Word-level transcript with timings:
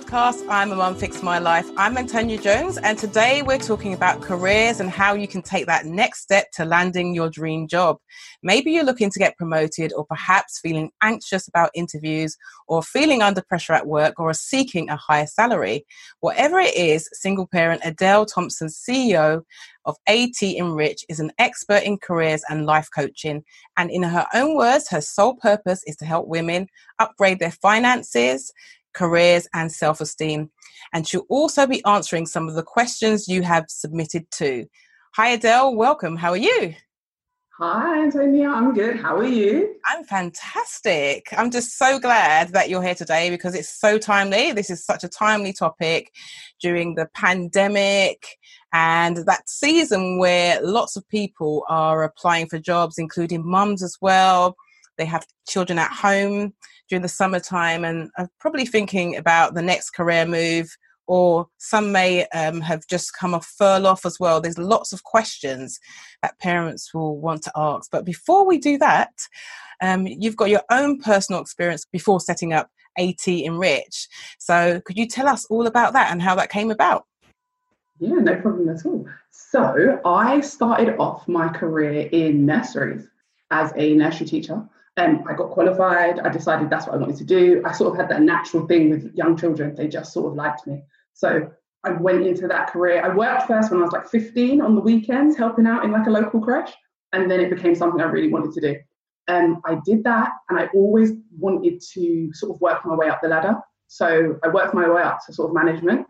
podcast. 0.00 0.46
I'm 0.50 0.72
a 0.72 0.76
mum 0.76 0.94
fix 0.94 1.22
my 1.22 1.38
life. 1.38 1.66
I'm 1.78 1.96
Antonia 1.96 2.36
Jones, 2.36 2.76
and 2.76 2.98
today 2.98 3.40
we're 3.40 3.56
talking 3.56 3.94
about 3.94 4.20
careers 4.20 4.78
and 4.78 4.90
how 4.90 5.14
you 5.14 5.26
can 5.26 5.40
take 5.40 5.64
that 5.66 5.86
next 5.86 6.20
step 6.20 6.50
to 6.56 6.66
landing 6.66 7.14
your 7.14 7.30
dream 7.30 7.66
job. 7.66 7.96
Maybe 8.42 8.72
you're 8.72 8.84
looking 8.84 9.08
to 9.08 9.18
get 9.18 9.38
promoted, 9.38 9.94
or 9.94 10.04
perhaps 10.04 10.60
feeling 10.60 10.90
anxious 11.02 11.48
about 11.48 11.70
interviews, 11.74 12.36
or 12.68 12.82
feeling 12.82 13.22
under 13.22 13.40
pressure 13.40 13.72
at 13.72 13.86
work, 13.86 14.20
or 14.20 14.34
seeking 14.34 14.90
a 14.90 14.96
higher 14.96 15.26
salary. 15.26 15.86
Whatever 16.20 16.60
it 16.60 16.76
is, 16.76 17.08
single 17.14 17.46
parent 17.46 17.80
Adele 17.82 18.26
Thompson, 18.26 18.68
CEO 18.68 19.44
of 19.86 19.96
AT 20.08 20.42
Enrich, 20.42 21.06
is 21.08 21.20
an 21.20 21.32
expert 21.38 21.84
in 21.84 21.96
careers 21.96 22.42
and 22.50 22.66
life 22.66 22.88
coaching. 22.94 23.44
And 23.78 23.90
in 23.90 24.02
her 24.02 24.26
own 24.34 24.56
words, 24.56 24.90
her 24.90 25.00
sole 25.00 25.36
purpose 25.36 25.82
is 25.86 25.96
to 25.96 26.04
help 26.04 26.28
women 26.28 26.66
upgrade 26.98 27.38
their 27.38 27.52
finances 27.52 28.52
careers, 28.96 29.46
and 29.54 29.70
self 29.70 30.00
esteem. 30.00 30.50
And 30.92 31.06
she'll 31.06 31.26
also 31.28 31.66
be 31.66 31.84
answering 31.84 32.26
some 32.26 32.48
of 32.48 32.54
the 32.54 32.62
questions 32.62 33.28
you 33.28 33.42
have 33.42 33.66
submitted 33.68 34.26
too. 34.30 34.66
Hi, 35.14 35.28
Adele. 35.28 35.76
Welcome. 35.76 36.16
How 36.16 36.30
are 36.30 36.36
you? 36.36 36.74
Hi, 37.58 38.02
Antonia. 38.02 38.50
I'm 38.50 38.74
good. 38.74 39.00
How 39.00 39.16
are 39.16 39.24
you? 39.24 39.76
I'm 39.86 40.04
fantastic. 40.04 41.26
I'm 41.32 41.50
just 41.50 41.78
so 41.78 41.98
glad 41.98 42.50
that 42.50 42.68
you're 42.68 42.82
here 42.82 42.94
today 42.94 43.30
because 43.30 43.54
it's 43.54 43.80
so 43.80 43.96
timely. 43.96 44.52
This 44.52 44.68
is 44.68 44.84
such 44.84 45.04
a 45.04 45.08
timely 45.08 45.54
topic 45.54 46.12
during 46.60 46.96
the 46.96 47.08
pandemic 47.14 48.26
and 48.74 49.16
that 49.26 49.48
season 49.48 50.18
where 50.18 50.60
lots 50.60 50.96
of 50.96 51.08
people 51.08 51.64
are 51.70 52.02
applying 52.02 52.46
for 52.46 52.58
jobs, 52.58 52.98
including 52.98 53.48
mums 53.48 53.82
as 53.82 53.96
well. 54.02 54.54
They 54.98 55.06
have 55.06 55.26
children 55.48 55.78
at 55.78 55.92
home 55.92 56.52
during 56.88 57.02
the 57.02 57.08
summertime 57.08 57.84
and 57.84 58.10
are 58.18 58.28
probably 58.40 58.66
thinking 58.66 59.16
about 59.16 59.54
the 59.54 59.62
next 59.62 59.90
career 59.90 60.26
move 60.26 60.68
or 61.06 61.46
some 61.58 61.92
may 61.92 62.26
um, 62.28 62.60
have 62.60 62.86
just 62.88 63.16
come 63.16 63.34
off 63.34 63.46
furlough 63.46 63.96
as 64.04 64.18
well. 64.18 64.40
There's 64.40 64.58
lots 64.58 64.92
of 64.92 65.04
questions 65.04 65.78
that 66.22 66.38
parents 66.38 66.92
will 66.92 67.18
want 67.18 67.42
to 67.42 67.52
ask. 67.54 67.90
But 67.90 68.04
before 68.04 68.44
we 68.46 68.58
do 68.58 68.76
that, 68.78 69.12
um, 69.80 70.06
you've 70.06 70.36
got 70.36 70.50
your 70.50 70.62
own 70.70 70.98
personal 70.98 71.40
experience 71.40 71.84
before 71.84 72.20
setting 72.20 72.52
up 72.52 72.70
AT 72.98 73.26
Enrich. 73.28 74.08
So 74.38 74.80
could 74.84 74.96
you 74.96 75.06
tell 75.06 75.28
us 75.28 75.44
all 75.46 75.66
about 75.66 75.92
that 75.92 76.10
and 76.10 76.20
how 76.20 76.34
that 76.36 76.50
came 76.50 76.70
about? 76.70 77.04
Yeah, 77.98 78.16
no 78.16 78.36
problem 78.36 78.68
at 78.68 78.84
all. 78.84 79.06
So 79.30 80.00
I 80.04 80.40
started 80.40 80.96
off 80.98 81.26
my 81.28 81.48
career 81.48 82.08
in 82.12 82.44
nurseries 82.44 83.08
as 83.50 83.72
a 83.76 83.94
nursery 83.94 84.26
teacher. 84.26 84.68
Um, 84.98 85.24
I 85.28 85.34
got 85.34 85.50
qualified. 85.50 86.20
I 86.20 86.30
decided 86.30 86.70
that's 86.70 86.86
what 86.86 86.94
I 86.94 86.98
wanted 86.98 87.16
to 87.16 87.24
do. 87.24 87.62
I 87.66 87.72
sort 87.72 87.92
of 87.92 87.98
had 87.98 88.08
that 88.10 88.22
natural 88.22 88.66
thing 88.66 88.90
with 88.90 89.14
young 89.14 89.36
children. 89.36 89.74
They 89.74 89.88
just 89.88 90.12
sort 90.12 90.30
of 90.30 90.34
liked 90.34 90.66
me. 90.66 90.82
So 91.12 91.50
I 91.84 91.92
went 91.92 92.26
into 92.26 92.48
that 92.48 92.70
career. 92.70 93.04
I 93.04 93.14
worked 93.14 93.46
first 93.46 93.70
when 93.70 93.80
I 93.80 93.84
was 93.84 93.92
like 93.92 94.08
15 94.08 94.60
on 94.60 94.74
the 94.74 94.80
weekends, 94.80 95.36
helping 95.36 95.66
out 95.66 95.84
in 95.84 95.92
like 95.92 96.06
a 96.06 96.10
local 96.10 96.40
creche. 96.40 96.72
And 97.12 97.30
then 97.30 97.40
it 97.40 97.50
became 97.50 97.74
something 97.74 98.00
I 98.00 98.04
really 98.04 98.28
wanted 98.28 98.52
to 98.52 98.60
do. 98.60 98.76
And 99.28 99.56
um, 99.56 99.62
I 99.66 99.78
did 99.84 100.02
that. 100.04 100.30
And 100.48 100.58
I 100.58 100.68
always 100.74 101.12
wanted 101.38 101.82
to 101.92 102.30
sort 102.32 102.54
of 102.54 102.60
work 102.60 102.84
my 102.84 102.94
way 102.94 103.08
up 103.08 103.20
the 103.22 103.28
ladder. 103.28 103.56
So 103.88 104.38
I 104.42 104.48
worked 104.48 104.74
my 104.74 104.88
way 104.88 105.02
up 105.02 105.20
to 105.26 105.32
sort 105.32 105.50
of 105.50 105.54
management. 105.54 106.06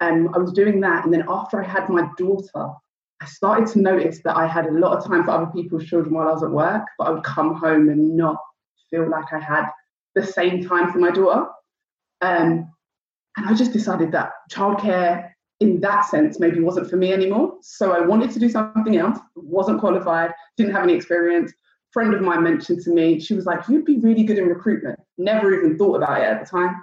And 0.00 0.28
I 0.34 0.38
was 0.38 0.52
doing 0.52 0.80
that. 0.80 1.04
And 1.04 1.12
then 1.12 1.24
after 1.28 1.62
I 1.62 1.66
had 1.66 1.88
my 1.88 2.08
daughter, 2.18 2.72
I 3.20 3.26
started 3.26 3.66
to 3.68 3.80
notice 3.80 4.20
that 4.24 4.36
I 4.36 4.46
had 4.46 4.66
a 4.66 4.72
lot 4.72 4.96
of 4.96 5.06
time 5.06 5.24
for 5.24 5.30
other 5.30 5.50
people's 5.52 5.86
children 5.86 6.14
while 6.14 6.28
I 6.28 6.32
was 6.32 6.42
at 6.42 6.50
work, 6.50 6.82
but 6.98 7.04
I 7.04 7.10
would 7.10 7.24
come 7.24 7.54
home 7.54 7.88
and 7.88 8.16
not 8.16 8.36
feel 8.90 9.08
like 9.08 9.32
I 9.32 9.40
had 9.40 9.66
the 10.14 10.24
same 10.24 10.66
time 10.66 10.92
for 10.92 10.98
my 10.98 11.10
daughter. 11.10 11.46
Um, 12.20 12.70
and 13.36 13.46
I 13.46 13.54
just 13.54 13.72
decided 13.72 14.12
that 14.12 14.32
childcare, 14.50 15.30
in 15.60 15.80
that 15.80 16.06
sense, 16.06 16.38
maybe 16.38 16.60
wasn't 16.60 16.90
for 16.90 16.96
me 16.96 17.12
anymore. 17.12 17.56
So 17.62 17.92
I 17.92 18.00
wanted 18.00 18.30
to 18.32 18.38
do 18.38 18.50
something 18.50 18.96
else, 18.96 19.18
wasn't 19.34 19.80
qualified, 19.80 20.32
didn't 20.56 20.74
have 20.74 20.84
any 20.84 20.94
experience. 20.94 21.52
friend 21.92 22.12
of 22.12 22.20
mine 22.20 22.42
mentioned 22.42 22.82
to 22.82 22.90
me, 22.90 23.18
she 23.18 23.34
was 23.34 23.46
like, 23.46 23.66
You'd 23.68 23.86
be 23.86 23.98
really 23.98 24.24
good 24.24 24.38
in 24.38 24.46
recruitment. 24.46 24.98
Never 25.16 25.54
even 25.54 25.78
thought 25.78 25.96
about 25.96 26.20
it 26.20 26.24
at 26.24 26.44
the 26.44 26.50
time. 26.50 26.82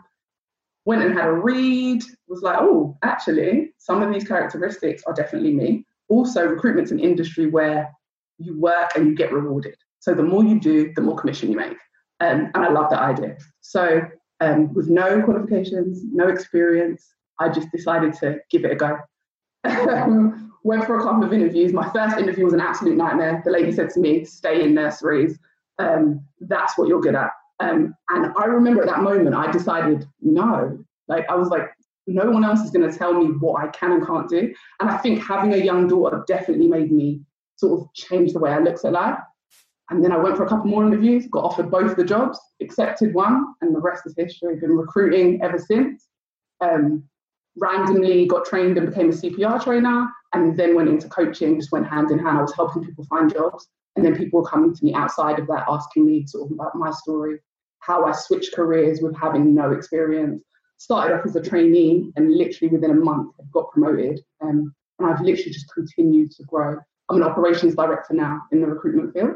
Went 0.85 1.03
and 1.03 1.13
had 1.13 1.27
a 1.27 1.33
read, 1.33 2.03
was 2.27 2.41
like, 2.41 2.57
Oh, 2.59 2.97
actually, 3.03 3.73
some 3.77 4.01
of 4.01 4.11
these 4.11 4.27
characteristics 4.27 5.03
are 5.05 5.13
definitely 5.13 5.53
me 5.53 5.85
also 6.09 6.45
recruitment's 6.45 6.91
an 6.91 6.99
industry 6.99 7.47
where 7.47 7.91
you 8.37 8.59
work 8.59 8.91
and 8.95 9.07
you 9.07 9.15
get 9.15 9.31
rewarded. 9.31 9.75
So 9.99 10.13
the 10.13 10.23
more 10.23 10.43
you 10.43 10.59
do, 10.59 10.91
the 10.95 11.01
more 11.01 11.15
commission 11.15 11.49
you 11.49 11.57
make. 11.57 11.77
Um, 12.19 12.51
and 12.53 12.65
I 12.65 12.69
love 12.69 12.89
that 12.89 12.99
idea. 12.99 13.37
So 13.61 14.01
um, 14.39 14.73
with 14.73 14.89
no 14.89 15.21
qualifications, 15.21 16.03
no 16.11 16.27
experience, 16.27 17.13
I 17.39 17.49
just 17.49 17.71
decided 17.71 18.13
to 18.15 18.39
give 18.51 18.65
it 18.65 18.71
a 18.71 18.75
go. 18.75 18.97
Went 20.65 20.85
for 20.85 20.97
a 20.97 21.03
couple 21.03 21.23
of 21.23 21.33
interviews. 21.33 21.73
My 21.73 21.89
first 21.91 22.17
interview 22.17 22.45
was 22.45 22.53
an 22.53 22.61
absolute 22.61 22.95
nightmare. 22.95 23.41
The 23.43 23.51
lady 23.51 23.71
said 23.73 23.89
to 23.91 23.99
me, 23.99 24.23
stay 24.23 24.63
in 24.63 24.73
nurseries. 24.73 25.37
Um, 25.77 26.23
that's 26.39 26.77
what 26.77 26.87
you're 26.87 27.01
good 27.01 27.15
at. 27.15 27.31
Um, 27.59 27.93
and 28.09 28.33
I 28.37 28.45
remember 28.45 28.81
at 28.81 28.87
that 28.87 29.01
moment, 29.01 29.35
I 29.35 29.51
decided, 29.51 30.05
no. 30.21 30.77
Like, 31.07 31.25
I 31.29 31.35
was 31.35 31.49
like, 31.49 31.69
no 32.07 32.29
one 32.29 32.43
else 32.43 32.59
is 32.61 32.71
going 32.71 32.89
to 32.89 32.97
tell 32.97 33.13
me 33.13 33.27
what 33.27 33.63
I 33.63 33.67
can 33.69 33.93
and 33.93 34.05
can't 34.05 34.29
do. 34.29 34.53
And 34.79 34.89
I 34.89 34.97
think 34.97 35.23
having 35.23 35.53
a 35.53 35.57
young 35.57 35.87
daughter 35.87 36.23
definitely 36.27 36.67
made 36.67 36.91
me 36.91 37.21
sort 37.55 37.81
of 37.81 37.93
change 37.93 38.33
the 38.33 38.39
way 38.39 38.51
I 38.51 38.59
looked 38.59 38.83
at 38.83 38.91
life. 38.91 39.19
And 39.89 40.03
then 40.03 40.11
I 40.11 40.17
went 40.17 40.37
for 40.37 40.45
a 40.45 40.49
couple 40.49 40.65
more 40.65 40.85
interviews, 40.85 41.27
got 41.31 41.43
offered 41.43 41.69
both 41.69 41.95
the 41.95 42.03
jobs, 42.03 42.39
accepted 42.61 43.13
one, 43.13 43.53
and 43.61 43.75
the 43.75 43.79
rest 43.79 44.03
is 44.05 44.15
history. 44.17 44.55
Been 44.55 44.71
recruiting 44.71 45.41
ever 45.41 45.59
since. 45.59 46.07
Um, 46.61 47.03
randomly 47.57 48.25
got 48.25 48.45
trained 48.45 48.77
and 48.77 48.89
became 48.89 49.09
a 49.09 49.13
CPR 49.13 49.63
trainer, 49.63 50.07
and 50.33 50.57
then 50.57 50.75
went 50.75 50.89
into 50.89 51.07
coaching, 51.09 51.59
just 51.59 51.71
went 51.71 51.87
hand 51.87 52.11
in 52.11 52.19
hand. 52.19 52.37
I 52.37 52.41
was 52.41 52.55
helping 52.55 52.83
people 52.83 53.05
find 53.05 53.31
jobs. 53.31 53.67
And 53.95 54.03
then 54.03 54.15
people 54.15 54.41
were 54.41 54.49
coming 54.49 54.73
to 54.73 54.83
me 54.83 54.93
outside 54.93 55.37
of 55.37 55.47
that, 55.47 55.65
asking 55.69 56.07
me 56.07 56.25
sort 56.25 56.47
of 56.47 56.51
about 56.53 56.75
my 56.75 56.89
story, 56.89 57.39
how 57.79 58.05
I 58.05 58.13
switched 58.13 58.55
careers 58.55 59.01
with 59.01 59.15
having 59.15 59.53
no 59.53 59.71
experience, 59.71 60.43
started 60.83 61.15
off 61.15 61.25
as 61.25 61.37
a 61.37 61.41
trainee 61.41 62.11
and 62.17 62.35
literally 62.35 62.69
within 62.69 62.91
a 62.91 62.93
month 62.93 63.33
I 63.39 63.45
got 63.53 63.71
promoted. 63.71 64.19
Um, 64.41 64.75
and 64.99 65.07
I've 65.07 65.21
literally 65.21 65.51
just 65.51 65.73
continued 65.73 66.31
to 66.31 66.43
grow. 66.43 66.77
I'm 67.09 67.17
an 67.17 67.23
operations 67.23 67.75
director 67.75 68.13
now 68.13 68.41
in 68.51 68.59
the 68.59 68.67
recruitment 68.67 69.13
field. 69.13 69.35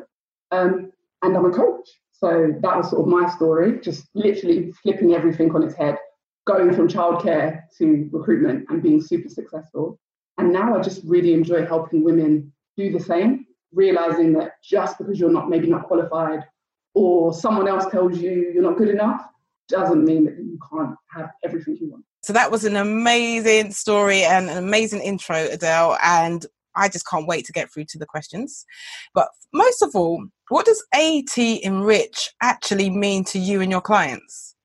Um, 0.52 0.92
and 1.22 1.38
I'm 1.38 1.46
a 1.46 1.52
coach. 1.52 1.88
So 2.12 2.54
that 2.62 2.76
was 2.76 2.90
sort 2.90 3.04
of 3.04 3.08
my 3.08 3.30
story, 3.30 3.80
just 3.80 4.08
literally 4.14 4.74
flipping 4.84 5.14
everything 5.14 5.54
on 5.56 5.64
its 5.64 5.76
head, 5.76 5.98
going 6.46 6.74
from 6.74 6.90
childcare 6.90 7.62
to 7.78 8.10
recruitment 8.12 8.66
and 8.70 8.84
being 8.84 9.02
super 9.02 9.30
successful. 9.30 9.98
And 10.38 10.52
now 10.52 10.78
I 10.78 10.82
just 10.82 11.02
really 11.06 11.34
enjoy 11.34 11.66
helping 11.66 12.04
women 12.04 12.52
do 12.76 12.92
the 12.92 13.00
same, 13.00 13.46
realizing 13.72 14.34
that 14.34 14.54
just 14.64 14.98
because 14.98 15.18
you're 15.18 15.32
not 15.32 15.50
maybe 15.50 15.68
not 15.68 15.88
qualified 15.88 16.44
or 16.94 17.34
someone 17.34 17.68
else 17.70 17.86
tells 17.90 18.18
you 18.18 18.52
you're 18.54 18.64
not 18.64 18.78
good 18.78 18.90
enough, 18.90 19.22
doesn't 19.68 20.04
mean 20.04 20.26
that 20.26 20.38
you 20.38 20.58
can't 20.72 20.96
have 21.14 21.32
everything 21.44 21.78
you 21.80 21.92
want. 21.92 22.06
So 22.24 22.34
that 22.34 22.52
was 22.52 22.66
an 22.66 22.76
amazing 22.76 23.72
story 23.72 24.24
and 24.24 24.50
an 24.50 24.58
amazing 24.58 25.02
intro, 25.02 25.48
Adele. 25.50 25.98
And 26.04 26.46
I 26.76 26.90
just 26.90 27.08
can't 27.08 27.28
wait 27.28 27.46
to 27.46 27.54
get 27.54 27.72
through 27.72 27.86
to 27.90 27.98
the 27.98 28.06
questions. 28.06 28.66
But 29.14 29.30
most 29.54 29.82
of 29.82 29.96
all, 29.96 30.26
what 30.50 30.66
does 30.66 30.84
AT 30.94 31.38
Enrich 31.38 32.32
actually 32.42 32.90
mean 32.90 33.24
to 33.26 33.40
you 33.40 33.62
and 33.62 33.72
your 33.72 33.82
clients? 33.82 34.56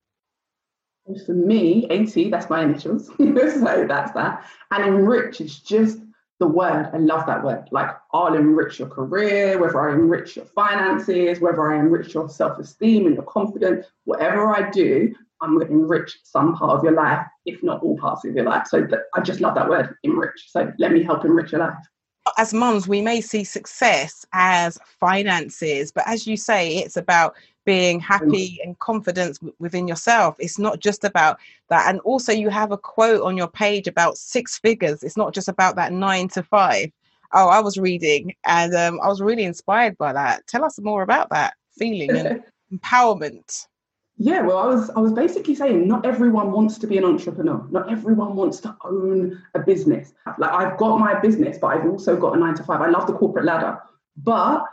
For 1.26 1.34
me, 1.34 1.86
AT, 1.90 2.30
that's 2.30 2.48
my 2.48 2.62
initials. 2.62 3.06
so 3.18 3.86
that's 3.88 4.12
that. 4.12 4.46
And 4.70 4.84
enrich 4.84 5.40
is 5.40 5.58
just 5.58 5.98
the 6.42 6.48
word. 6.48 6.90
I 6.92 6.96
love 6.96 7.24
that 7.26 7.44
word. 7.44 7.68
Like, 7.70 7.90
I'll 8.12 8.34
enrich 8.34 8.80
your 8.80 8.88
career, 8.88 9.60
whether 9.60 9.88
I 9.88 9.94
enrich 9.94 10.34
your 10.34 10.44
finances, 10.44 11.40
whether 11.40 11.72
I 11.72 11.78
enrich 11.78 12.14
your 12.14 12.28
self 12.28 12.58
esteem 12.58 13.06
and 13.06 13.14
your 13.14 13.24
confidence, 13.24 13.86
whatever 14.04 14.52
I 14.54 14.68
do, 14.70 15.14
I'm 15.40 15.56
going 15.56 15.68
to 15.68 15.72
enrich 15.72 16.18
some 16.24 16.56
part 16.56 16.78
of 16.78 16.82
your 16.82 16.94
life, 16.94 17.24
if 17.46 17.62
not 17.62 17.80
all 17.82 17.96
parts 17.96 18.24
of 18.24 18.34
your 18.34 18.44
life. 18.44 18.66
So 18.66 18.84
I 19.14 19.20
just 19.20 19.40
love 19.40 19.54
that 19.54 19.68
word, 19.68 19.94
enrich. 20.02 20.48
So 20.48 20.72
let 20.78 20.90
me 20.90 21.04
help 21.04 21.24
enrich 21.24 21.52
your 21.52 21.60
life 21.60 21.78
as 22.38 22.54
mums, 22.54 22.86
we 22.86 23.00
may 23.02 23.20
see 23.20 23.44
success 23.44 24.24
as 24.32 24.78
finances, 25.00 25.90
but 25.90 26.04
as 26.06 26.26
you 26.26 26.36
say, 26.36 26.76
it's 26.76 26.96
about 26.96 27.34
being 27.64 28.00
happy 28.00 28.58
and 28.64 28.78
confidence 28.78 29.38
within 29.58 29.86
yourself. 29.86 30.36
It's 30.38 30.58
not 30.58 30.80
just 30.80 31.04
about 31.04 31.38
that. 31.68 31.88
And 31.88 32.00
also, 32.00 32.32
you 32.32 32.48
have 32.48 32.72
a 32.72 32.78
quote 32.78 33.22
on 33.22 33.36
your 33.36 33.48
page 33.48 33.86
about 33.86 34.18
six 34.18 34.58
figures. 34.58 35.02
It's 35.02 35.16
not 35.16 35.34
just 35.34 35.48
about 35.48 35.76
that 35.76 35.92
nine 35.92 36.28
to 36.28 36.42
five. 36.42 36.90
Oh, 37.34 37.48
I 37.48 37.60
was 37.60 37.78
reading 37.78 38.34
and 38.44 38.74
um, 38.74 39.00
I 39.02 39.08
was 39.08 39.22
really 39.22 39.44
inspired 39.44 39.96
by 39.96 40.12
that. 40.12 40.46
Tell 40.46 40.64
us 40.64 40.78
more 40.80 41.02
about 41.02 41.30
that 41.30 41.54
feeling 41.78 42.10
and 42.10 42.42
empowerment. 42.72 43.66
Yeah, 44.18 44.42
well, 44.42 44.58
I 44.58 44.66
was 44.66 44.90
I 44.90 45.00
was 45.00 45.12
basically 45.12 45.54
saying 45.54 45.88
not 45.88 46.04
everyone 46.04 46.52
wants 46.52 46.78
to 46.78 46.86
be 46.86 46.98
an 46.98 47.04
entrepreneur. 47.04 47.66
Not 47.70 47.90
everyone 47.90 48.36
wants 48.36 48.60
to 48.60 48.76
own 48.84 49.42
a 49.54 49.60
business. 49.60 50.12
Like 50.38 50.52
I've 50.52 50.76
got 50.76 50.98
my 50.98 51.18
business, 51.18 51.58
but 51.58 51.68
I've 51.68 51.86
also 51.86 52.16
got 52.16 52.36
a 52.36 52.38
nine 52.38 52.54
to 52.56 52.62
five. 52.62 52.82
I 52.82 52.90
love 52.90 53.06
the 53.06 53.14
corporate 53.14 53.46
ladder, 53.46 53.78
but 54.18 54.64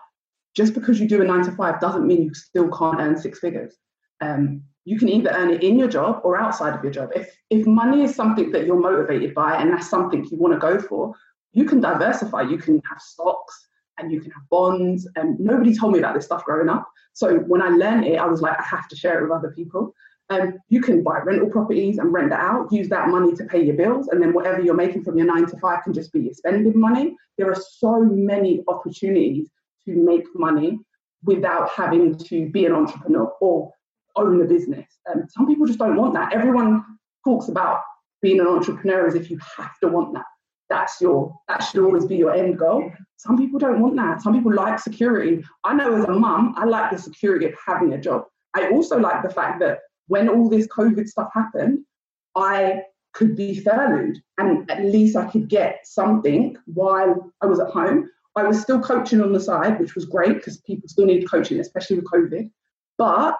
just 0.59 0.73
because 0.73 0.99
you 0.99 1.07
do 1.07 1.21
a 1.21 1.25
nine 1.25 1.45
to 1.45 1.53
five 1.53 1.79
doesn't 1.79 2.05
mean 2.05 2.21
you 2.21 2.33
still 2.33 2.69
can't 2.69 2.99
earn 2.99 3.15
six 3.15 3.39
figures. 3.39 3.77
Um, 4.19 4.61
you 4.83 4.99
can 4.99 5.07
either 5.07 5.29
earn 5.29 5.51
it 5.51 5.63
in 5.63 5.79
your 5.79 5.87
job 5.87 6.19
or 6.25 6.37
outside 6.37 6.75
of 6.75 6.83
your 6.83 6.91
job. 6.91 7.11
If 7.15 7.33
if 7.49 7.65
money 7.65 8.03
is 8.03 8.13
something 8.13 8.51
that 8.51 8.65
you're 8.65 8.87
motivated 8.89 9.33
by 9.33 9.51
and 9.55 9.71
that's 9.71 9.89
something 9.89 10.25
you 10.25 10.37
want 10.37 10.53
to 10.53 10.59
go 10.59 10.77
for, 10.77 11.15
you 11.53 11.63
can 11.63 11.79
diversify. 11.79 12.41
You 12.41 12.57
can 12.57 12.81
have 12.89 12.99
stocks 12.99 13.55
and 13.97 14.11
you 14.11 14.19
can 14.19 14.31
have 14.31 14.49
bonds. 14.49 15.07
And 15.15 15.39
nobody 15.39 15.73
told 15.73 15.93
me 15.93 15.99
about 15.99 16.15
this 16.15 16.25
stuff 16.25 16.43
growing 16.43 16.67
up. 16.67 16.85
So 17.13 17.37
when 17.51 17.61
I 17.61 17.69
learned 17.69 18.05
it, 18.05 18.17
I 18.17 18.25
was 18.25 18.41
like, 18.41 18.59
I 18.59 18.63
have 18.63 18.89
to 18.89 18.97
share 18.97 19.17
it 19.17 19.23
with 19.23 19.31
other 19.31 19.51
people. 19.51 19.93
Um, 20.29 20.55
you 20.67 20.81
can 20.81 21.03
buy 21.03 21.19
rental 21.19 21.49
properties 21.49 21.99
and 21.99 22.13
rent 22.13 22.31
that 22.31 22.41
out, 22.41 22.71
use 22.71 22.89
that 22.89 23.07
money 23.07 23.33
to 23.35 23.45
pay 23.45 23.63
your 23.63 23.75
bills, 23.75 24.09
and 24.09 24.21
then 24.21 24.33
whatever 24.33 24.61
you're 24.61 24.83
making 24.85 25.03
from 25.05 25.17
your 25.17 25.25
nine 25.33 25.45
to 25.47 25.57
five 25.57 25.83
can 25.83 25.93
just 25.93 26.11
be 26.11 26.19
your 26.19 26.33
spending 26.33 26.77
money. 26.79 27.15
There 27.37 27.49
are 27.49 27.61
so 27.79 28.01
many 28.01 28.61
opportunities 28.67 29.47
to 29.93 30.05
make 30.05 30.25
money 30.35 30.79
without 31.23 31.69
having 31.69 32.17
to 32.17 32.49
be 32.49 32.65
an 32.65 32.73
entrepreneur 32.73 33.31
or 33.41 33.71
own 34.15 34.41
a 34.41 34.45
business. 34.45 34.87
Um, 35.09 35.25
some 35.29 35.47
people 35.47 35.65
just 35.65 35.79
don't 35.79 35.95
want 35.95 36.13
that. 36.13 36.33
Everyone 36.33 36.83
talks 37.25 37.49
about 37.49 37.81
being 38.21 38.39
an 38.39 38.47
entrepreneur 38.47 39.07
as 39.07 39.15
if 39.15 39.29
you 39.29 39.39
have 39.57 39.77
to 39.81 39.87
want 39.87 40.13
that. 40.13 40.25
That's 40.69 41.01
your 41.01 41.35
that 41.47 41.59
should 41.59 41.83
always 41.83 42.05
be 42.05 42.17
your 42.17 42.33
end 42.33 42.59
goal. 42.59 42.91
Some 43.17 43.37
people 43.37 43.59
don't 43.59 43.81
want 43.81 43.95
that. 43.95 44.21
Some 44.21 44.33
people 44.33 44.53
like 44.53 44.79
security. 44.79 45.43
I 45.63 45.73
know 45.73 45.95
as 45.95 46.05
a 46.05 46.11
mum, 46.11 46.53
I 46.57 46.65
like 46.65 46.91
the 46.91 46.97
security 46.97 47.47
of 47.47 47.55
having 47.65 47.93
a 47.93 47.97
job. 47.97 48.25
I 48.55 48.69
also 48.69 48.97
like 48.99 49.23
the 49.23 49.29
fact 49.29 49.59
that 49.61 49.79
when 50.07 50.29
all 50.29 50.49
this 50.49 50.67
COVID 50.67 51.07
stuff 51.07 51.29
happened, 51.33 51.79
I 52.35 52.83
could 53.13 53.35
be 53.35 53.59
furloughed 53.59 54.17
and 54.37 54.69
at 54.69 54.85
least 54.85 55.15
I 55.15 55.25
could 55.29 55.49
get 55.49 55.79
something 55.83 56.55
while 56.65 57.31
I 57.41 57.47
was 57.47 57.59
at 57.59 57.69
home. 57.69 58.09
I 58.35 58.43
was 58.43 58.61
still 58.61 58.79
coaching 58.79 59.21
on 59.21 59.33
the 59.33 59.39
side, 59.39 59.79
which 59.79 59.95
was 59.95 60.05
great 60.05 60.35
because 60.35 60.57
people 60.61 60.87
still 60.87 61.05
need 61.05 61.29
coaching, 61.29 61.59
especially 61.59 61.97
with 61.97 62.05
COVID. 62.05 62.49
But 62.97 63.37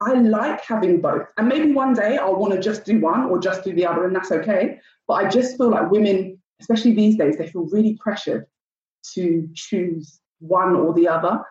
I 0.00 0.14
like 0.14 0.62
having 0.62 1.00
both. 1.00 1.26
And 1.36 1.48
maybe 1.48 1.72
one 1.72 1.92
day 1.92 2.16
I'll 2.16 2.36
want 2.36 2.54
to 2.54 2.60
just 2.60 2.84
do 2.84 3.00
one 3.00 3.24
or 3.24 3.38
just 3.38 3.64
do 3.64 3.72
the 3.74 3.86
other, 3.86 4.06
and 4.06 4.16
that's 4.16 4.32
okay. 4.32 4.80
But 5.06 5.14
I 5.14 5.28
just 5.28 5.56
feel 5.56 5.70
like 5.70 5.90
women, 5.90 6.40
especially 6.60 6.94
these 6.94 7.16
days, 7.16 7.36
they 7.36 7.48
feel 7.48 7.66
really 7.66 7.98
pressured 8.00 8.46
to 9.14 9.48
choose 9.54 10.20
one 10.38 10.74
or 10.74 10.94
the 10.94 11.08
other. 11.08 11.42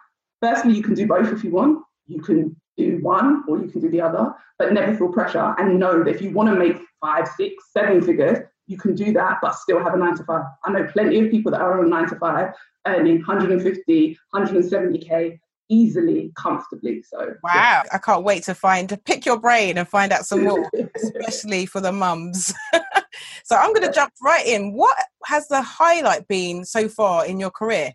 Firstly, 0.41 0.73
you 0.73 0.81
can 0.81 0.95
do 0.95 1.07
both 1.07 1.31
if 1.31 1.43
you 1.43 1.51
want. 1.51 1.83
You 2.07 2.21
can 2.21 2.55
do 2.77 2.97
one 3.01 3.43
or 3.47 3.59
you 3.59 3.69
can 3.69 3.81
do 3.81 3.89
the 3.89 4.01
other, 4.01 4.33
but 4.57 4.73
never 4.73 4.95
feel 4.95 5.09
pressure 5.09 5.53
and 5.57 5.79
know 5.79 6.03
that 6.03 6.09
if 6.09 6.21
you 6.21 6.31
want 6.31 6.49
to 6.49 6.55
make 6.55 6.77
five, 7.01 7.27
six, 7.37 7.65
seven 7.71 8.01
figures, 8.01 8.39
you 8.69 8.77
can 8.77 8.95
do 8.95 9.11
that, 9.13 9.39
but 9.41 9.55
still 9.55 9.83
have 9.83 9.95
a 9.95 9.97
nine 9.97 10.15
to 10.17 10.23
five. 10.23 10.43
I 10.63 10.71
know 10.71 10.85
plenty 10.85 11.19
of 11.19 11.31
people 11.31 11.51
that 11.51 11.61
are 11.61 11.79
on 11.79 11.89
nine 11.89 12.07
to 12.09 12.15
five 12.15 12.53
earning 12.87 13.17
150, 13.17 14.17
170K 14.33 15.39
easily, 15.69 16.31
comfortably. 16.35 17.03
So 17.03 17.33
wow, 17.43 17.51
yeah. 17.53 17.83
I 17.91 17.97
can't 17.97 18.23
wait 18.23 18.43
to 18.43 18.53
find 18.53 18.87
to 18.89 18.97
pick 18.97 19.25
your 19.25 19.39
brain 19.39 19.77
and 19.77 19.87
find 19.87 20.11
out 20.11 20.25
some 20.25 20.43
more, 20.43 20.69
especially 20.95 21.65
for 21.65 21.81
the 21.81 21.91
mums. 21.91 22.53
so 23.43 23.55
I'm 23.55 23.73
going 23.73 23.87
to 23.87 23.93
jump 23.93 24.13
right 24.21 24.45
in. 24.45 24.73
What 24.73 24.97
has 25.25 25.47
the 25.47 25.61
highlight 25.61 26.27
been 26.27 26.65
so 26.65 26.87
far 26.87 27.25
in 27.25 27.39
your 27.39 27.51
career? 27.51 27.93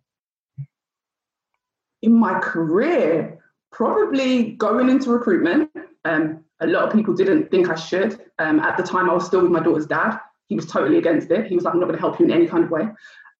In 2.03 2.15
my 2.15 2.39
career, 2.41 3.39
probably 3.73 4.53
going 4.53 4.89
into 4.89 5.11
recruitment. 5.11 5.71
Um, 6.05 6.45
a 6.61 6.67
lot 6.67 6.85
of 6.85 6.93
people 6.93 7.15
didn't 7.15 7.51
think 7.51 7.69
I 7.69 7.75
should. 7.75 8.21
Um, 8.39 8.61
at 8.61 8.77
the 8.77 8.83
time, 8.83 9.11
I 9.11 9.15
was 9.15 9.27
still 9.27 9.43
with 9.43 9.51
my 9.51 9.61
daughter's 9.61 9.87
dad. 9.87 10.19
He 10.49 10.57
was 10.57 10.67
totally 10.67 10.99
against 10.99 11.31
it. 11.31 11.47
He 11.47 11.55
was 11.55 11.65
like, 11.65 11.75
I'm 11.75 11.81
not 11.81 11.87
going 11.87 11.97
to 11.97 12.01
help 12.01 12.19
you 12.19 12.27
in 12.27 12.33
any 12.33 12.47
kind 12.47 12.65
of 12.65 12.71
way 12.71 12.89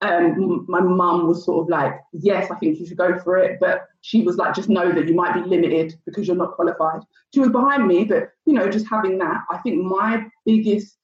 um, 0.05 0.65
my 0.69 0.81
mum 0.81 1.27
was 1.27 1.45
sort 1.45 1.65
of 1.65 1.69
like, 1.69 1.95
yes, 2.13 2.51
I 2.51 2.57
think 2.57 2.79
you 2.79 2.87
should 2.87 2.97
go 2.97 3.19
for 3.19 3.39
it. 3.39 3.59
But 3.61 3.87
she 4.03 4.23
was 4.23 4.37
like, 4.37 4.55
just 4.55 4.69
know 4.69 4.93
that 4.93 5.09
you 5.09 5.15
might 5.15 5.35
be 5.35 5.49
limited 5.49 5.95
because 6.05 6.27
you're 6.27 6.37
not 6.37 6.53
qualified. 6.53 7.01
She 7.33 7.41
was 7.41 7.51
behind 7.51 7.87
me, 7.87 8.05
but 8.05 8.31
you 8.47 8.55
know, 8.55 8.69
just 8.69 8.87
having 8.89 9.19
that, 9.19 9.43
I 9.51 9.59
think 9.59 9.83
my 9.83 10.27
biggest 10.45 10.97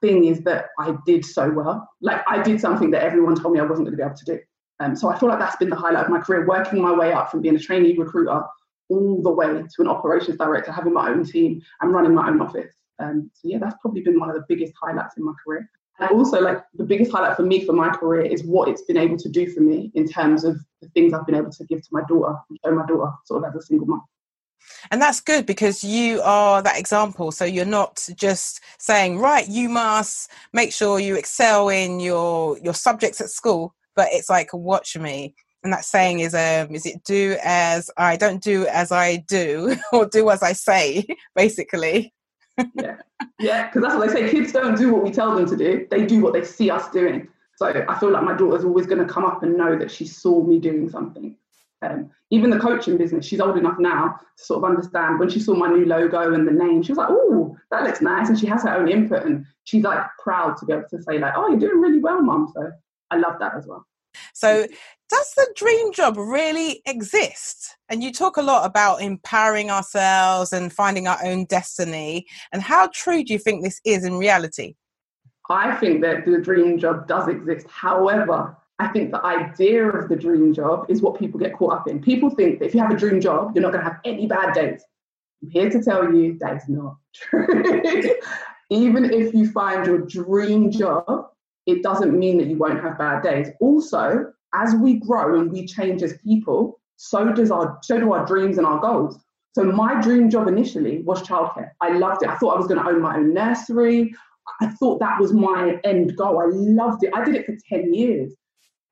thing 0.00 0.24
is 0.24 0.40
that 0.42 0.66
I 0.78 0.96
did 1.06 1.24
so 1.24 1.50
well. 1.50 1.88
Like 2.00 2.22
I 2.26 2.42
did 2.42 2.60
something 2.60 2.90
that 2.92 3.02
everyone 3.02 3.34
told 3.34 3.54
me 3.54 3.60
I 3.60 3.64
wasn't 3.64 3.86
going 3.86 3.96
to 3.96 4.02
be 4.02 4.06
able 4.06 4.16
to 4.16 4.24
do. 4.24 4.38
Um, 4.80 4.94
so 4.94 5.08
I 5.08 5.18
feel 5.18 5.28
like 5.28 5.40
that's 5.40 5.56
been 5.56 5.70
the 5.70 5.76
highlight 5.76 6.04
of 6.04 6.10
my 6.10 6.20
career, 6.20 6.46
working 6.46 6.80
my 6.80 6.92
way 6.92 7.12
up 7.12 7.30
from 7.30 7.42
being 7.42 7.56
a 7.56 7.58
trainee 7.58 7.96
recruiter 7.96 8.42
all 8.90 9.22
the 9.22 9.30
way 9.30 9.46
to 9.48 9.80
an 9.80 9.88
operations 9.88 10.38
director, 10.38 10.72
having 10.72 10.94
my 10.94 11.10
own 11.10 11.24
team 11.24 11.60
and 11.80 11.92
running 11.92 12.14
my 12.14 12.28
own 12.28 12.40
office. 12.40 12.72
Um, 12.98 13.30
so 13.34 13.48
yeah, 13.48 13.58
that's 13.58 13.76
probably 13.80 14.02
been 14.02 14.18
one 14.18 14.30
of 14.30 14.36
the 14.36 14.44
biggest 14.48 14.72
highlights 14.80 15.16
in 15.16 15.24
my 15.24 15.32
career. 15.44 15.70
And 16.00 16.10
also, 16.10 16.40
like 16.40 16.62
the 16.74 16.84
biggest 16.84 17.10
highlight 17.10 17.36
for 17.36 17.42
me 17.42 17.64
for 17.64 17.72
my 17.72 17.90
career 17.90 18.22
is 18.22 18.44
what 18.44 18.68
it's 18.68 18.82
been 18.82 18.96
able 18.96 19.16
to 19.16 19.28
do 19.28 19.50
for 19.50 19.60
me 19.60 19.90
in 19.94 20.08
terms 20.08 20.44
of 20.44 20.56
the 20.80 20.88
things 20.90 21.12
I've 21.12 21.26
been 21.26 21.34
able 21.34 21.50
to 21.50 21.64
give 21.64 21.82
to 21.82 21.88
my 21.90 22.02
daughter 22.08 22.36
show 22.64 22.72
my 22.72 22.86
daughter 22.86 23.12
sort 23.24 23.42
of 23.42 23.50
as 23.50 23.56
a 23.56 23.66
single 23.66 23.86
mom. 23.86 24.04
And 24.90 25.02
that's 25.02 25.20
good 25.20 25.44
because 25.44 25.82
you 25.82 26.20
are 26.22 26.62
that 26.62 26.78
example. 26.78 27.32
So 27.32 27.44
you're 27.44 27.64
not 27.64 28.06
just 28.16 28.60
saying, 28.78 29.18
right, 29.18 29.48
you 29.48 29.68
must 29.68 30.30
make 30.52 30.72
sure 30.72 31.00
you 31.00 31.16
excel 31.16 31.68
in 31.68 31.98
your 31.98 32.58
your 32.58 32.74
subjects 32.74 33.20
at 33.20 33.30
school, 33.30 33.74
but 33.96 34.08
it's 34.12 34.30
like 34.30 34.52
watch 34.52 34.96
me. 34.96 35.34
And 35.64 35.72
that 35.72 35.84
saying 35.84 36.20
is 36.20 36.32
um 36.32 36.72
is 36.74 36.86
it 36.86 37.02
do 37.02 37.36
as 37.42 37.90
I 37.96 38.16
don't 38.16 38.42
do 38.42 38.66
as 38.68 38.92
I 38.92 39.16
do 39.28 39.76
or 39.92 40.06
do 40.06 40.30
as 40.30 40.44
I 40.44 40.52
say, 40.52 41.06
basically 41.34 42.12
yeah, 42.74 42.96
yeah, 43.38 43.66
because 43.66 43.82
that's 43.82 43.94
what 43.94 44.08
they 44.08 44.12
say. 44.12 44.30
Kids 44.30 44.52
don't 44.52 44.76
do 44.76 44.92
what 44.92 45.02
we 45.02 45.10
tell 45.10 45.34
them 45.34 45.46
to 45.46 45.56
do; 45.56 45.86
they 45.90 46.06
do 46.06 46.20
what 46.20 46.32
they 46.32 46.44
see 46.44 46.70
us 46.70 46.90
doing. 46.90 47.28
So 47.56 47.66
I 47.66 47.98
feel 47.98 48.12
like 48.12 48.22
my 48.22 48.36
daughter's 48.36 48.64
always 48.64 48.86
going 48.86 49.04
to 49.04 49.12
come 49.12 49.24
up 49.24 49.42
and 49.42 49.56
know 49.56 49.76
that 49.76 49.90
she 49.90 50.06
saw 50.06 50.44
me 50.44 50.60
doing 50.60 50.88
something. 50.88 51.36
Um, 51.82 52.10
even 52.30 52.50
the 52.50 52.58
coaching 52.58 52.96
business, 52.96 53.26
she's 53.26 53.40
old 53.40 53.56
enough 53.56 53.78
now 53.78 54.16
to 54.36 54.44
sort 54.44 54.58
of 54.58 54.70
understand. 54.70 55.18
When 55.18 55.28
she 55.28 55.40
saw 55.40 55.54
my 55.54 55.68
new 55.68 55.84
logo 55.84 56.34
and 56.34 56.46
the 56.46 56.52
name, 56.52 56.82
she 56.82 56.92
was 56.92 56.98
like, 56.98 57.08
"Oh, 57.10 57.56
that 57.70 57.84
looks 57.84 58.00
nice," 58.00 58.28
and 58.28 58.38
she 58.38 58.46
has 58.46 58.62
her 58.62 58.74
own 58.74 58.88
input, 58.88 59.24
and 59.24 59.44
she's 59.64 59.84
like 59.84 60.00
proud 60.22 60.56
to 60.58 60.66
be 60.66 60.72
able 60.72 60.88
to 60.90 61.02
say 61.02 61.18
like, 61.18 61.34
"Oh, 61.36 61.48
you're 61.48 61.58
doing 61.58 61.80
really 61.80 62.00
well, 62.00 62.22
mum." 62.22 62.50
So 62.54 62.70
I 63.10 63.16
love 63.16 63.38
that 63.40 63.54
as 63.56 63.66
well. 63.66 63.86
So, 64.38 64.68
does 65.10 65.32
the 65.36 65.52
dream 65.56 65.92
job 65.92 66.16
really 66.16 66.80
exist? 66.86 67.76
And 67.88 68.04
you 68.04 68.12
talk 68.12 68.36
a 68.36 68.42
lot 68.42 68.64
about 68.64 69.02
empowering 69.02 69.68
ourselves 69.68 70.52
and 70.52 70.72
finding 70.72 71.08
our 71.08 71.18
own 71.24 71.46
destiny. 71.46 72.24
And 72.52 72.62
how 72.62 72.88
true 72.94 73.24
do 73.24 73.32
you 73.32 73.38
think 73.40 73.64
this 73.64 73.80
is 73.84 74.04
in 74.04 74.16
reality? 74.16 74.76
I 75.50 75.74
think 75.76 76.02
that 76.02 76.24
the 76.24 76.38
dream 76.38 76.78
job 76.78 77.08
does 77.08 77.26
exist. 77.26 77.66
However, 77.68 78.56
I 78.78 78.86
think 78.88 79.10
the 79.10 79.24
idea 79.26 79.88
of 79.88 80.08
the 80.08 80.14
dream 80.14 80.54
job 80.54 80.86
is 80.88 81.02
what 81.02 81.18
people 81.18 81.40
get 81.40 81.54
caught 81.54 81.72
up 81.72 81.88
in. 81.88 82.00
People 82.00 82.30
think 82.30 82.60
that 82.60 82.66
if 82.66 82.74
you 82.74 82.80
have 82.80 82.92
a 82.92 82.96
dream 82.96 83.20
job, 83.20 83.52
you're 83.56 83.62
not 83.62 83.72
going 83.72 83.84
to 83.84 83.90
have 83.90 84.00
any 84.04 84.28
bad 84.28 84.54
days. 84.54 84.84
I'm 85.42 85.50
here 85.50 85.68
to 85.68 85.82
tell 85.82 86.14
you 86.14 86.38
that 86.38 86.58
is 86.58 86.68
not 86.68 86.96
true. 87.12 88.14
Even 88.70 89.10
if 89.12 89.34
you 89.34 89.50
find 89.50 89.84
your 89.84 89.98
dream 89.98 90.70
job, 90.70 91.30
it 91.68 91.82
doesn't 91.82 92.18
mean 92.18 92.38
that 92.38 92.48
you 92.48 92.56
won't 92.56 92.80
have 92.80 92.96
bad 92.98 93.22
days. 93.22 93.48
Also, 93.60 94.32
as 94.54 94.74
we 94.74 94.94
grow 94.94 95.38
and 95.38 95.52
we 95.52 95.66
change 95.66 96.02
as 96.02 96.16
people, 96.24 96.80
so 96.96 97.30
does 97.32 97.50
our 97.50 97.78
so 97.82 98.00
do 98.00 98.12
our 98.12 98.24
dreams 98.24 98.56
and 98.56 98.66
our 98.66 98.80
goals. 98.80 99.18
So 99.54 99.64
my 99.64 100.00
dream 100.00 100.30
job 100.30 100.48
initially 100.48 101.02
was 101.02 101.22
childcare. 101.22 101.70
I 101.82 101.90
loved 101.90 102.22
it. 102.22 102.30
I 102.30 102.36
thought 102.36 102.54
I 102.54 102.58
was 102.58 102.66
going 102.66 102.80
to 102.80 102.88
own 102.88 103.02
my 103.02 103.16
own 103.16 103.34
nursery. 103.34 104.14
I 104.62 104.68
thought 104.68 104.98
that 105.00 105.20
was 105.20 105.34
my 105.34 105.78
end 105.84 106.16
goal. 106.16 106.40
I 106.40 106.46
loved 106.46 107.04
it. 107.04 107.12
I 107.14 107.22
did 107.22 107.34
it 107.34 107.44
for 107.44 107.54
10 107.68 107.92
years. 107.92 108.34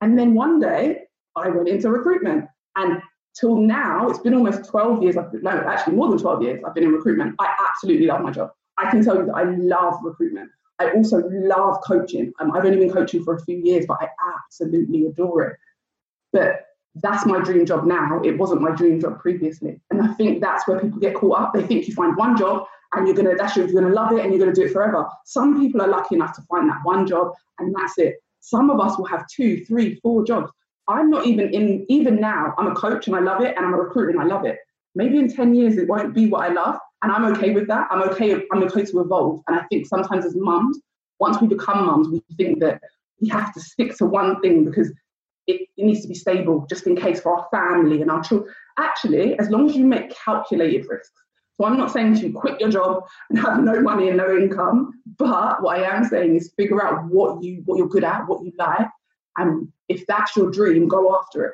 And 0.03 0.19
then 0.19 0.35
one 0.35 0.61
day 0.61 1.05
I 1.35 1.49
went 1.49 1.69
into 1.69 1.91
recruitment. 1.91 2.45
And 2.77 3.01
till 3.41 3.57
now, 3.57 4.11
it's 4.11 4.19
been 4.19 4.35
almost 4.35 4.69
12 4.69 5.03
years. 5.03 5.17
No, 5.41 5.51
actually 5.51 5.95
more 5.95 6.11
than 6.11 6.19
12 6.19 6.43
years 6.43 6.63
I've 6.67 6.75
been 6.75 6.85
in 6.85 6.93
recruitment. 6.93 7.37
I 7.39 7.55
absolutely 7.71 8.07
love 8.07 8.21
my 8.21 8.33
job. 8.33 8.51
I 8.77 8.91
can 8.91 9.03
tell 9.03 9.17
you 9.17 9.27
that 9.27 9.35
I 9.35 9.45
love 9.45 9.95
recruitment. 10.03 10.51
I 10.79 10.91
also 10.93 11.23
love 11.29 11.79
coaching. 11.85 12.33
Um, 12.41 12.53
I've 12.53 12.65
only 12.65 12.79
been 12.79 12.93
coaching 12.93 13.25
for 13.25 13.35
a 13.35 13.45
few 13.45 13.57
years, 13.57 13.87
but 13.87 13.99
I 14.01 14.09
absolutely 14.37 15.07
adore 15.07 15.43
it. 15.43 15.57
But 16.33 16.67
that's 16.97 17.27
my 17.27 17.41
dream 17.41 17.67
job 17.67 17.87
now. 17.87 18.21
It 18.25 18.39
wasn't 18.39 18.63
my 18.63 18.75
dream 18.75 19.01
job 19.01 19.21
previously. 19.21 19.81
And 19.91 20.03
I 20.03 20.13
think 20.15 20.41
that's 20.41 20.67
where 20.67 20.81
people 20.81 20.99
get 20.99 21.15
caught 21.15 21.41
up. 21.41 21.55
They 21.55 21.63
think 21.63 21.87
you 21.89 21.95
find 21.95 22.17
one 22.17 22.37
job 22.37 22.67
and 22.95 23.07
you're 23.07 23.17
gonna 23.17 23.35
that's 23.37 23.57
your, 23.57 23.67
you're 23.69 23.81
gonna 23.81 23.95
love 23.95 24.13
it 24.13 24.21
and 24.21 24.33
you're 24.33 24.39
gonna 24.39 24.55
do 24.55 24.65
it 24.65 24.73
forever. 24.73 25.07
Some 25.25 25.61
people 25.61 25.83
are 25.83 25.89
lucky 25.89 26.15
enough 26.15 26.35
to 26.37 26.43
find 26.43 26.69
that 26.71 26.81
one 26.85 27.07
job 27.07 27.33
and 27.59 27.75
that's 27.75 27.99
it. 27.99 28.17
Some 28.41 28.71
of 28.71 28.81
us 28.81 28.97
will 28.97 29.07
have 29.07 29.27
two, 29.29 29.65
three, 29.65 29.97
four 30.03 30.25
jobs. 30.25 30.51
I'm 30.89 31.11
not 31.11 31.27
even 31.27 31.53
in 31.53 31.85
even 31.89 32.21
now, 32.21 32.55
I'm 32.57 32.69
a 32.69 32.75
coach 32.75 33.07
and 33.07 33.17
I 33.17 33.21
love 33.21 33.43
it 33.43 33.57
and 33.57 33.67
I'm 33.67 33.75
a 33.75 33.77
recruiter 33.77 34.11
and 34.11 34.21
I 34.21 34.25
love 34.25 34.45
it. 34.45 34.59
Maybe 34.95 35.19
in 35.19 35.31
10 35.31 35.55
years 35.55 35.77
it 35.77 35.89
won't 35.89 36.15
be 36.15 36.29
what 36.29 36.49
I 36.49 36.53
love, 36.53 36.79
and 37.03 37.13
I'm 37.13 37.25
okay 37.33 37.51
with 37.51 37.67
that. 37.69 37.89
I'm 37.91 38.03
okay. 38.11 38.35
I'm 38.53 38.63
okay 38.65 38.85
to 38.85 39.01
evolve. 39.01 39.43
And 39.49 39.59
I 39.59 39.65
think 39.65 39.87
sometimes 39.87 40.25
as 40.25 40.35
mums, 40.37 40.79
once 41.21 41.41
we 41.41 41.49
become 41.49 41.87
mums, 41.87 42.09
we 42.09 42.23
think 42.37 42.61
that 42.61 42.81
we 43.21 43.29
have 43.29 43.53
to 43.55 43.61
stick 43.61 43.97
to 43.97 44.07
one 44.07 44.41
thing 44.41 44.65
because 44.65 44.91
it, 45.47 45.69
it 45.77 45.85
needs 45.85 46.03
to 46.03 46.09
be 46.09 46.15
stable, 46.15 46.67
just 46.69 46.87
in 46.87 46.97
case 46.97 47.21
for 47.21 47.37
our 47.37 47.49
family 47.51 48.03
and 48.03 48.11
our 48.11 48.23
children. 48.23 48.53
Actually, 48.79 49.39
as 49.39 49.51
long 49.51 49.69
as 49.69 49.77
you 49.77 49.87
make 49.87 50.15
calculated 50.15 50.87
risks. 50.89 51.13
So 51.59 51.67
I'm 51.67 51.79
not 51.79 51.91
saying 51.91 52.21
to 52.21 52.31
quit 52.33 52.61
your 52.61 52.69
job 52.69 53.05
and 53.31 53.39
have 53.39 53.63
no 53.63 53.81
money 53.81 54.09
and 54.09 54.19
no 54.19 54.37
income, 54.37 55.01
but 55.17 55.63
what 55.63 55.79
I 55.79 55.97
am 55.97 56.05
saying 56.05 56.37
is 56.37 56.53
figure 56.55 56.85
out 56.85 57.07
what 57.07 57.43
you 57.43 57.63
what 57.65 57.79
you're 57.79 57.89
good 57.89 58.05
at, 58.05 58.29
what 58.29 58.45
you 58.45 58.53
like, 58.59 58.89
and 59.39 59.73
if 59.89 60.05
that's 60.07 60.37
your 60.37 60.51
dream, 60.51 60.87
go 60.87 61.17
after 61.19 61.45
it. 61.47 61.53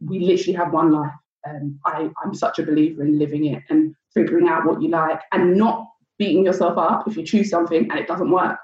We 0.00 0.18
literally 0.18 0.54
have 0.54 0.72
one 0.72 0.90
life 0.90 1.12
um, 1.48 1.78
I, 1.84 2.10
I'm 2.22 2.34
such 2.34 2.58
a 2.58 2.64
believer 2.64 3.04
in 3.04 3.18
living 3.18 3.46
it 3.46 3.62
and 3.68 3.94
figuring 4.14 4.48
out 4.48 4.64
what 4.64 4.80
you 4.80 4.88
like 4.88 5.20
and 5.32 5.56
not 5.56 5.86
beating 6.18 6.44
yourself 6.44 6.78
up 6.78 7.06
if 7.08 7.16
you 7.16 7.24
choose 7.24 7.50
something 7.50 7.90
and 7.90 7.98
it 7.98 8.06
doesn't 8.06 8.30
work, 8.30 8.58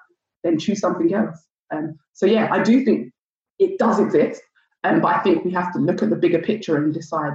then 0.45 0.59
choose 0.59 0.81
something 0.81 1.13
else. 1.13 1.39
Um, 1.73 1.99
so 2.13 2.27
yeah, 2.27 2.49
I 2.51 2.63
do 2.63 2.85
think 2.85 3.13
it 3.59 3.79
does 3.79 3.99
exist, 3.99 4.41
um, 4.85 5.01
but 5.01 5.15
I 5.15 5.19
think 5.21 5.45
we 5.45 5.53
have 5.53 5.73
to 5.75 5.79
look 5.79 6.03
at 6.03 6.11
the 6.11 6.17
bigger 6.17 6.41
picture 6.41 6.77
and 6.77 6.95
decide 6.95 7.35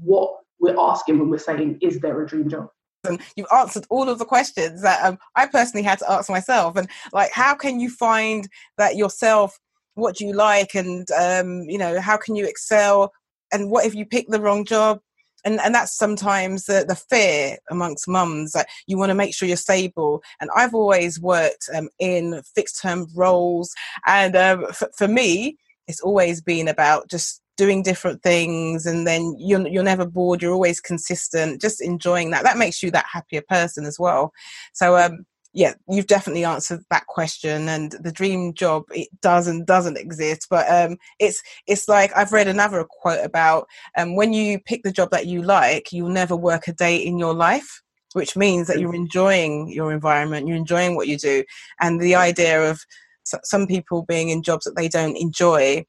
what 0.00 0.32
we're 0.60 0.78
asking 0.78 1.18
when 1.18 1.30
we're 1.30 1.38
saying, 1.38 1.78
is 1.82 2.00
there 2.00 2.20
a 2.22 2.26
dream 2.26 2.48
job? 2.48 2.68
and 3.04 3.20
you've 3.36 3.46
answered 3.54 3.86
all 3.90 4.08
of 4.08 4.18
the 4.18 4.24
questions 4.24 4.82
that 4.82 5.04
um, 5.04 5.18
I 5.36 5.46
personally 5.46 5.84
had 5.84 5.98
to 6.00 6.10
ask 6.10 6.28
myself. 6.28 6.76
And 6.76 6.88
like, 7.12 7.32
how 7.32 7.54
can 7.54 7.80
you 7.80 7.90
find 7.90 8.48
that 8.76 8.96
yourself? 8.96 9.58
What 9.94 10.16
do 10.16 10.26
you 10.26 10.32
like? 10.32 10.74
And 10.74 11.08
um, 11.12 11.62
you 11.62 11.78
know, 11.78 12.00
how 12.00 12.16
can 12.16 12.36
you 12.36 12.46
excel? 12.46 13.12
And 13.52 13.70
what 13.70 13.86
if 13.86 13.94
you 13.94 14.04
pick 14.04 14.28
the 14.28 14.40
wrong 14.40 14.64
job? 14.64 15.00
And 15.48 15.60
and 15.60 15.74
that's 15.74 15.96
sometimes 15.96 16.66
the, 16.66 16.84
the 16.86 16.94
fear 16.94 17.56
amongst 17.70 18.06
mums 18.06 18.52
that 18.52 18.66
you 18.86 18.98
want 18.98 19.08
to 19.08 19.14
make 19.14 19.34
sure 19.34 19.48
you're 19.48 19.56
stable. 19.56 20.22
And 20.40 20.50
I've 20.54 20.74
always 20.74 21.18
worked 21.18 21.70
um, 21.74 21.88
in 21.98 22.42
fixed 22.54 22.82
term 22.82 23.06
roles, 23.14 23.72
and 24.06 24.36
um, 24.36 24.66
f- 24.68 24.82
for 24.94 25.08
me, 25.08 25.56
it's 25.86 26.02
always 26.02 26.42
been 26.42 26.68
about 26.68 27.08
just 27.08 27.40
doing 27.56 27.82
different 27.82 28.22
things 28.22 28.86
and 28.86 29.04
then 29.04 29.34
you're, 29.36 29.66
you're 29.66 29.82
never 29.82 30.06
bored 30.06 30.40
you're 30.40 30.52
always 30.52 30.80
consistent 30.80 31.60
just 31.60 31.80
enjoying 31.82 32.30
that 32.30 32.44
that 32.44 32.56
makes 32.56 32.84
you 32.84 32.90
that 32.92 33.04
happier 33.12 33.42
person 33.48 33.84
as 33.84 33.98
well 33.98 34.32
so 34.72 34.96
um 34.96 35.26
yeah 35.58 35.74
you've 35.88 36.06
definitely 36.06 36.44
answered 36.44 36.80
that 36.88 37.04
question 37.08 37.68
and 37.68 37.96
the 38.00 38.12
dream 38.12 38.54
job 38.54 38.84
it 38.94 39.08
does 39.20 39.48
and 39.48 39.66
doesn't 39.66 39.98
exist 39.98 40.46
but 40.48 40.64
um 40.70 40.96
it's 41.18 41.42
it's 41.66 41.88
like 41.88 42.12
i've 42.16 42.32
read 42.32 42.46
another 42.46 42.84
quote 42.88 43.24
about 43.24 43.66
um 43.96 44.14
when 44.14 44.32
you 44.32 44.60
pick 44.60 44.84
the 44.84 44.92
job 44.92 45.10
that 45.10 45.26
you 45.26 45.42
like 45.42 45.90
you'll 45.90 46.08
never 46.08 46.36
work 46.36 46.68
a 46.68 46.72
day 46.72 46.96
in 46.96 47.18
your 47.18 47.34
life 47.34 47.82
which 48.12 48.36
means 48.36 48.68
that 48.68 48.78
you're 48.78 48.94
enjoying 48.94 49.68
your 49.68 49.92
environment 49.92 50.46
you're 50.46 50.56
enjoying 50.56 50.94
what 50.94 51.08
you 51.08 51.18
do 51.18 51.42
and 51.80 52.00
the 52.00 52.14
idea 52.14 52.70
of 52.70 52.78
some 53.24 53.66
people 53.66 54.04
being 54.04 54.28
in 54.28 54.42
jobs 54.42 54.64
that 54.64 54.76
they 54.76 54.88
don't 54.88 55.16
enjoy 55.16 55.84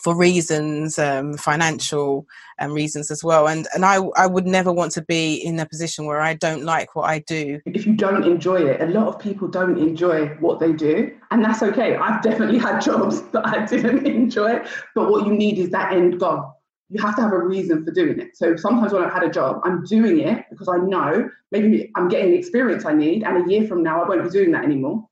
for 0.00 0.16
reasons, 0.16 0.98
um, 0.98 1.34
financial 1.34 2.26
um, 2.58 2.72
reasons 2.72 3.10
as 3.10 3.22
well. 3.24 3.48
And 3.48 3.66
and 3.74 3.84
I 3.84 3.96
I 4.16 4.26
would 4.26 4.46
never 4.46 4.72
want 4.72 4.92
to 4.92 5.02
be 5.02 5.34
in 5.34 5.58
a 5.60 5.66
position 5.66 6.06
where 6.06 6.20
I 6.20 6.34
don't 6.34 6.64
like 6.64 6.94
what 6.94 7.08
I 7.08 7.20
do. 7.20 7.60
If 7.66 7.86
you 7.86 7.94
don't 7.94 8.24
enjoy 8.24 8.56
it, 8.56 8.80
a 8.80 8.86
lot 8.86 9.08
of 9.08 9.18
people 9.18 9.48
don't 9.48 9.78
enjoy 9.78 10.28
what 10.40 10.60
they 10.60 10.72
do, 10.72 11.12
and 11.30 11.44
that's 11.44 11.62
okay. 11.62 11.96
I've 11.96 12.22
definitely 12.22 12.58
had 12.58 12.80
jobs 12.80 13.22
that 13.32 13.46
I 13.46 13.66
didn't 13.66 14.06
enjoy, 14.22 14.64
but 14.94 15.10
what 15.10 15.26
you 15.26 15.32
need 15.32 15.58
is 15.58 15.70
that 15.70 15.92
end 15.92 16.20
goal. 16.20 16.54
You 16.90 17.02
have 17.02 17.16
to 17.16 17.22
have 17.22 17.32
a 17.32 17.38
reason 17.38 17.84
for 17.84 17.90
doing 17.90 18.18
it. 18.18 18.34
So 18.34 18.56
sometimes 18.56 18.94
when 18.94 19.02
I've 19.02 19.12
had 19.12 19.22
a 19.22 19.30
job, 19.30 19.60
I'm 19.62 19.84
doing 19.84 20.20
it 20.20 20.46
because 20.48 20.68
I 20.68 20.78
know 20.78 21.28
maybe 21.52 21.90
I'm 21.96 22.08
getting 22.08 22.30
the 22.30 22.38
experience 22.38 22.86
I 22.86 22.94
need, 22.94 23.24
and 23.24 23.44
a 23.44 23.50
year 23.50 23.66
from 23.66 23.82
now 23.82 24.02
I 24.02 24.08
won't 24.08 24.24
be 24.24 24.30
doing 24.30 24.52
that 24.52 24.64
anymore. 24.64 25.06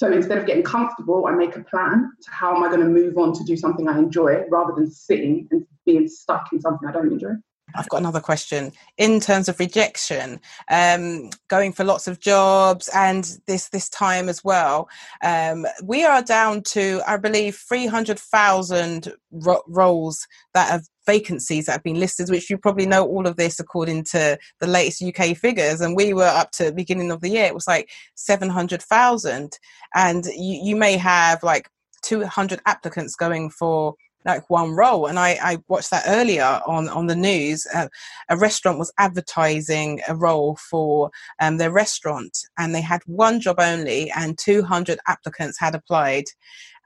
So 0.00 0.10
instead 0.10 0.38
of 0.38 0.46
getting 0.46 0.62
comfortable, 0.62 1.26
I 1.26 1.32
make 1.32 1.56
a 1.56 1.62
plan 1.62 2.10
to 2.22 2.30
how 2.30 2.56
am 2.56 2.62
I 2.62 2.68
going 2.68 2.80
to 2.80 2.86
move 2.86 3.18
on 3.18 3.34
to 3.34 3.44
do 3.44 3.54
something 3.54 3.86
I 3.86 3.98
enjoy 3.98 4.44
rather 4.48 4.72
than 4.74 4.90
sitting 4.90 5.46
and 5.50 5.66
being 5.84 6.08
stuck 6.08 6.46
in 6.54 6.60
something 6.62 6.88
I 6.88 6.92
don't 6.92 7.12
enjoy. 7.12 7.32
I've 7.74 7.88
got 7.90 7.98
another 7.98 8.18
question 8.20 8.72
in 8.96 9.20
terms 9.20 9.50
of 9.50 9.60
rejection, 9.60 10.40
um, 10.70 11.28
going 11.48 11.74
for 11.74 11.84
lots 11.84 12.08
of 12.08 12.18
jobs, 12.18 12.88
and 12.94 13.30
this 13.46 13.68
this 13.68 13.90
time 13.90 14.30
as 14.30 14.42
well. 14.42 14.88
Um, 15.22 15.66
we 15.84 16.02
are 16.04 16.22
down 16.22 16.62
to, 16.68 17.02
I 17.06 17.18
believe, 17.18 17.56
three 17.56 17.86
hundred 17.86 18.18
thousand 18.18 19.12
ro- 19.30 19.62
roles 19.68 20.26
that 20.54 20.70
have 20.70 20.86
vacancies 21.14 21.66
that 21.66 21.72
have 21.72 21.82
been 21.82 22.00
listed. 22.04 22.30
Which 22.30 22.50
you 22.50 22.58
probably 22.58 22.86
know 22.86 23.04
all 23.06 23.26
of 23.26 23.36
this 23.36 23.60
according 23.60 24.04
to 24.14 24.38
the 24.60 24.66
latest 24.66 25.02
UK 25.02 25.36
figures, 25.36 25.80
and 25.80 25.96
we 25.96 26.12
were 26.12 26.34
up 26.40 26.50
to 26.52 26.72
beginning 26.72 27.10
of 27.10 27.20
the 27.20 27.30
year. 27.36 27.46
It 27.46 27.54
was 27.54 27.66
like 27.74 27.90
seven 28.14 28.48
hundred 28.48 28.82
thousand, 28.82 29.58
and 29.94 30.24
you, 30.26 30.54
you 30.68 30.76
may 30.76 30.96
have 30.96 31.42
like 31.42 31.68
two 32.02 32.24
hundred 32.24 32.60
applicants 32.66 33.14
going 33.16 33.50
for 33.50 33.94
like 34.24 34.48
one 34.50 34.72
role 34.72 35.06
and 35.06 35.18
I, 35.18 35.38
I 35.42 35.58
watched 35.68 35.90
that 35.92 36.04
earlier 36.06 36.60
on 36.66 36.88
on 36.90 37.06
the 37.06 37.16
news 37.16 37.66
uh, 37.74 37.88
a 38.28 38.36
restaurant 38.36 38.78
was 38.78 38.92
advertising 38.98 40.00
a 40.08 40.14
role 40.14 40.58
for 40.70 41.10
um, 41.40 41.56
their 41.56 41.72
restaurant 41.72 42.36
and 42.58 42.74
they 42.74 42.82
had 42.82 43.00
one 43.06 43.40
job 43.40 43.56
only 43.58 44.10
and 44.10 44.36
200 44.36 44.98
applicants 45.06 45.58
had 45.58 45.74
applied 45.74 46.24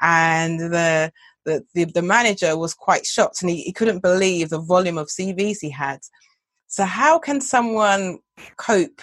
and 0.00 0.60
the 0.60 1.10
the, 1.44 1.64
the, 1.74 1.84
the 1.84 2.02
manager 2.02 2.56
was 2.56 2.74
quite 2.74 3.06
shocked 3.06 3.42
and 3.42 3.50
he, 3.50 3.62
he 3.62 3.72
couldn't 3.72 4.02
believe 4.02 4.50
the 4.50 4.60
volume 4.60 4.98
of 4.98 5.08
CVs 5.08 5.58
he 5.60 5.70
had 5.70 6.00
so 6.66 6.84
how 6.84 7.18
can 7.18 7.40
someone 7.40 8.18
cope 8.56 9.00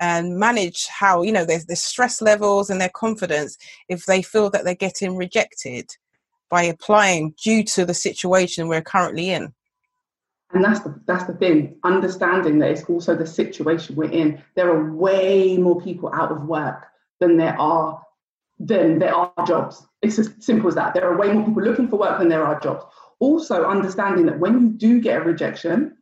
and 0.00 0.38
manage 0.38 0.86
how 0.86 1.22
you 1.22 1.30
know 1.30 1.44
there's 1.44 1.66
the 1.66 1.76
stress 1.76 2.22
levels 2.22 2.70
and 2.70 2.80
their 2.80 2.88
confidence 2.88 3.58
if 3.88 4.06
they 4.06 4.22
feel 4.22 4.50
that 4.50 4.64
they're 4.64 4.74
getting 4.74 5.16
rejected 5.16 5.90
by 6.48 6.62
applying 6.62 7.34
due 7.42 7.62
to 7.62 7.84
the 7.84 7.94
situation 7.94 8.68
we're 8.68 8.82
currently 8.82 9.30
in. 9.30 9.52
And 10.52 10.64
that's 10.64 10.80
the 10.80 11.00
that's 11.06 11.24
the 11.24 11.34
thing. 11.34 11.76
Understanding 11.84 12.58
that 12.58 12.72
it's 12.72 12.84
also 12.84 13.14
the 13.14 13.26
situation 13.26 13.94
we're 13.94 14.10
in. 14.10 14.42
There 14.56 14.68
are 14.68 14.92
way 14.92 15.56
more 15.58 15.80
people 15.80 16.10
out 16.12 16.32
of 16.32 16.46
work 16.46 16.86
than 17.20 17.36
there 17.36 17.58
are 17.60 18.02
than 18.60 18.98
there 18.98 19.14
are 19.14 19.32
jobs. 19.46 19.86
It's 20.02 20.18
as 20.18 20.32
simple 20.38 20.68
as 20.68 20.74
that. 20.74 20.94
There 20.94 21.10
are 21.10 21.16
way 21.16 21.32
more 21.32 21.44
people 21.44 21.62
looking 21.62 21.88
for 21.88 21.96
work 21.96 22.18
than 22.18 22.28
there 22.28 22.44
are 22.44 22.60
jobs. 22.60 22.84
Also, 23.18 23.64
understanding 23.64 24.26
that 24.26 24.38
when 24.38 24.60
you 24.60 24.68
do 24.68 25.00
get 25.00 25.22
a 25.22 25.24
rejection, 25.24 25.96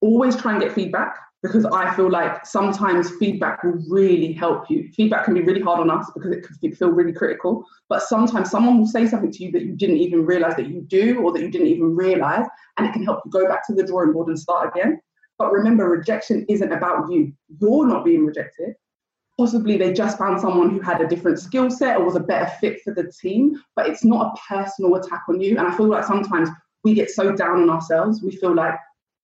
always 0.00 0.36
try 0.36 0.52
and 0.52 0.60
get 0.60 0.72
feedback 0.72 1.16
because 1.42 1.66
I 1.66 1.94
feel 1.94 2.10
like 2.10 2.46
sometimes 2.46 3.10
feedback 3.16 3.62
will 3.62 3.78
really 3.88 4.32
help 4.32 4.70
you. 4.70 4.90
Feedback 4.96 5.26
can 5.26 5.34
be 5.34 5.42
really 5.42 5.60
hard 5.60 5.78
on 5.78 5.90
us 5.90 6.10
because 6.14 6.32
it 6.32 6.46
can 6.60 6.74
feel 6.74 6.88
really 6.88 7.12
critical, 7.12 7.64
but 7.88 8.02
sometimes 8.02 8.50
someone 8.50 8.78
will 8.78 8.86
say 8.86 9.06
something 9.06 9.30
to 9.30 9.44
you 9.44 9.52
that 9.52 9.64
you 9.64 9.72
didn't 9.76 9.98
even 9.98 10.24
realize 10.24 10.56
that 10.56 10.68
you 10.68 10.80
do 10.80 11.20
or 11.20 11.32
that 11.32 11.42
you 11.42 11.50
didn't 11.50 11.66
even 11.66 11.94
realize, 11.94 12.46
and 12.76 12.86
it 12.86 12.92
can 12.92 13.04
help 13.04 13.20
you 13.24 13.30
go 13.30 13.46
back 13.46 13.66
to 13.66 13.74
the 13.74 13.86
drawing 13.86 14.12
board 14.12 14.28
and 14.28 14.38
start 14.38 14.74
again. 14.74 14.98
But 15.38 15.52
remember, 15.52 15.88
rejection 15.88 16.46
isn't 16.48 16.72
about 16.72 17.10
you. 17.10 17.32
You're 17.60 17.86
not 17.86 18.04
being 18.04 18.24
rejected. 18.24 18.74
Possibly 19.38 19.76
they 19.76 19.92
just 19.92 20.16
found 20.16 20.40
someone 20.40 20.70
who 20.70 20.80
had 20.80 21.00
a 21.00 21.08
different 21.08 21.40
skill 21.40 21.70
set 21.70 21.96
or 21.96 22.04
was 22.04 22.16
a 22.16 22.20
better 22.20 22.50
fit 22.60 22.80
for 22.82 22.94
the 22.94 23.10
team, 23.20 23.60
but 23.74 23.88
it's 23.88 24.04
not 24.04 24.26
a 24.26 24.54
personal 24.54 24.94
attack 24.96 25.22
on 25.28 25.40
you. 25.40 25.58
And 25.58 25.66
I 25.66 25.76
feel 25.76 25.88
like 25.88 26.04
sometimes 26.04 26.48
we 26.84 26.94
get 26.94 27.10
so 27.10 27.34
down 27.34 27.62
on 27.62 27.70
ourselves, 27.70 28.22
we 28.22 28.36
feel 28.36 28.54
like, 28.54 28.74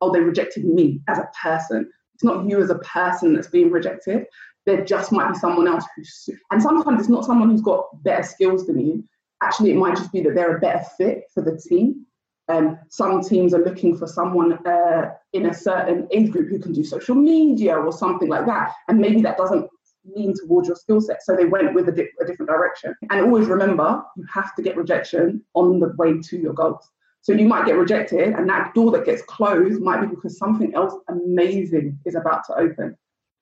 oh, 0.00 0.12
they 0.12 0.20
rejected 0.20 0.64
me 0.64 1.00
as 1.08 1.18
a 1.18 1.30
person 1.40 1.88
it's 2.20 2.24
not 2.24 2.44
you 2.46 2.60
as 2.62 2.68
a 2.68 2.78
person 2.80 3.32
that's 3.32 3.48
being 3.48 3.70
rejected. 3.70 4.26
There 4.66 4.84
just 4.84 5.10
might 5.10 5.32
be 5.32 5.38
someone 5.38 5.66
else 5.66 5.86
who's, 5.96 6.28
and 6.50 6.60
sometimes 6.60 7.00
it's 7.00 7.08
not 7.08 7.24
someone 7.24 7.48
who's 7.48 7.62
got 7.62 7.86
better 8.02 8.22
skills 8.22 8.66
than 8.66 8.78
you. 8.78 9.04
Actually, 9.42 9.70
it 9.70 9.76
might 9.76 9.96
just 9.96 10.12
be 10.12 10.20
that 10.20 10.34
they're 10.34 10.58
a 10.58 10.60
better 10.60 10.84
fit 10.98 11.22
for 11.32 11.42
the 11.42 11.56
team. 11.56 12.04
Um, 12.48 12.78
some 12.90 13.22
teams 13.22 13.54
are 13.54 13.64
looking 13.64 13.96
for 13.96 14.06
someone 14.06 14.52
uh, 14.66 15.12
in 15.32 15.46
a 15.46 15.54
certain 15.54 16.08
age 16.10 16.30
group 16.30 16.50
who 16.50 16.58
can 16.58 16.74
do 16.74 16.84
social 16.84 17.14
media 17.14 17.74
or 17.74 17.90
something 17.90 18.28
like 18.28 18.44
that. 18.44 18.72
And 18.88 18.98
maybe 18.98 19.22
that 19.22 19.38
doesn't 19.38 19.70
lean 20.04 20.34
towards 20.34 20.68
your 20.68 20.76
skill 20.76 21.00
set. 21.00 21.22
So 21.22 21.36
they 21.36 21.44
went 21.44 21.74
with 21.74 21.88
a, 21.88 21.92
di- 21.92 22.08
a 22.20 22.26
different 22.26 22.50
direction. 22.50 22.94
And 23.10 23.20
always 23.20 23.46
remember, 23.48 24.02
you 24.16 24.24
have 24.32 24.54
to 24.56 24.62
get 24.62 24.76
rejection 24.76 25.42
on 25.54 25.80
the 25.80 25.92
way 25.98 26.20
to 26.20 26.38
your 26.38 26.52
goals. 26.52 26.90
So 27.22 27.32
you 27.32 27.46
might 27.46 27.66
get 27.66 27.76
rejected, 27.76 28.30
and 28.30 28.48
that 28.48 28.72
door 28.74 28.90
that 28.92 29.04
gets 29.04 29.22
closed 29.22 29.82
might 29.82 30.00
be 30.00 30.06
because 30.06 30.38
something 30.38 30.74
else 30.74 30.94
amazing 31.08 31.98
is 32.06 32.14
about 32.14 32.46
to 32.46 32.54
open. 32.54 32.96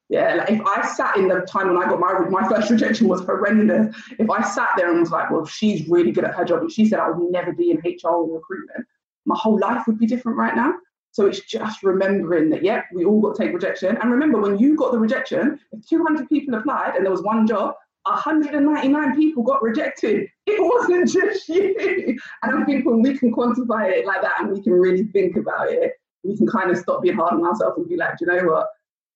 Yeah, 0.09 0.35
like 0.35 0.50
if 0.50 0.61
I 0.62 0.87
sat 0.87 1.17
in 1.17 1.29
the 1.29 1.41
time 1.41 1.69
when 1.69 1.77
I 1.77 1.88
got 1.88 2.00
my 2.00 2.19
my 2.29 2.49
first 2.49 2.71
rejection 2.73 3.09
was 3.09 3.21
horrendous. 3.21 3.95
If 4.19 4.29
I 4.31 4.43
sat 4.43 4.71
there 4.77 4.91
and 4.91 5.00
was 5.00 5.12
like, 5.12 5.31
well, 5.31 5.47
she's 5.47 5.88
really 5.88 6.11
good 6.11 6.25
at 6.25 6.35
her 6.35 6.45
job, 6.45 6.62
and 6.62 6.73
she 6.73 6.87
said 6.87 6.99
I 6.99 7.11
would 7.11 7.31
never 7.31 7.53
be 7.53 7.71
in 7.71 7.77
HR 7.79 8.09
or 8.09 8.35
recruitment, 8.37 8.85
my 9.27 9.37
whole 9.38 9.59
life 9.61 9.87
would 9.87 9.99
be 9.99 10.07
different 10.07 10.38
right 10.38 10.57
now. 10.57 10.75
So 11.12 11.27
it's 11.27 11.41
just 11.41 11.83
remembering 11.83 12.50
that, 12.50 12.62
yeah, 12.62 12.83
we 12.93 13.05
all 13.05 13.21
got 13.21 13.37
to 13.37 13.43
take 13.43 13.53
rejection. 13.53 13.97
And 13.97 14.11
remember, 14.11 14.41
when 14.41 14.59
you 14.59 14.77
got 14.77 14.93
the 14.93 14.99
rejection, 14.99 15.59
if 15.73 15.87
200 15.87 16.29
people 16.29 16.55
applied 16.55 16.95
and 16.95 17.05
there 17.05 17.11
was 17.11 17.23
one 17.23 17.47
job, 17.47 17.75
199 18.05 19.17
people 19.17 19.43
got 19.43 19.62
rejected. 19.62 20.29
It 20.47 20.61
wasn't 20.61 21.09
just 21.12 21.49
you. 21.49 22.19
And 22.43 22.62
I 22.62 22.65
think 22.65 22.87
when 22.87 23.03
we 23.03 23.17
can 23.17 23.35
quantify 23.35 23.91
it 23.91 24.07
like 24.07 24.23
that 24.23 24.41
and 24.41 24.53
we 24.53 24.62
can 24.62 24.73
really 24.73 25.05
think 25.05 25.37
about 25.37 25.71
it, 25.71 25.93
we 26.25 26.37
can 26.37 26.47
kind 26.47 26.71
of 26.71 26.79
stop 26.79 27.03
being 27.03 27.17
hard 27.17 27.35
on 27.35 27.45
ourselves 27.45 27.79
and 27.79 27.88
be 27.88 27.97
like, 27.97 28.15
you 28.21 28.27
know 28.27 28.45
what? 28.45 28.69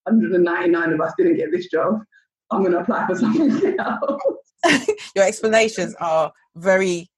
199 0.05 0.93
of 0.93 1.01
us 1.01 1.13
didn't 1.17 1.37
get 1.37 1.51
this 1.51 1.67
job. 1.67 2.01
I'm 2.51 2.61
going 2.61 2.73
to 2.73 2.79
apply 2.79 3.07
for 3.07 3.15
something 3.19 3.79
else. 3.79 4.21
Your 5.15 5.25
explanations 5.25 5.95
are 5.99 6.31
very 6.55 7.09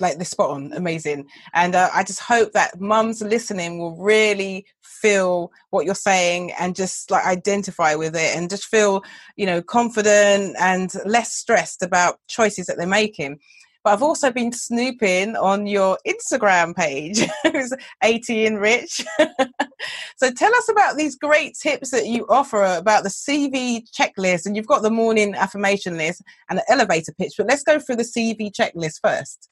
like 0.00 0.18
the 0.18 0.24
spot 0.24 0.50
on 0.50 0.72
amazing 0.74 1.26
and 1.54 1.74
uh, 1.74 1.88
i 1.94 2.02
just 2.02 2.20
hope 2.20 2.52
that 2.52 2.80
mums 2.80 3.22
listening 3.22 3.78
will 3.78 3.96
really 3.96 4.64
feel 4.82 5.50
what 5.70 5.84
you're 5.84 5.94
saying 5.94 6.52
and 6.58 6.74
just 6.74 7.10
like 7.10 7.24
identify 7.24 7.94
with 7.94 8.14
it 8.16 8.36
and 8.36 8.50
just 8.50 8.64
feel 8.64 9.02
you 9.36 9.46
know 9.46 9.62
confident 9.62 10.56
and 10.58 10.92
less 11.04 11.32
stressed 11.32 11.82
about 11.82 12.18
choices 12.28 12.66
that 12.66 12.76
they're 12.76 12.86
making 12.86 13.38
but 13.86 13.92
I've 13.92 14.02
also 14.02 14.32
been 14.32 14.50
snooping 14.50 15.36
on 15.36 15.68
your 15.68 15.96
Instagram 16.04 16.74
page, 16.74 17.20
who's 17.44 17.72
AT 18.02 18.28
Enrich. 18.28 19.04
so 20.16 20.32
tell 20.32 20.52
us 20.56 20.68
about 20.68 20.96
these 20.96 21.14
great 21.14 21.54
tips 21.56 21.92
that 21.92 22.04
you 22.04 22.26
offer 22.28 22.64
about 22.64 23.04
the 23.04 23.10
CV 23.10 23.84
checklist, 23.96 24.44
and 24.44 24.56
you've 24.56 24.66
got 24.66 24.82
the 24.82 24.90
morning 24.90 25.36
affirmation 25.36 25.96
list 25.96 26.20
and 26.50 26.58
the 26.58 26.68
elevator 26.68 27.12
pitch. 27.16 27.34
But 27.38 27.46
let's 27.46 27.62
go 27.62 27.78
through 27.78 27.94
the 27.94 28.02
CV 28.02 28.50
checklist 28.50 28.98
first. 29.00 29.48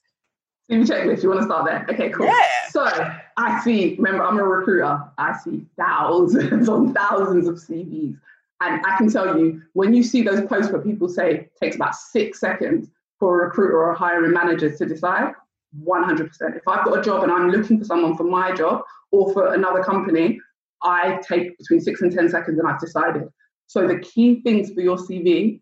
CV 0.69 0.85
checklist. 0.85 1.23
You 1.23 1.29
want 1.29 1.41
to 1.41 1.45
start 1.45 1.65
there? 1.65 1.85
Okay, 1.89 2.09
cool. 2.09 2.25
Yeah. 2.25 2.41
So 2.69 2.85
I 3.37 3.61
see. 3.63 3.95
Remember, 3.97 4.23
I'm 4.23 4.39
a 4.39 4.43
recruiter. 4.43 5.01
I 5.17 5.37
see 5.37 5.65
thousands 5.77 6.69
on 6.75 6.93
thousands 6.93 7.47
of 7.47 7.55
CVs, 7.55 8.17
and 8.61 8.85
I 8.85 8.97
can 8.97 9.09
tell 9.09 9.37
you 9.37 9.61
when 9.73 9.93
you 9.93 10.03
see 10.03 10.21
those 10.21 10.45
posts 10.47 10.71
where 10.71 10.81
people 10.81 11.07
say 11.07 11.33
it 11.33 11.51
takes 11.61 11.75
about 11.75 11.95
six 11.95 12.39
seconds 12.39 12.89
for 13.19 13.41
a 13.41 13.45
recruiter 13.45 13.77
or 13.77 13.91
a 13.91 13.97
hiring 13.97 14.33
manager 14.33 14.75
to 14.75 14.85
decide. 14.85 15.33
100%. 15.83 16.55
If 16.55 16.67
I've 16.67 16.85
got 16.85 16.99
a 16.99 17.01
job 17.01 17.23
and 17.23 17.31
I'm 17.31 17.49
looking 17.49 17.77
for 17.79 17.83
someone 17.83 18.15
for 18.15 18.23
my 18.23 18.53
job 18.53 18.81
or 19.11 19.33
for 19.33 19.53
another 19.53 19.83
company, 19.83 20.39
I 20.83 21.19
take 21.27 21.57
between 21.57 21.81
six 21.81 22.01
and 22.01 22.11
10 22.11 22.29
seconds 22.29 22.59
and 22.59 22.67
I've 22.67 22.79
decided. 22.79 23.27
So 23.67 23.87
the 23.87 23.99
key 23.99 24.41
things 24.41 24.71
for 24.71 24.81
your 24.81 24.97
CV 24.97 25.59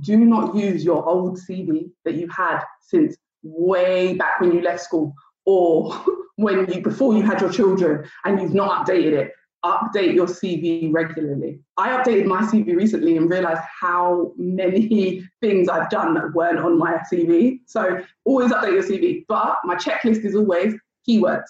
do 0.00 0.18
not 0.18 0.54
use 0.54 0.84
your 0.84 1.06
old 1.06 1.38
CV 1.38 1.90
that 2.04 2.14
you've 2.14 2.32
had 2.36 2.60
since 2.80 3.16
way 3.44 4.14
back 4.14 4.40
when 4.40 4.52
you 4.52 4.60
left 4.60 4.80
school 4.80 5.14
or 5.46 5.94
when 6.36 6.70
you 6.72 6.80
before 6.82 7.14
you 7.14 7.22
had 7.22 7.40
your 7.40 7.52
children 7.52 8.08
and 8.24 8.40
you've 8.40 8.54
not 8.54 8.86
updated 8.86 9.12
it 9.12 9.32
update 9.64 10.14
your 10.14 10.26
cv 10.26 10.92
regularly. 10.92 11.58
I 11.78 11.90
updated 11.90 12.26
my 12.26 12.42
cv 12.42 12.76
recently 12.76 13.16
and 13.16 13.30
realized 13.30 13.62
how 13.80 14.32
many 14.36 15.26
things 15.40 15.68
i've 15.68 15.88
done 15.90 16.14
that 16.14 16.34
weren't 16.34 16.58
on 16.58 16.78
my 16.78 16.98
cv 17.10 17.60
so 17.66 18.02
always 18.24 18.52
update 18.52 18.72
your 18.72 18.82
cv 18.82 19.24
but 19.28 19.56
my 19.64 19.74
checklist 19.76 20.24
is 20.24 20.34
always 20.34 20.74
keywords. 21.08 21.44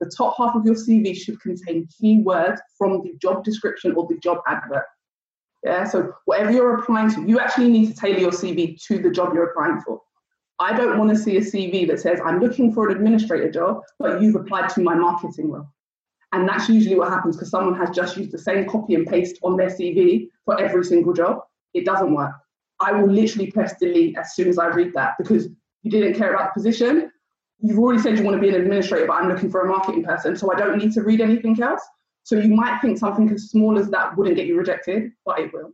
The 0.00 0.10
top 0.16 0.34
half 0.38 0.54
of 0.54 0.64
your 0.64 0.76
cv 0.76 1.14
should 1.16 1.40
contain 1.40 1.88
keywords 2.02 2.58
from 2.76 3.02
the 3.02 3.14
job 3.20 3.44
description 3.44 3.94
or 3.96 4.06
the 4.08 4.18
job 4.18 4.38
advert. 4.46 4.84
Yeah 5.62 5.84
so 5.84 6.12
whatever 6.24 6.52
you're 6.52 6.78
applying 6.78 7.10
to 7.14 7.22
you 7.28 7.38
actually 7.38 7.68
need 7.68 7.88
to 7.88 7.94
tailor 7.94 8.18
your 8.18 8.30
cv 8.30 8.82
to 8.86 8.98
the 8.98 9.10
job 9.10 9.34
you're 9.34 9.50
applying 9.50 9.80
for 9.82 10.00
I 10.60 10.76
don't 10.76 10.98
want 10.98 11.10
to 11.10 11.16
see 11.16 11.36
a 11.36 11.40
CV 11.40 11.86
that 11.88 12.00
says, 12.00 12.20
I'm 12.24 12.40
looking 12.40 12.72
for 12.72 12.88
an 12.88 12.96
administrator 12.96 13.50
job, 13.50 13.82
but 13.98 14.20
you've 14.20 14.34
applied 14.34 14.68
to 14.70 14.80
my 14.80 14.94
marketing 14.94 15.52
role. 15.52 15.68
And 16.32 16.48
that's 16.48 16.68
usually 16.68 16.96
what 16.96 17.08
happens 17.08 17.36
because 17.36 17.50
someone 17.50 17.76
has 17.76 17.90
just 17.90 18.16
used 18.16 18.32
the 18.32 18.38
same 18.38 18.68
copy 18.68 18.94
and 18.94 19.06
paste 19.06 19.38
on 19.42 19.56
their 19.56 19.68
CV 19.68 20.28
for 20.44 20.60
every 20.60 20.84
single 20.84 21.12
job. 21.12 21.42
It 21.74 21.84
doesn't 21.84 22.12
work. 22.12 22.32
I 22.80 22.92
will 22.92 23.10
literally 23.10 23.50
press 23.50 23.78
delete 23.78 24.16
as 24.18 24.34
soon 24.34 24.48
as 24.48 24.58
I 24.58 24.66
read 24.66 24.92
that 24.94 25.14
because 25.18 25.48
you 25.82 25.90
didn't 25.90 26.14
care 26.14 26.34
about 26.34 26.54
the 26.54 26.60
position. 26.60 27.10
You've 27.60 27.78
already 27.78 28.00
said 28.00 28.18
you 28.18 28.24
want 28.24 28.36
to 28.36 28.40
be 28.40 28.48
an 28.48 28.60
administrator, 28.60 29.06
but 29.06 29.14
I'm 29.14 29.28
looking 29.28 29.50
for 29.50 29.62
a 29.62 29.68
marketing 29.68 30.04
person, 30.04 30.36
so 30.36 30.52
I 30.52 30.56
don't 30.56 30.78
need 30.78 30.92
to 30.92 31.02
read 31.02 31.20
anything 31.20 31.60
else. 31.60 31.82
So 32.22 32.36
you 32.36 32.54
might 32.54 32.80
think 32.80 32.98
something 32.98 33.30
as 33.30 33.50
small 33.50 33.78
as 33.78 33.88
that 33.90 34.16
wouldn't 34.16 34.36
get 34.36 34.46
you 34.46 34.56
rejected, 34.56 35.10
but 35.24 35.40
it 35.40 35.52
will. 35.52 35.72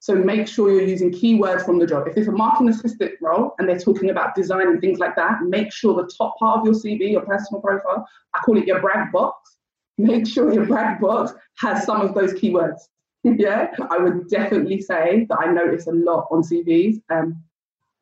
So 0.00 0.14
make 0.14 0.48
sure 0.48 0.72
you're 0.72 0.88
using 0.88 1.12
keywords 1.12 1.66
from 1.66 1.78
the 1.78 1.86
job. 1.86 2.08
If 2.08 2.16
it's 2.16 2.26
a 2.26 2.32
marketing 2.32 2.70
assistant 2.70 3.12
role 3.20 3.54
and 3.58 3.68
they're 3.68 3.78
talking 3.78 4.08
about 4.08 4.34
design 4.34 4.66
and 4.66 4.80
things 4.80 4.98
like 4.98 5.14
that, 5.16 5.42
make 5.42 5.70
sure 5.70 5.94
the 5.94 6.10
top 6.16 6.38
part 6.38 6.60
of 6.60 6.64
your 6.64 6.74
CV, 6.74 7.12
your 7.12 7.20
personal 7.20 7.60
profile, 7.60 8.08
I 8.34 8.40
call 8.40 8.56
it 8.56 8.66
your 8.66 8.80
brag 8.80 9.12
box. 9.12 9.58
Make 9.98 10.26
sure 10.26 10.50
your 10.50 10.64
brag 10.64 10.98
box 10.98 11.34
has 11.58 11.84
some 11.84 12.00
of 12.00 12.14
those 12.14 12.32
keywords. 12.32 12.78
yeah, 13.24 13.70
I 13.90 13.98
would 13.98 14.30
definitely 14.30 14.80
say 14.80 15.26
that 15.28 15.38
I 15.38 15.52
notice 15.52 15.86
a 15.86 15.92
lot 15.92 16.28
on 16.30 16.42
CVs, 16.42 17.02
um, 17.10 17.42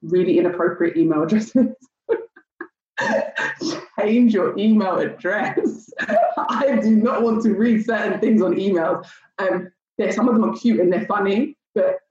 really 0.02 0.38
inappropriate 0.38 0.97
email 0.97 1.23
addresses. 1.25 1.75
Change 3.99 4.33
your 4.33 4.57
email 4.57 4.99
address. 4.99 5.90
I 5.99 6.78
do 6.81 6.95
not 6.95 7.23
want 7.23 7.43
to 7.43 7.55
read 7.55 7.85
certain 7.85 8.21
things 8.21 8.43
on 8.43 8.55
emails. 8.55 9.05
Um, 9.40 9.73
some 10.12 10.28
of 10.28 10.37
them 10.37 10.45
are 10.45 10.57
cute 10.57 10.78
and 10.78 10.93
they're 10.93 11.07
funny, 11.07 11.58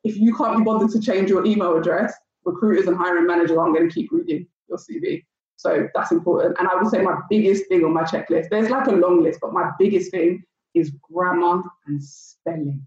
if 0.07 0.17
you 0.17 0.35
can't 0.35 0.57
be 0.57 0.63
bothered 0.63 0.91
to 0.91 1.01
change 1.01 1.29
your 1.29 1.45
email 1.45 1.77
address, 1.77 2.13
recruiters 2.45 2.87
and 2.87 2.97
hiring 2.97 3.27
managers 3.27 3.57
aren't 3.57 3.75
going 3.75 3.89
to 3.89 3.93
keep 3.93 4.11
reading 4.11 4.47
your 4.69 4.77
CV. 4.77 5.23
So 5.57 5.87
that's 5.93 6.11
important. 6.11 6.57
And 6.59 6.67
I 6.67 6.75
would 6.75 6.87
say 6.87 7.01
my 7.01 7.17
biggest 7.29 7.67
thing 7.67 7.83
on 7.83 7.93
my 7.93 8.03
checklist, 8.03 8.49
there's 8.49 8.69
like 8.69 8.87
a 8.87 8.91
long 8.91 9.23
list, 9.23 9.39
but 9.41 9.53
my 9.53 9.71
biggest 9.79 10.11
thing 10.11 10.43
is 10.73 10.91
grammar 11.11 11.63
and 11.87 12.03
spelling. 12.03 12.85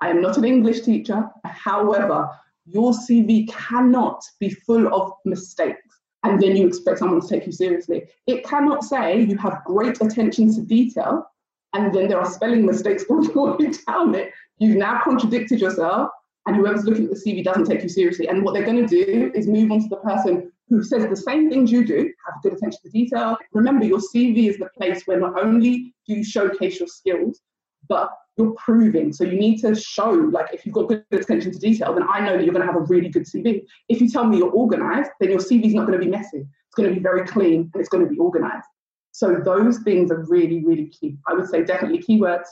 I 0.00 0.10
am 0.10 0.20
not 0.20 0.36
an 0.36 0.44
English 0.44 0.82
teacher. 0.82 1.28
However, 1.44 2.28
your 2.66 2.92
CV 2.92 3.48
cannot 3.48 4.22
be 4.38 4.50
full 4.50 4.92
of 4.94 5.12
mistakes 5.24 6.00
and 6.22 6.40
then 6.40 6.56
you 6.56 6.66
expect 6.66 6.98
someone 6.98 7.20
to 7.20 7.28
take 7.28 7.46
you 7.46 7.52
seriously. 7.52 8.06
It 8.26 8.44
cannot 8.44 8.84
say 8.84 9.22
you 9.22 9.36
have 9.38 9.64
great 9.64 10.00
attention 10.00 10.54
to 10.54 10.62
detail 10.62 11.24
and 11.72 11.94
then 11.94 12.08
there 12.08 12.18
are 12.18 12.30
spelling 12.30 12.66
mistakes 12.66 13.04
all 13.10 13.56
down 13.86 14.14
it. 14.14 14.32
You've 14.58 14.76
now 14.76 15.00
contradicted 15.02 15.60
yourself, 15.60 16.10
and 16.46 16.56
whoever's 16.56 16.84
looking 16.84 17.04
at 17.04 17.10
the 17.10 17.16
CV 17.16 17.44
doesn't 17.44 17.66
take 17.66 17.82
you 17.82 17.88
seriously. 17.88 18.28
And 18.28 18.42
what 18.42 18.54
they're 18.54 18.64
going 18.64 18.86
to 18.86 19.04
do 19.04 19.30
is 19.34 19.46
move 19.46 19.70
on 19.70 19.82
to 19.82 19.88
the 19.88 19.96
person 19.96 20.50
who 20.68 20.82
says 20.82 21.06
the 21.08 21.16
same 21.16 21.50
things 21.50 21.70
you 21.70 21.84
do, 21.84 22.10
have 22.26 22.42
good 22.42 22.52
attention 22.54 22.80
to 22.84 22.90
detail. 22.90 23.36
Remember, 23.52 23.84
your 23.84 23.98
CV 23.98 24.48
is 24.48 24.58
the 24.58 24.68
place 24.78 25.02
where 25.06 25.18
not 25.18 25.38
only 25.38 25.94
do 26.06 26.14
you 26.14 26.24
showcase 26.24 26.78
your 26.78 26.88
skills, 26.88 27.40
but 27.88 28.10
you're 28.36 28.52
proving. 28.52 29.12
So 29.12 29.24
you 29.24 29.38
need 29.38 29.58
to 29.60 29.74
show, 29.74 30.10
like, 30.10 30.54
if 30.54 30.64
you've 30.64 30.74
got 30.74 30.88
good 30.88 31.04
attention 31.10 31.52
to 31.52 31.58
detail, 31.58 31.92
then 31.92 32.04
I 32.08 32.20
know 32.20 32.36
that 32.36 32.44
you're 32.44 32.54
going 32.54 32.66
to 32.66 32.72
have 32.72 32.80
a 32.80 32.84
really 32.84 33.08
good 33.08 33.24
CV. 33.24 33.62
If 33.88 34.00
you 34.00 34.08
tell 34.08 34.24
me 34.24 34.38
you're 34.38 34.50
organized, 34.50 35.10
then 35.20 35.30
your 35.30 35.40
CV 35.40 35.66
is 35.66 35.74
not 35.74 35.86
going 35.86 35.98
to 35.98 36.04
be 36.04 36.10
messy. 36.10 36.38
It's 36.38 36.74
going 36.76 36.88
to 36.88 36.94
be 36.94 37.02
very 37.02 37.26
clean 37.26 37.70
and 37.74 37.80
it's 37.80 37.88
going 37.88 38.04
to 38.04 38.10
be 38.10 38.18
organized. 38.18 38.66
So 39.12 39.40
those 39.44 39.78
things 39.78 40.10
are 40.12 40.24
really, 40.28 40.64
really 40.64 40.86
key. 40.86 41.16
I 41.26 41.34
would 41.34 41.48
say 41.48 41.64
definitely 41.64 41.98
keywords, 41.98 42.46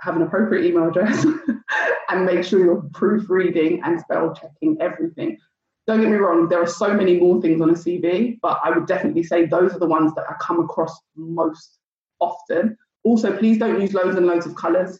have 0.00 0.16
an 0.16 0.22
appropriate 0.22 0.64
email 0.64 0.88
address, 0.88 1.24
and 2.08 2.26
make 2.26 2.44
sure 2.44 2.64
you're 2.64 2.82
proofreading 2.92 3.82
and 3.84 4.00
spell 4.00 4.34
checking 4.34 4.76
everything. 4.80 5.38
Don't 5.86 6.00
get 6.00 6.10
me 6.10 6.16
wrong, 6.16 6.48
there 6.48 6.60
are 6.60 6.66
so 6.66 6.92
many 6.92 7.18
more 7.20 7.40
things 7.40 7.60
on 7.60 7.70
a 7.70 7.74
CV, 7.74 8.38
but 8.42 8.60
I 8.64 8.70
would 8.70 8.86
definitely 8.86 9.22
say 9.22 9.46
those 9.46 9.72
are 9.72 9.78
the 9.78 9.86
ones 9.86 10.12
that 10.14 10.24
I 10.28 10.34
come 10.40 10.60
across 10.60 10.98
most 11.14 11.78
often. 12.18 12.76
Also, 13.04 13.36
please 13.36 13.58
don't 13.58 13.80
use 13.80 13.94
loads 13.94 14.16
and 14.16 14.26
loads 14.26 14.46
of 14.46 14.56
colors. 14.56 14.98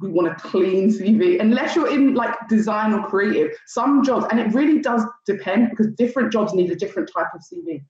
We 0.00 0.10
want 0.10 0.28
a 0.28 0.34
clean 0.36 0.90
CV, 0.90 1.40
unless 1.40 1.74
you're 1.74 1.92
in 1.92 2.14
like 2.14 2.34
design 2.48 2.92
or 2.92 3.06
creative. 3.08 3.50
Some 3.66 4.04
jobs, 4.04 4.26
and 4.30 4.38
it 4.38 4.52
really 4.54 4.80
does 4.80 5.02
depend 5.26 5.70
because 5.70 5.88
different 5.94 6.32
jobs 6.32 6.54
need 6.54 6.70
a 6.70 6.76
different 6.76 7.10
type 7.12 7.28
of 7.34 7.40
CV. 7.40 7.82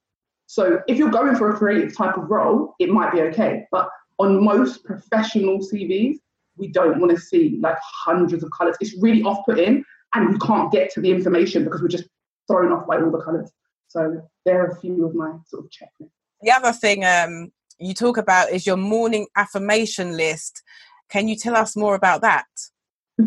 So 0.47 0.81
if 0.87 0.97
you're 0.97 1.11
going 1.11 1.35
for 1.35 1.51
a 1.51 1.57
creative 1.57 1.95
type 1.95 2.17
of 2.17 2.29
role, 2.29 2.73
it 2.79 2.89
might 2.89 3.11
be 3.11 3.21
okay. 3.21 3.67
But 3.71 3.89
on 4.19 4.43
most 4.43 4.83
professional 4.83 5.59
CVs, 5.59 6.17
we 6.57 6.67
don't 6.67 6.99
want 6.99 7.11
to 7.11 7.19
see 7.19 7.57
like 7.61 7.77
hundreds 7.81 8.43
of 8.43 8.51
colors. 8.51 8.75
It's 8.79 8.95
really 9.01 9.23
off 9.23 9.45
putting 9.45 9.83
and 10.13 10.29
we 10.29 10.39
can't 10.39 10.71
get 10.71 10.91
to 10.93 11.01
the 11.01 11.11
information 11.11 11.63
because 11.63 11.81
we're 11.81 11.87
just 11.87 12.07
thrown 12.47 12.71
off 12.71 12.87
by 12.87 12.97
all 12.97 13.11
the 13.11 13.21
colors. 13.21 13.51
So 13.87 14.21
there 14.45 14.63
are 14.63 14.67
a 14.67 14.79
few 14.79 15.05
of 15.05 15.15
my 15.15 15.33
sort 15.45 15.65
of 15.65 15.69
checklists. 15.69 16.09
The 16.41 16.51
other 16.51 16.71
thing 16.71 17.05
um, 17.05 17.51
you 17.79 17.93
talk 17.93 18.17
about 18.17 18.51
is 18.51 18.65
your 18.65 18.77
morning 18.77 19.27
affirmation 19.35 20.15
list. 20.15 20.63
Can 21.09 21.27
you 21.27 21.35
tell 21.35 21.55
us 21.55 21.75
more 21.75 21.95
about 21.95 22.21
that? 22.21 22.45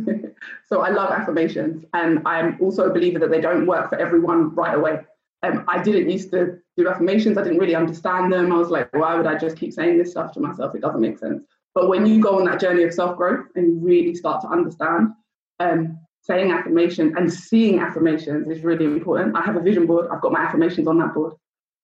so 0.66 0.82
I 0.82 0.90
love 0.90 1.10
affirmations 1.10 1.84
and 1.94 2.20
I'm 2.26 2.58
also 2.60 2.88
a 2.88 2.92
believer 2.92 3.18
that 3.18 3.30
they 3.30 3.40
don't 3.40 3.66
work 3.66 3.88
for 3.88 3.98
everyone 3.98 4.54
right 4.54 4.74
away. 4.74 5.00
Um, 5.42 5.64
I 5.68 5.82
didn't 5.82 6.10
used 6.10 6.30
to 6.32 6.58
do 6.76 6.88
affirmations. 6.88 7.38
I 7.38 7.42
didn't 7.42 7.58
really 7.58 7.74
understand 7.74 8.32
them. 8.32 8.52
I 8.52 8.56
was 8.56 8.68
like, 8.68 8.92
why 8.94 9.14
would 9.14 9.26
I 9.26 9.38
just 9.38 9.56
keep 9.56 9.72
saying 9.72 9.98
this 9.98 10.10
stuff 10.10 10.32
to 10.32 10.40
myself? 10.40 10.74
It 10.74 10.82
doesn't 10.82 11.00
make 11.00 11.18
sense. 11.18 11.42
But 11.74 11.88
when 11.88 12.04
you 12.06 12.20
go 12.20 12.38
on 12.38 12.44
that 12.44 12.60
journey 12.60 12.82
of 12.82 12.92
self 12.92 13.16
growth 13.16 13.46
and 13.54 13.66
you 13.66 13.78
really 13.78 14.14
start 14.14 14.42
to 14.42 14.48
understand, 14.48 15.12
um, 15.60 15.98
saying 16.22 16.50
affirmation 16.50 17.14
and 17.16 17.32
seeing 17.32 17.78
affirmations 17.78 18.48
is 18.48 18.62
really 18.62 18.84
important. 18.84 19.36
I 19.36 19.42
have 19.42 19.56
a 19.56 19.60
vision 19.60 19.86
board. 19.86 20.08
I've 20.10 20.20
got 20.20 20.32
my 20.32 20.40
affirmations 20.40 20.86
on 20.86 20.98
that 20.98 21.14
board. 21.14 21.32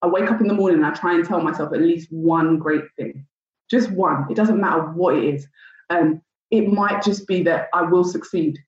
I 0.03 0.09
wake 0.09 0.31
up 0.31 0.41
in 0.41 0.49
the 0.49 0.55
morning 0.55 0.79
and 0.79 0.87
I 0.87 0.93
try 0.93 1.15
and 1.15 1.25
tell 1.25 1.41
myself 1.41 1.73
at 1.73 1.81
least 1.81 2.13
one 2.13 2.59
great 2.59 2.85
thing, 2.97 3.27
just 3.71 3.91
one. 3.91 4.27
It 4.31 4.37
doesn't 4.37 4.61
matter 4.61 4.83
what 4.83 5.17
it 5.17 5.25
is. 5.25 5.49
Um, 5.89 6.21
it 6.51 6.69
might 6.69 7.03
just 7.03 7.27
be 7.27 7.43
that 7.45 7.69
I 7.73 7.83
will 7.83 8.05
succeed. 8.05 8.59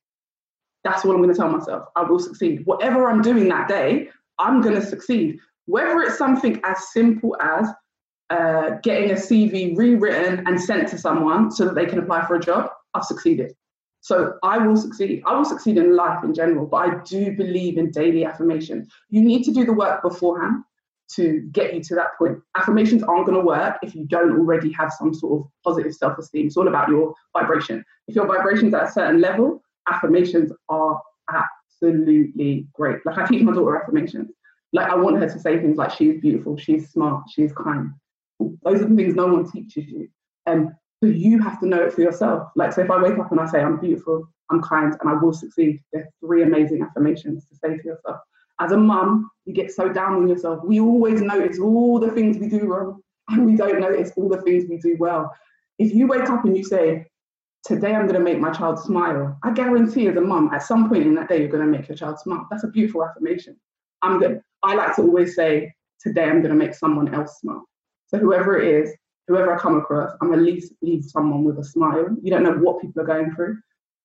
That's 0.84 1.04
what 1.04 1.14
I'm 1.14 1.22
going 1.22 1.34
to 1.34 1.38
tell 1.38 1.50
myself. 1.50 1.88
I 1.96 2.02
will 2.02 2.18
succeed. 2.18 2.64
Whatever 2.64 3.10
I'm 3.10 3.20
doing 3.20 3.48
that 3.48 3.68
day, 3.68 4.08
I'm 4.38 4.60
going 4.60 4.74
to 4.74 4.84
succeed. 4.84 5.38
Whether 5.66 6.00
it's 6.00 6.18
something 6.18 6.60
as 6.64 6.92
simple 6.92 7.36
as 7.40 7.68
uh, 8.30 8.76
getting 8.82 9.10
a 9.10 9.14
CV 9.14 9.76
rewritten 9.76 10.46
and 10.46 10.60
sent 10.60 10.88
to 10.88 10.98
someone 10.98 11.50
so 11.50 11.64
that 11.64 11.74
they 11.74 11.86
can 11.86 11.98
apply 11.98 12.26
for 12.26 12.36
a 12.36 12.40
job, 12.40 12.70
I've 12.94 13.04
succeeded. 13.04 13.52
So 14.00 14.34
I 14.42 14.58
will 14.58 14.76
succeed. 14.76 15.22
I 15.26 15.36
will 15.36 15.44
succeed 15.44 15.76
in 15.76 15.96
life 15.96 16.22
in 16.24 16.32
general, 16.32 16.66
but 16.66 16.76
I 16.76 17.02
do 17.04 17.36
believe 17.36 17.78
in 17.78 17.90
daily 17.90 18.24
affirmations. 18.24 18.88
You 19.10 19.22
need 19.22 19.44
to 19.44 19.52
do 19.52 19.64
the 19.64 19.72
work 19.72 20.02
beforehand 20.02 20.62
to 21.14 21.40
get 21.52 21.74
you 21.74 21.82
to 21.82 21.94
that 21.94 22.16
point. 22.18 22.38
Affirmations 22.56 23.02
aren't 23.02 23.26
going 23.26 23.38
to 23.38 23.44
work 23.44 23.76
if 23.82 23.94
you 23.94 24.06
don't 24.06 24.38
already 24.38 24.70
have 24.72 24.92
some 24.92 25.12
sort 25.14 25.40
of 25.40 25.50
positive 25.64 25.94
self 25.94 26.18
esteem. 26.18 26.46
It's 26.46 26.56
all 26.56 26.68
about 26.68 26.88
your 26.88 27.14
vibration. 27.32 27.84
If 28.06 28.14
your 28.14 28.26
vibration's 28.26 28.74
at 28.74 28.84
a 28.84 28.92
certain 28.92 29.20
level, 29.20 29.62
affirmations 29.90 30.52
are 30.68 31.00
absolutely 31.82 32.66
great. 32.72 33.04
Like 33.04 33.18
I 33.18 33.26
teach 33.26 33.42
my 33.42 33.52
daughter 33.52 33.80
affirmations. 33.80 34.30
Like 34.72 34.90
I 34.90 34.96
want 34.96 35.18
her 35.18 35.28
to 35.28 35.38
say 35.38 35.58
things 35.58 35.78
like 35.78 35.92
she's 35.92 36.20
beautiful, 36.20 36.56
she's 36.56 36.90
smart, 36.90 37.24
she's 37.30 37.52
kind. 37.52 37.90
Those 38.38 38.82
are 38.82 38.88
the 38.88 38.94
things 38.94 39.14
no 39.14 39.26
one 39.26 39.50
teaches 39.50 39.86
you. 39.86 40.08
Um, 40.46 40.58
and 40.58 40.72
so 41.02 41.06
you 41.06 41.40
have 41.40 41.60
to 41.60 41.66
know 41.66 41.82
it 41.84 41.92
for 41.92 42.02
yourself. 42.02 42.50
Like 42.54 42.72
so 42.72 42.82
if 42.82 42.90
I 42.90 43.00
wake 43.00 43.18
up 43.18 43.30
and 43.30 43.40
I 43.40 43.46
say 43.46 43.60
I'm 43.60 43.80
beautiful, 43.80 44.28
I'm 44.50 44.62
kind, 44.62 44.94
and 45.00 45.10
I 45.10 45.14
will 45.14 45.32
succeed, 45.32 45.80
there's 45.92 46.06
three 46.20 46.42
amazing 46.42 46.82
affirmations 46.82 47.46
to 47.46 47.56
say 47.56 47.76
to 47.76 47.84
yourself. 47.84 48.20
As 48.60 48.72
a 48.72 48.76
mum, 48.76 49.30
you 49.44 49.54
get 49.54 49.70
so 49.70 49.88
down 49.88 50.14
on 50.14 50.28
yourself. 50.28 50.64
We 50.64 50.80
always 50.80 51.20
notice 51.20 51.58
all 51.60 51.98
the 52.00 52.10
things 52.10 52.38
we 52.38 52.48
do 52.48 52.66
wrong 52.66 53.00
and 53.28 53.46
we 53.46 53.56
don't 53.56 53.80
notice 53.80 54.10
all 54.16 54.28
the 54.28 54.42
things 54.42 54.64
we 54.68 54.78
do 54.78 54.96
well. 54.98 55.32
If 55.78 55.94
you 55.94 56.08
wake 56.08 56.28
up 56.28 56.44
and 56.44 56.56
you 56.56 56.64
say, 56.64 57.06
Today 57.64 57.94
I'm 57.94 58.06
going 58.06 58.14
to 58.14 58.20
make 58.20 58.38
my 58.38 58.50
child 58.50 58.78
smile, 58.78 59.36
I 59.42 59.52
guarantee 59.52 60.08
as 60.08 60.16
a 60.16 60.20
mum, 60.20 60.50
at 60.54 60.62
some 60.62 60.88
point 60.88 61.02
in 61.02 61.14
that 61.16 61.28
day, 61.28 61.40
you're 61.40 61.48
going 61.48 61.64
to 61.64 61.78
make 61.78 61.88
your 61.88 61.96
child 61.96 62.18
smile. 62.18 62.46
That's 62.50 62.64
a 62.64 62.68
beautiful 62.68 63.04
affirmation. 63.04 63.56
I'm 64.02 64.18
good. 64.20 64.40
I 64.62 64.74
like 64.74 64.96
to 64.96 65.02
always 65.02 65.34
say, 65.34 65.72
Today 66.00 66.24
I'm 66.24 66.40
going 66.42 66.50
to 66.50 66.54
make 66.54 66.74
someone 66.74 67.12
else 67.12 67.40
smile. 67.40 67.64
So 68.06 68.18
whoever 68.18 68.58
it 68.60 68.82
is, 68.82 68.94
whoever 69.26 69.54
I 69.54 69.58
come 69.58 69.76
across, 69.76 70.12
I'm 70.20 70.32
at 70.32 70.38
least 70.38 70.72
leave 70.80 71.04
someone 71.04 71.44
with 71.44 71.58
a 71.58 71.64
smile. 71.64 72.06
You 72.22 72.30
don't 72.30 72.44
know 72.44 72.52
what 72.52 72.80
people 72.80 73.02
are 73.02 73.06
going 73.06 73.34
through. 73.34 73.58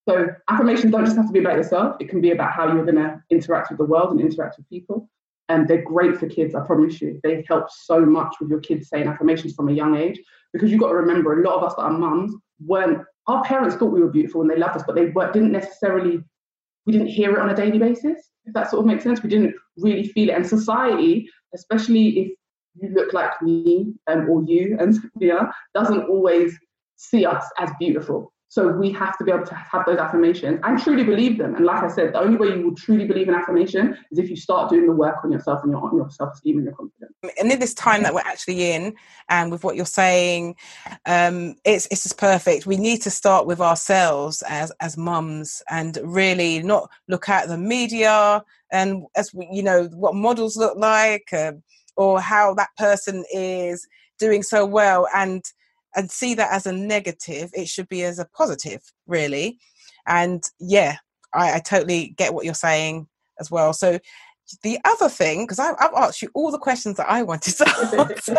So 0.10 0.28
affirmations 0.50 0.92
don't 0.92 1.06
just 1.06 1.16
have 1.16 1.28
to 1.28 1.32
be 1.32 1.40
about 1.40 1.56
yourself. 1.56 1.96
It 2.00 2.10
can 2.10 2.20
be 2.20 2.32
about 2.32 2.52
how 2.52 2.74
you're 2.74 2.84
going 2.84 2.96
to 2.96 3.22
interact 3.30 3.70
with 3.70 3.78
the 3.78 3.86
world 3.86 4.12
and 4.12 4.20
interact 4.20 4.58
with 4.58 4.68
people. 4.70 5.10
And 5.50 5.68
they're 5.68 5.84
great 5.84 6.18
for 6.18 6.28
kids, 6.28 6.56
I 6.56 6.66
promise 6.66 7.02
you. 7.02 7.20
They 7.24 7.46
help 7.48 7.70
so 7.70 8.02
much 8.02 8.36
with 8.42 8.50
your 8.50 8.60
kids 8.60 8.90
saying 8.90 9.08
affirmations 9.08 9.54
from 9.54 9.70
a 9.70 9.74
young 9.74 9.96
age 9.96 10.20
because 10.52 10.72
you've 10.72 10.80
got 10.80 10.90
to 10.90 10.96
remember 10.96 11.40
a 11.40 11.48
lot 11.48 11.58
of 11.58 11.64
us 11.64 11.76
that 11.76 11.84
are 11.84 11.92
mums 11.92 12.34
weren't, 12.66 13.00
our 13.28 13.44
parents 13.44 13.76
thought 13.76 13.94
we 13.94 14.02
were 14.02 14.10
beautiful 14.10 14.42
and 14.42 14.50
they 14.50 14.58
loved 14.58 14.76
us, 14.76 14.84
but 14.86 14.96
they 14.96 15.06
didn't 15.06 15.52
necessarily, 15.52 16.24
we 16.86 16.94
didn't 16.94 17.08
hear 17.08 17.34
it 17.34 17.40
on 17.40 17.50
a 17.50 17.56
daily 17.56 17.80
basis, 17.80 18.30
if 18.46 18.54
that 18.54 18.70
sort 18.70 18.82
of 18.82 18.86
makes 18.86 19.04
sense. 19.04 19.24
We 19.24 19.30
didn't 19.30 19.56
really 19.78 20.08
feel 20.08 20.30
it. 20.30 20.34
And 20.34 20.46
society, 20.46 21.30
especially 21.56 22.08
if 22.10 22.32
you 22.76 22.90
look 22.90 23.14
like 23.14 23.42
me 23.42 23.94
um, 24.08 24.30
or 24.30 24.44
you 24.44 24.78
and 24.80 24.96
Sophia, 24.96 25.52
doesn't 25.74 26.04
always 26.04 26.58
see 26.96 27.26
us 27.26 27.46
as 27.58 27.70
beautiful. 27.80 28.33
So 28.54 28.68
we 28.68 28.92
have 28.92 29.18
to 29.18 29.24
be 29.24 29.32
able 29.32 29.48
to 29.48 29.56
have 29.56 29.84
those 29.88 29.98
affirmations 29.98 30.60
and 30.62 30.80
truly 30.80 31.04
believe 31.04 31.40
them. 31.40 31.56
And 31.56 31.66
like 31.66 31.82
I 31.82 31.88
said, 31.88 32.14
the 32.14 32.20
only 32.20 32.38
way 32.38 32.56
you 32.56 32.64
will 32.64 32.76
truly 32.76 33.04
believe 33.04 33.28
in 33.28 33.34
affirmation 33.34 33.98
is 34.12 34.20
if 34.20 34.30
you 34.30 34.36
start 34.36 34.70
doing 34.70 34.86
the 34.86 34.92
work 34.92 35.16
on 35.24 35.32
yourself 35.32 35.64
and 35.64 35.72
your, 35.72 35.82
on 35.82 35.96
your 35.96 36.08
self-esteem 36.12 36.58
and 36.58 36.66
your 36.66 36.76
confidence. 36.76 37.16
And 37.40 37.52
in 37.52 37.58
this 37.58 37.74
time 37.74 38.04
that 38.04 38.14
we're 38.14 38.20
actually 38.20 38.72
in, 38.72 38.94
and 39.28 39.52
with 39.52 39.64
what 39.64 39.76
you're 39.76 39.88
saying, 39.88 40.56
um, 41.08 41.56
it's 41.66 41.88
it's 41.90 42.04
just 42.04 42.20
perfect. 42.20 42.68
We 42.68 42.78
need 42.78 43.02
to 43.02 43.10
start 43.10 43.48
with 43.48 43.60
ourselves 43.60 44.44
as 44.48 44.72
as 44.80 44.98
mums 44.98 45.64
and 45.72 45.98
really 46.04 46.62
not 46.62 46.92
look 47.08 47.30
at 47.30 47.48
the 47.48 47.58
media 47.58 48.44
and 48.72 49.06
as 49.16 49.34
we, 49.34 49.50
you 49.52 49.64
know 49.64 49.86
what 49.94 50.14
models 50.14 50.58
look 50.58 50.78
like 50.78 51.34
uh, 51.34 51.54
or 51.98 52.22
how 52.22 52.54
that 52.54 52.70
person 52.78 53.26
is 53.34 53.88
doing 54.20 54.44
so 54.44 54.64
well 54.64 55.08
and 55.16 55.44
and 55.96 56.10
see 56.12 56.34
that 56.36 56.52
as 56.52 56.66
a 56.66 56.72
negative 56.72 57.50
it 57.54 57.68
should 57.68 57.88
be 57.90 58.04
as 58.04 58.20
a 58.20 58.26
positive 58.26 58.82
really. 59.08 59.60
And 60.08 60.44
yeah 60.60 60.98
i, 61.34 61.56
I 61.56 61.60
totally 61.60 62.14
get 62.18 62.34
what 62.34 62.46
you're 62.46 62.54
saying 62.54 63.08
as 63.40 63.50
well. 63.50 63.74
So 63.74 64.00
the 64.62 64.78
other 64.86 65.10
thing 65.10 65.46
because 65.46 65.60
I've, 65.60 65.76
asked 65.96 66.22
you 66.22 66.30
all 66.34 66.52
the 66.52 66.58
questions 66.58 66.98
that 66.98 67.10
i 67.10 67.24
wanted 67.32 67.56
to 67.56 67.68
ask 67.70 68.30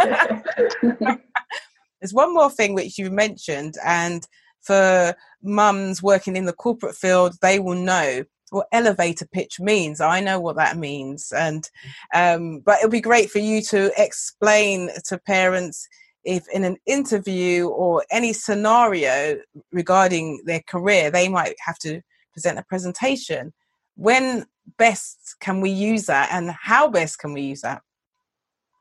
there's 1.98 2.12
one 2.12 2.34
more 2.34 2.50
thing 2.50 2.74
which 2.74 2.98
you 2.98 3.10
mentioned 3.10 3.76
and 3.84 4.26
for 4.60 5.14
mums 5.42 6.02
working 6.02 6.36
in 6.36 6.44
the 6.44 6.52
corporate 6.52 6.94
field 6.94 7.36
they 7.40 7.58
will 7.58 7.74
know 7.74 8.22
what 8.50 8.68
elevator 8.72 9.26
pitch 9.26 9.58
means. 9.58 10.00
I 10.00 10.20
know 10.20 10.38
what 10.38 10.56
that 10.56 10.76
means, 10.76 11.32
and 11.32 11.68
um, 12.14 12.60
but 12.60 12.78
it'll 12.78 12.90
be 12.90 13.00
great 13.00 13.30
for 13.30 13.40
you 13.40 13.60
to 13.62 13.90
explain 13.96 14.90
to 15.06 15.18
parents 15.18 15.88
if 16.24 16.48
in 16.48 16.64
an 16.64 16.76
interview 16.86 17.68
or 17.68 18.04
any 18.10 18.32
scenario 18.32 19.38
regarding 19.72 20.42
their 20.44 20.62
career 20.66 21.10
they 21.10 21.28
might 21.28 21.54
have 21.64 21.78
to 21.78 22.00
present 22.32 22.58
a 22.58 22.64
presentation. 22.64 23.52
When 23.96 24.46
best 24.78 25.36
can 25.40 25.60
we 25.60 25.70
use 25.70 26.06
that 26.06 26.30
and 26.32 26.50
how 26.50 26.88
best 26.88 27.18
can 27.18 27.32
we 27.32 27.42
use 27.42 27.60
that? 27.60 27.82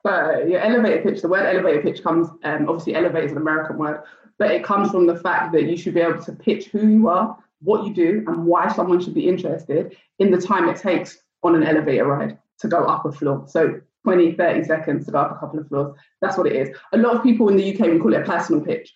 So 0.05 0.45
your 0.47 0.59
elevator 0.59 1.01
pitch 1.01 1.21
the 1.21 1.27
word 1.27 1.45
elevator 1.45 1.81
pitch 1.81 2.03
comes 2.03 2.27
um, 2.43 2.67
obviously 2.67 2.95
elevator 2.95 3.25
is 3.25 3.31
an 3.31 3.37
american 3.37 3.77
word 3.77 4.03
but 4.37 4.51
it 4.51 4.61
comes 4.61 4.91
from 4.91 5.07
the 5.07 5.15
fact 5.15 5.53
that 5.53 5.63
you 5.63 5.77
should 5.77 5.93
be 5.93 6.01
able 6.01 6.21
to 6.21 6.33
pitch 6.33 6.65
who 6.65 6.85
you 6.85 7.07
are 7.07 7.37
what 7.63 7.85
you 7.85 7.93
do 7.93 8.23
and 8.27 8.45
why 8.45 8.67
someone 8.67 9.01
should 9.01 9.13
be 9.13 9.27
interested 9.27 9.95
in 10.19 10.31
the 10.31 10.37
time 10.37 10.67
it 10.67 10.75
takes 10.75 11.19
on 11.43 11.55
an 11.55 11.63
elevator 11.63 12.05
ride 12.05 12.37
to 12.59 12.67
go 12.67 12.85
up 12.85 13.05
a 13.05 13.11
floor. 13.11 13.45
So 13.47 13.81
20, 14.03 14.33
30 14.33 14.63
seconds 14.63 15.05
to 15.05 15.11
go 15.11 15.19
up 15.19 15.31
a 15.35 15.39
couple 15.39 15.59
of 15.59 15.67
floors. 15.67 15.95
That's 16.21 16.37
what 16.37 16.47
it 16.47 16.55
is. 16.55 16.75
A 16.93 16.97
lot 16.97 17.15
of 17.15 17.23
people 17.23 17.49
in 17.49 17.55
the 17.55 17.73
UK 17.73 17.87
we 17.91 17.99
call 17.99 18.13
it 18.13 18.21
a 18.21 18.25
personal 18.25 18.61
pitch. 18.61 18.93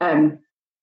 Um, 0.00 0.38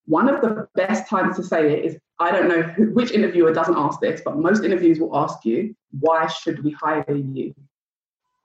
one 0.05 0.29
of 0.29 0.41
the 0.41 0.67
best 0.75 1.07
times 1.09 1.36
to 1.38 1.43
say 1.43 1.73
it 1.73 1.86
is 1.86 1.97
I 2.19 2.31
don't 2.31 2.47
know 2.47 2.62
who, 2.62 2.91
which 2.91 3.12
interviewer 3.12 3.53
doesn't 3.53 3.77
ask 3.77 3.99
this, 3.99 4.21
but 4.23 4.38
most 4.38 4.63
interviews 4.63 4.99
will 4.99 5.15
ask 5.17 5.43
you, 5.45 5.75
why 5.99 6.27
should 6.27 6.63
we 6.63 6.71
hire 6.71 7.15
you? 7.15 7.53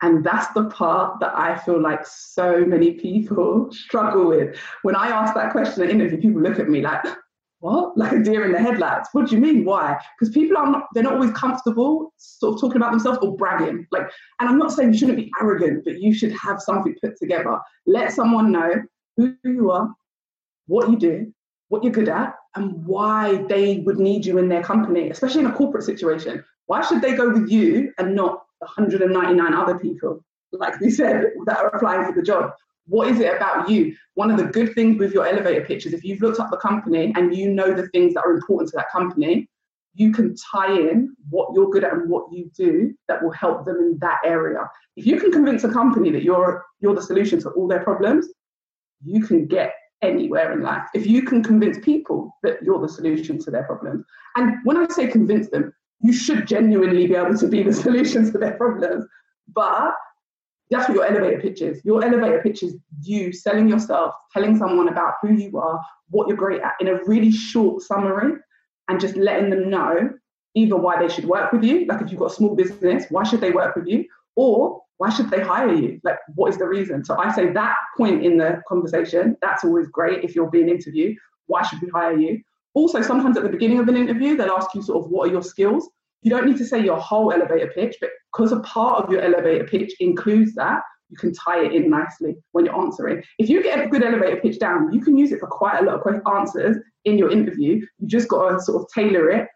And 0.01 0.25
that's 0.25 0.53
the 0.55 0.65
part 0.65 1.21
that 1.21 1.37
I 1.37 1.59
feel 1.59 1.81
like 1.81 2.07
so 2.07 2.65
many 2.65 2.93
people 2.93 3.69
struggle 3.73 4.27
with. 4.27 4.57
When 4.83 4.97
I 4.97 5.09
ask 5.09 5.35
that 5.35 5.53
question 5.53 5.83
in 5.83 5.91
interview, 5.91 6.21
people 6.21 6.43
look 6.43 6.59
at 6.59 6.69
me 6.69 6.83
like, 6.83 7.05
what? 7.61 7.97
Like 7.99 8.13
a 8.13 8.23
deer 8.23 8.45
in 8.45 8.53
the 8.53 8.61
headlights. 8.61 9.09
What 9.13 9.29
do 9.29 9.35
you 9.35 9.41
mean? 9.41 9.65
Why? 9.65 9.99
Because 10.19 10.33
people 10.33 10.57
are 10.57 10.71
not, 10.71 10.85
they're 10.95 11.03
not 11.03 11.15
always 11.15 11.33
comfortable 11.33 12.13
sort 12.17 12.55
of 12.55 12.61
talking 12.61 12.77
about 12.77 12.93
themselves 12.93 13.19
or 13.23 13.37
bragging. 13.37 13.87
Like, 13.91 14.09
and 14.39 14.49
I'm 14.49 14.59
not 14.59 14.73
saying 14.73 14.93
you 14.93 14.99
shouldn't 14.99 15.19
be 15.19 15.31
arrogant, 15.41 15.85
but 15.85 16.01
you 16.01 16.15
should 16.15 16.33
have 16.33 16.61
something 16.61 16.95
put 17.03 17.17
together. 17.17 17.59
Let 17.87 18.13
someone 18.13 18.53
know 18.53 18.83
who 19.17 19.35
you 19.45 19.71
are, 19.73 19.93
what 20.67 20.91
you 20.91 20.97
do, 20.97 21.33
what 21.69 21.83
you're 21.83 21.93
good 21.93 22.09
at, 22.09 22.35
and 22.55 22.85
why 22.87 23.45
they 23.49 23.79
would 23.79 23.99
need 23.99 24.25
you 24.25 24.39
in 24.39 24.49
their 24.49 24.63
company, 24.63 25.11
especially 25.11 25.41
in 25.41 25.47
a 25.47 25.55
corporate 25.55 25.85
situation. 25.85 26.45
Why 26.67 26.83
should 26.83 27.03
they 27.03 27.15
go 27.15 27.31
with 27.31 27.51
you 27.51 27.93
and 27.99 28.15
not 28.15 28.45
199 28.59 29.55
other 29.55 29.79
people, 29.79 30.25
like 30.53 30.79
we 30.81 30.91
said, 30.91 31.33
that 31.47 31.59
are 31.59 31.69
applying 31.69 32.07
for 32.07 32.13
the 32.15 32.23
job? 32.23 32.53
What 32.89 33.09
is 33.09 33.21
it 33.21 33.35
about 33.35 33.69
you? 33.69 33.95
One 34.15 34.31
of 34.31 34.39
the 34.39 34.45
good 34.45 34.75
things 34.75 34.99
with 34.99 35.13
your 35.13 35.27
elevator 35.27 35.65
pitch 35.65 35.87
is 35.87 35.93
if 35.93 36.05
you've 36.05 36.23
looked 36.23 36.41
up 36.41 36.51
the 36.51 36.57
company 36.57 37.13
and 37.17 37.37
you 37.37 37.51
know 37.51 37.73
the 37.75 37.89
things 37.89 38.15
that 38.15 38.25
are 38.25 38.33
important 38.33 38.71
to 38.71 38.77
that 38.77 38.91
company, 38.91 39.49
you 39.95 40.13
can 40.13 40.35
tie 40.37 40.73
in 40.73 41.15
what 41.29 41.49
you're 41.55 41.71
good 41.71 41.85
at 41.85 41.93
and 41.93 42.09
what 42.09 42.33
you 42.33 42.51
do 42.57 42.95
that 43.09 43.23
will 43.23 43.33
help 43.33 43.65
them 43.65 43.77
in 43.77 43.99
that 44.01 44.19
area. 44.25 44.61
If 44.97 45.07
you 45.07 45.21
can 45.21 45.31
convince 45.31 45.65
a 45.65 45.73
company 45.73 46.11
that 46.13 46.23
you're 46.23 46.65
you're 46.81 46.95
the 46.95 47.03
solution 47.03 47.41
to 47.43 47.51
all 47.51 47.69
their 47.69 47.83
problems, 47.85 48.29
you 49.05 49.25
can 49.27 49.47
get 49.47 49.75
anywhere 50.01 50.53
in 50.53 50.63
life. 50.63 50.85
If 50.95 51.07
you 51.07 51.23
can 51.23 51.43
convince 51.43 51.79
people 51.85 52.37
that 52.43 52.63
you're 52.63 52.81
the 52.81 52.89
solution 52.89 53.39
to 53.41 53.51
their 53.51 53.65
problems. 53.65 54.05
And 54.37 54.55
when 54.65 54.77
I 54.77 54.87
say 54.89 55.09
convince 55.09 55.51
them, 55.51 55.73
you 56.01 56.13
should 56.13 56.47
genuinely 56.47 57.07
be 57.07 57.17
able 57.17 57.37
to 57.37 57.49
be 57.49 57.63
the 57.63 57.73
solution 57.85 58.31
to 58.33 58.39
their 58.39 58.53
problems. 58.53 59.05
But 59.53 59.95
that's 60.71 60.89
what 60.89 60.95
your 60.97 61.07
elevator 61.07 61.41
pitch 61.41 61.63
is. 61.63 61.83
Your 61.85 62.05
elevator 62.05 62.41
pitch 62.43 62.63
is 62.63 62.77
you 63.03 63.33
selling 63.33 63.69
yourself, 63.69 64.15
telling 64.33 64.57
someone 64.57 64.89
about 64.89 65.15
who 65.23 65.33
you 65.33 65.59
are, 65.59 65.81
what 66.11 66.29
you're 66.29 66.37
great 66.37 66.61
at 66.61 66.75
in 66.81 66.89
a 66.89 67.03
really 67.05 67.31
short 67.31 67.83
summary, 67.83 68.35
and 68.89 69.01
just 69.01 69.17
letting 69.17 69.51
them 69.51 69.71
know 69.71 70.11
either 70.55 70.77
why 70.77 70.99
they 70.99 71.09
should 71.09 71.25
work 71.25 71.53
with 71.53 71.63
you, 71.63 71.87
like 71.87 72.01
if 72.01 72.11
you've 72.11 72.19
got 72.19 72.33
a 72.33 72.35
small 72.35 72.55
business, 72.55 73.05
why 73.11 73.23
should 73.23 73.41
they 73.41 73.51
work 73.51 73.77
with 73.77 73.87
you? 73.87 74.05
Or 74.37 74.83
why 74.97 75.11
should 75.11 75.31
they 75.31 75.41
hire 75.41 75.73
you? 75.73 76.01
Like, 76.03 76.19
what 76.35 76.51
is 76.51 76.59
the 76.59 76.67
reason? 76.67 77.05
So 77.05 77.17
I 77.17 77.33
say 77.33 77.53
that 77.53 77.77
point 77.97 78.25
in 78.25 78.39
the 78.39 78.61
conversation, 78.69 79.37
that's 79.41 79.65
always 79.65 79.87
great 79.89 80.25
if 80.25 80.35
you're 80.35 80.51
being 80.51 80.69
interviewed. 80.69 81.17
Why 81.47 81.63
should 81.63 81.81
we 81.81 81.89
hire 81.89 82.17
you? 82.17 82.41
Also, 82.75 83.01
sometimes 83.03 83.37
at 83.37 83.43
the 83.43 83.49
beginning 83.49 83.79
of 83.79 83.89
an 83.89 83.97
interview, 83.97 84.37
they'll 84.37 84.53
ask 84.53 84.75
you 84.75 84.83
sort 84.83 85.05
of 85.05 85.11
what 85.11 85.29
are 85.29 85.33
your 85.33 85.43
skills. 85.43 85.89
You 86.23 86.31
don't 86.31 86.47
need 86.47 86.59
to 86.59 86.67
say 86.67 86.83
your 86.83 86.99
whole 86.99 87.33
elevator 87.33 87.71
pitch, 87.75 87.97
but 88.01 88.11
because 88.33 88.53
a 88.53 88.61
part 88.61 89.05
of 89.05 89.11
your 89.11 89.23
elevator 89.23 89.65
pitch 89.65 89.95
includes 90.01 90.55
that, 90.55 90.83
you 91.11 91.17
can 91.17 91.33
tie 91.33 91.65
it 91.65 91.73
in 91.73 91.89
nicely 91.89 92.37
when 92.53 92.67
you're 92.67 92.79
answering. 92.79 93.23
If 93.39 93.49
you 93.49 93.63
get 93.63 93.85
a 93.85 93.89
good 93.89 94.03
elevator 94.03 94.41
pitch 94.41 94.59
down, 94.59 94.93
you 94.93 95.01
can 95.01 95.17
use 95.17 95.33
it 95.33 95.41
for 95.41 95.47
quite 95.47 95.81
a 95.81 95.85
lot 95.85 96.01
of 96.01 96.23
answers 96.27 96.77
in 97.05 97.17
your 97.17 97.31
interview. 97.31 97.81
You 97.99 98.07
just 98.07 98.29
got 98.29 98.51
to 98.51 98.61
sort 98.61 98.83
of 98.83 98.89
tailor 98.95 99.31
it 99.31 99.49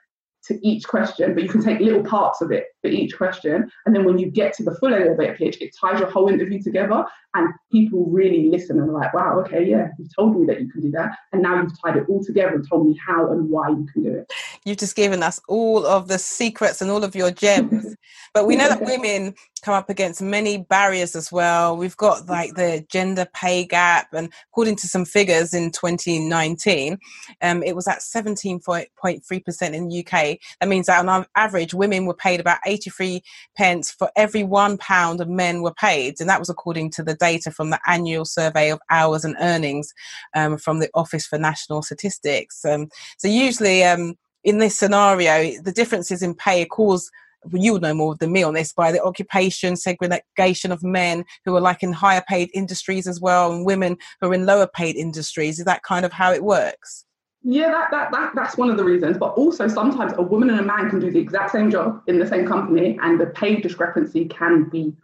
to 0.46 0.59
each 0.66 0.88
question, 0.88 1.35
but 1.35 1.42
you 1.42 1.48
can 1.48 1.62
take 1.62 1.79
little 1.79 2.03
parts 2.03 2.40
of 2.40 2.51
it 2.51 2.64
for 2.81 2.88
each 2.88 3.16
question. 3.16 3.70
And 3.87 3.94
then 3.94 4.05
when 4.05 4.18
you 4.18 4.31
get 4.31 4.55
to 4.55 4.64
the 4.64 4.75
full 4.75 4.92
elevator 4.92 5.35
pitch, 5.35 5.61
it 5.61 5.77
ties 5.79 6.01
your 6.01 6.11
whole 6.11 6.29
interview 6.29 6.61
together 6.61 7.05
and 7.35 7.48
people 7.70 8.07
really 8.07 8.48
listen 8.48 8.81
and 8.81 8.90
are 8.90 8.92
like, 8.92 9.14
wow, 9.14 9.38
okay, 9.40 9.64
yeah, 9.64 9.88
you've 9.98 10.14
told 10.16 10.38
me 10.38 10.46
that 10.46 10.61
you 10.61 10.68
can 10.68 10.81
do 10.81 10.90
that. 10.92 11.16
And 11.33 11.42
now 11.42 11.62
you've 11.62 11.81
tied 11.81 11.96
it 11.96 12.07
all 12.09 12.25
together 12.25 12.55
and 12.55 12.68
told 12.68 12.87
me 12.88 12.98
how 13.07 13.31
and 13.31 13.48
why 13.51 13.68
you 13.68 13.87
can 13.92 14.03
do 14.03 14.14
it. 14.14 14.33
You've 14.64 14.79
just 14.79 14.94
given 14.94 15.22
us 15.22 15.40
all 15.48 15.85
of 15.85 16.07
the 16.07 16.18
secrets 16.18 16.81
and 16.81 16.90
all 16.90 17.03
of 17.03 17.16
your 17.16 17.33
gems. 17.33 17.96
but 18.35 18.46
we 18.46 18.55
know 18.55 18.68
that 18.68 18.81
women 18.85 19.35
come 19.62 19.75
up 19.75 19.90
against 19.90 20.22
many 20.22 20.59
barriers 20.59 21.16
as 21.16 21.33
well. 21.33 21.77
We've 21.77 21.96
got 21.96 22.27
like 22.27 22.55
the 22.55 22.85
gender 22.88 23.27
pay 23.35 23.64
gap, 23.64 24.09
and 24.12 24.33
according 24.53 24.77
to 24.77 24.88
some 24.88 25.05
figures 25.05 25.55
in 25.55 25.70
2019, 25.70 26.98
um, 27.42 27.62
it 27.62 27.75
was 27.75 27.88
at 27.88 28.01
17.3% 28.01 29.72
in 29.72 29.88
the 29.88 29.98
UK. 30.01 30.38
That 30.61 30.68
means 30.68 30.87
that 30.87 31.07
on 31.07 31.27
average, 31.35 31.75
women 31.75 32.07
were 32.07 32.14
paid 32.14 32.40
about 32.40 32.59
83 32.66 33.22
pence 33.57 33.90
for 33.90 34.11
every 34.16 34.44
one 34.44 34.79
pound 34.79 35.20
of 35.20 35.29
men 35.29 35.62
were 35.62 35.75
paid. 35.75 36.20
And 36.20 36.29
that 36.29 36.40
was 36.40 36.51
according 36.51 36.90
to 36.92 37.03
the 37.03 37.14
data 37.14 37.51
from 37.51 37.70
the 37.70 37.81
annual 37.87 38.25
survey 38.25 38.70
of 38.70 38.81
hours 38.90 39.25
and 39.25 39.37
earnings 39.40 39.92
um, 40.35 40.59
from 40.59 40.79
the 40.79 40.90
Office 40.94 41.27
for 41.27 41.38
National 41.38 41.83
Statistics. 41.83 42.64
Um, 42.64 42.88
so 43.18 43.29
usually, 43.29 43.85
um, 43.85 44.16
in 44.44 44.59
this 44.59 44.76
scenario, 44.76 45.61
the 45.62 45.72
differences 45.72 46.22
in 46.22 46.35
pay 46.35 46.64
cause 46.64 47.11
you 47.52 47.72
would 47.72 47.83
know 47.83 47.94
more 47.94 48.14
than 48.14 48.33
me 48.33 48.42
on 48.42 48.55
this 48.55 48.72
by 48.72 48.92
the 48.92 49.02
occupation 49.02 49.76
segregation 49.76 50.70
of 50.70 50.83
men 50.83 51.24
who 51.44 51.57
are 51.57 51.61
like 51.61 51.83
in 51.83 51.92
higher 51.92 52.22
paid 52.28 52.50
industries 52.55 53.07
as 53.07 53.20
well 53.20 53.52
and 53.52 53.66
women 53.66 53.96
who 54.20 54.28
are 54.28 54.35
in 54.35 54.46
lower 54.46 54.66
paid 54.66 54.96
industries. 54.96 55.59
Is 55.59 55.64
that 55.64 55.83
kind 55.83 56.05
of 56.05 56.12
how 56.12 56.33
it 56.33 56.44
works? 56.44 57.05
Yeah 57.42 57.72
that, 57.72 57.90
that, 57.90 58.12
that 58.12 58.33
that's 58.37 58.57
one 58.57 58.70
of 58.70 58.76
the 58.76 58.85
reasons. 58.85 59.18
But 59.18 59.35
also 59.35 59.66
sometimes 59.66 60.12
a 60.16 60.22
woman 60.22 60.50
and 60.50 60.61
a 60.61 60.64
man 60.64 60.88
can 60.88 61.00
do 61.00 61.11
the 61.11 61.18
exact 61.18 61.50
same 61.50 61.70
job 61.70 62.02
in 62.07 62.18
the 62.18 62.26
same 62.26 62.46
company 62.46 62.98
and 63.02 63.20
the 63.20 63.26
pay 63.26 63.57
discrepancy 63.57 64.26
can 64.26 64.68
be 64.68 64.94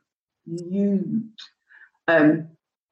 huge. 0.46 1.32
Um, 2.06 2.48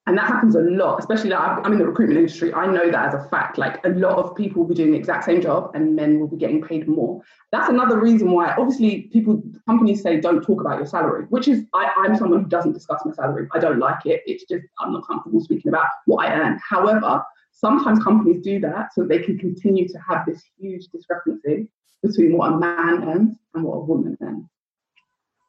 and 0.07 0.17
that 0.17 0.27
happens 0.27 0.55
a 0.55 0.61
lot 0.61 0.99
especially 0.99 1.31
like 1.31 1.41
i'm 1.65 1.73
in 1.73 1.79
the 1.79 1.87
recruitment 1.87 2.19
industry. 2.19 2.53
I 2.55 2.67
know 2.67 2.91
that 2.91 3.09
as 3.09 3.15
a 3.15 3.29
fact 3.29 3.59
like 3.59 3.85
a 3.85 3.91
lot 3.91 4.17
of 4.19 4.35
people 4.37 4.63
will 4.63 4.69
be 4.69 4.75
doing 4.75 4.93
the 4.93 4.99
exact 4.99 5.25
same 5.25 5.41
job 5.41 5.73
and 5.75 5.97
men 5.97 6.21
will 6.21 6.29
be 6.29 6.37
getting 6.37 6.63
paid 6.63 6.89
more. 6.89 7.23
That's 7.53 7.69
another 7.69 7.99
reason 8.01 8.31
why 8.31 8.55
obviously 8.57 9.03
people 9.13 9.43
companies 9.69 10.03
say 10.03 10.21
don't 10.21 10.43
talk 10.43 10.61
about 10.61 10.79
your 10.79 10.87
salary 10.87 11.27
which 11.29 11.49
is 11.49 11.65
I, 11.75 11.91
i'm 11.99 12.17
someone 12.17 12.43
who 12.45 12.49
doesn't 12.49 12.73
discuss 12.73 13.03
my 13.05 13.13
salary. 13.13 13.49
I 13.53 13.59
don't 13.59 13.79
like 13.79 14.07
it. 14.07 14.23
It's 14.27 14.45
just 14.45 14.65
i'm 14.81 14.93
not 14.93 15.07
comfortable 15.07 15.41
speaking 15.41 15.69
about 15.69 15.87
what 16.07 16.27
i 16.27 16.33
earn. 16.33 16.61
However 16.69 17.25
sometimes 17.53 18.03
companies 18.05 18.43
do 18.43 18.61
that 18.61 18.93
so 18.93 19.03
they 19.03 19.19
can 19.19 19.39
continue 19.39 19.89
to 19.89 19.99
have 19.99 20.27
this 20.27 20.43
huge 20.59 20.87
discrepancy 20.89 21.69
between 22.03 22.37
what 22.37 22.53
a 22.53 22.59
man 22.59 23.03
earns 23.05 23.37
and 23.55 23.65
what 23.65 23.77
a 23.77 23.81
woman 23.81 24.17
earns. 24.21 24.45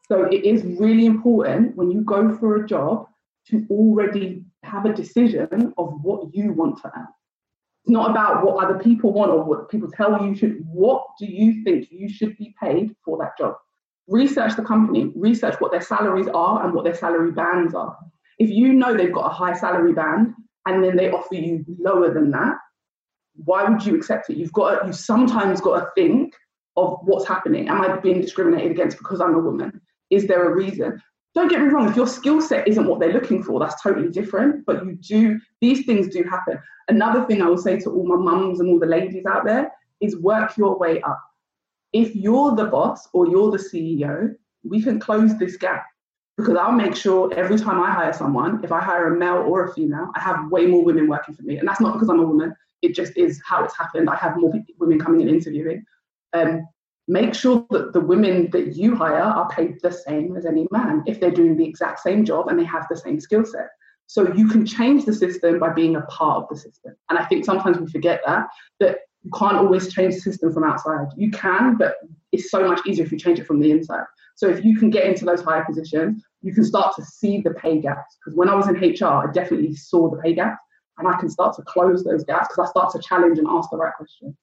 So 0.08 0.24
it 0.24 0.46
is 0.46 0.64
really 0.64 1.06
important 1.06 1.76
when 1.76 1.92
you 1.92 2.02
go 2.02 2.34
for 2.38 2.64
a 2.64 2.66
job 2.66 3.08
to 3.50 3.66
already 3.70 4.44
have 4.64 4.86
a 4.86 4.94
decision 4.94 5.74
of 5.78 5.94
what 6.02 6.34
you 6.34 6.54
want 6.54 6.82
to 6.82 6.92
earn. 6.96 7.08
It's 7.84 7.92
not 7.92 8.12
about 8.12 8.46
what 8.46 8.64
other 8.64 8.80
people 8.80 9.14
want 9.14 9.32
or 9.32 9.44
what 9.44 9.70
people 9.70 9.90
tell 9.90 10.24
you 10.26 10.36
should. 10.36 10.58
What 10.66 11.06
do 11.20 11.26
you 11.26 11.64
think 11.64 11.88
you 11.90 12.10
should 12.10 12.38
be 12.38 12.54
paid 12.62 12.96
for 13.04 13.18
that 13.20 13.38
job? 13.38 13.56
Research 14.08 14.56
the 14.56 14.64
company, 14.64 15.12
research 15.16 15.56
what 15.60 15.72
their 15.72 15.82
salaries 15.82 16.28
are 16.34 16.66
and 16.66 16.74
what 16.74 16.84
their 16.84 16.96
salary 16.96 17.32
bands 17.32 17.74
are. 17.74 17.98
If 18.40 18.50
you 18.50 18.74
know 18.74 18.96
they've 18.96 19.14
got 19.14 19.32
a 19.32 19.34
high 19.34 19.54
salary 19.54 19.94
band 19.94 20.34
and 20.66 20.84
then 20.84 20.96
they 20.96 21.12
offer 21.12 21.36
you 21.36 21.66
lower 21.80 22.14
than 22.14 22.32
that, 22.32 22.58
why 23.36 23.64
would 23.64 23.86
you 23.86 23.96
accept 23.96 24.30
it? 24.30 24.38
You've 24.38 24.54
got 24.54 24.82
to, 24.82 24.88
you 24.88 24.94
sometimes 24.94 25.62
got 25.62 25.80
to 25.80 25.88
think 25.96 26.34
of 26.76 27.00
what's 27.04 27.28
happening. 27.28 27.70
Am 27.70 27.82
I 27.82 27.98
being 27.98 28.22
discriminated 28.22 28.72
against 28.72 28.98
because 28.98 29.22
I'm 29.22 29.36
a 29.36 29.40
woman? 29.40 29.82
Is 30.10 30.28
there 30.28 30.50
a 30.50 30.56
reason? 30.56 31.02
Don't 31.38 31.50
get 31.50 31.62
me 31.62 31.68
wrong, 31.68 31.88
if 31.88 31.96
your 31.96 32.08
skill 32.08 32.42
set 32.42 32.68
isn't 32.68 32.88
what 32.88 33.00
they're 33.00 33.14
looking 33.14 33.44
for, 33.44 33.60
that's 33.60 33.82
totally 33.82 34.10
different. 34.10 34.66
But 34.66 34.84
you 34.84 34.94
do, 34.94 35.40
these 35.62 35.86
things 35.86 36.08
do 36.08 36.24
happen. 36.24 36.60
Another 36.88 37.24
thing 37.26 37.44
I 37.44 37.48
will 37.48 37.60
say 37.60 37.80
to 37.80 37.92
all 37.92 38.08
my 38.08 38.16
mums 38.16 38.60
and 38.60 38.70
all 38.70 38.80
the 38.80 38.88
ladies 38.88 39.26
out 39.26 39.46
there 39.46 39.72
is 40.02 40.18
work 40.18 40.58
your 40.58 40.78
way 40.80 41.00
up. 41.02 41.22
If 41.94 42.16
you're 42.16 42.56
the 42.56 42.66
boss 42.66 43.08
or 43.14 43.28
you're 43.28 43.52
the 43.52 43.58
CEO, 43.58 44.36
we 44.64 44.82
can 44.82 45.00
close 45.00 45.38
this 45.38 45.58
gap 45.58 45.86
because 46.38 46.56
I'll 46.56 46.72
make 46.72 46.96
sure 46.96 47.32
every 47.36 47.60
time 47.60 47.80
I 47.82 47.92
hire 47.92 48.14
someone, 48.14 48.64
if 48.64 48.72
I 48.72 48.82
hire 48.82 49.14
a 49.14 49.18
male 49.18 49.44
or 49.48 49.66
a 49.66 49.74
female, 49.74 50.12
I 50.16 50.20
have 50.20 50.50
way 50.50 50.66
more 50.66 50.84
women 50.84 51.08
working 51.08 51.36
for 51.36 51.44
me. 51.44 51.58
And 51.58 51.68
that's 51.68 51.80
not 51.80 51.94
because 51.94 52.10
I'm 52.10 52.20
a 52.20 52.26
woman, 52.26 52.56
it 52.82 52.96
just 52.96 53.16
is 53.16 53.40
how 53.46 53.64
it's 53.64 53.78
happened. 53.78 54.10
I 54.10 54.16
have 54.16 54.38
more 54.38 54.54
women 54.80 55.00
coming 55.00 55.22
in 55.22 55.30
interviewing. 55.30 55.86
Um, 56.34 56.68
make 57.08 57.34
sure 57.34 57.66
that 57.70 57.94
the 57.94 58.02
women 58.02 58.50
that 58.52 58.76
you 58.76 58.96
hire 58.96 59.22
are 59.22 59.50
paid 59.50 59.80
the 59.82 59.92
same 59.92 60.36
as 60.36 60.46
any 60.46 60.68
man 60.72 61.04
if 61.08 61.20
they're 61.20 61.32
doing 61.32 61.56
the 61.56 61.66
exact 61.66 62.02
same 62.02 62.26
job 62.26 62.48
and 62.48 62.60
they 62.60 62.66
have 62.66 62.86
the 62.90 62.98
same 62.98 63.20
skill 63.20 63.46
set. 63.46 63.70
So 64.08 64.34
you 64.34 64.48
can 64.48 64.66
change 64.66 65.06
the 65.06 65.14
system 65.14 65.60
by 65.60 65.70
being 65.70 65.96
a 65.96 66.02
part 66.04 66.44
of 66.44 66.50
the 66.50 66.56
system. 66.56 66.96
And 67.10 67.20
I 67.20 67.26
think 67.26 67.46
sometimes 67.46 67.78
we 67.78 67.88
forget 67.88 68.22
that, 68.26 68.48
that 68.80 69.00
you 69.24 69.32
can't 69.38 69.58
always 69.58 69.94
change 69.94 70.16
the 70.16 70.22
system 70.22 70.54
from 70.54 70.64
outside. 70.64 71.08
You 71.18 71.30
can, 71.32 71.76
but 71.78 71.96
it's 72.32 72.50
so 72.50 72.68
much 72.68 72.80
easier 72.86 73.06
if 73.06 73.12
you 73.12 73.18
change 73.18 73.40
it 73.40 73.48
from 73.48 73.60
the 73.60 73.72
inside. 73.72 74.06
So 74.36 74.48
if 74.48 74.64
you 74.64 74.78
can 74.78 74.90
get 74.90 75.06
into 75.06 75.26
those 75.26 75.42
higher 75.42 75.66
positions, 75.66 76.24
you 76.42 76.54
can 76.54 76.64
start 76.64 76.96
to 76.96 77.04
see 77.04 77.42
the 77.42 77.52
pay 77.52 77.82
gaps. 77.82 78.18
Because 78.20 78.38
when 78.38 78.50
I 78.50 78.56
was 78.56 78.68
in 78.68 78.76
HR, 78.76 79.28
I 79.28 79.32
definitely 79.34 79.76
saw 79.76 80.10
the 80.10 80.22
pay 80.22 80.34
gaps 80.34 80.62
and 80.98 81.08
I 81.08 81.20
can 81.20 81.30
start 81.30 81.56
to 81.56 81.64
close 81.64 82.04
those 82.04 82.24
gaps 82.24 82.48
because 82.50 82.70
I 82.70 82.72
start 82.72 82.92
to 82.94 83.00
challenge 83.00 83.40
and 83.40 83.48
ask 83.50 83.70
the 83.70 83.78
right 83.78 83.94
questions. 83.96 84.36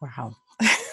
Wow. 0.00 0.34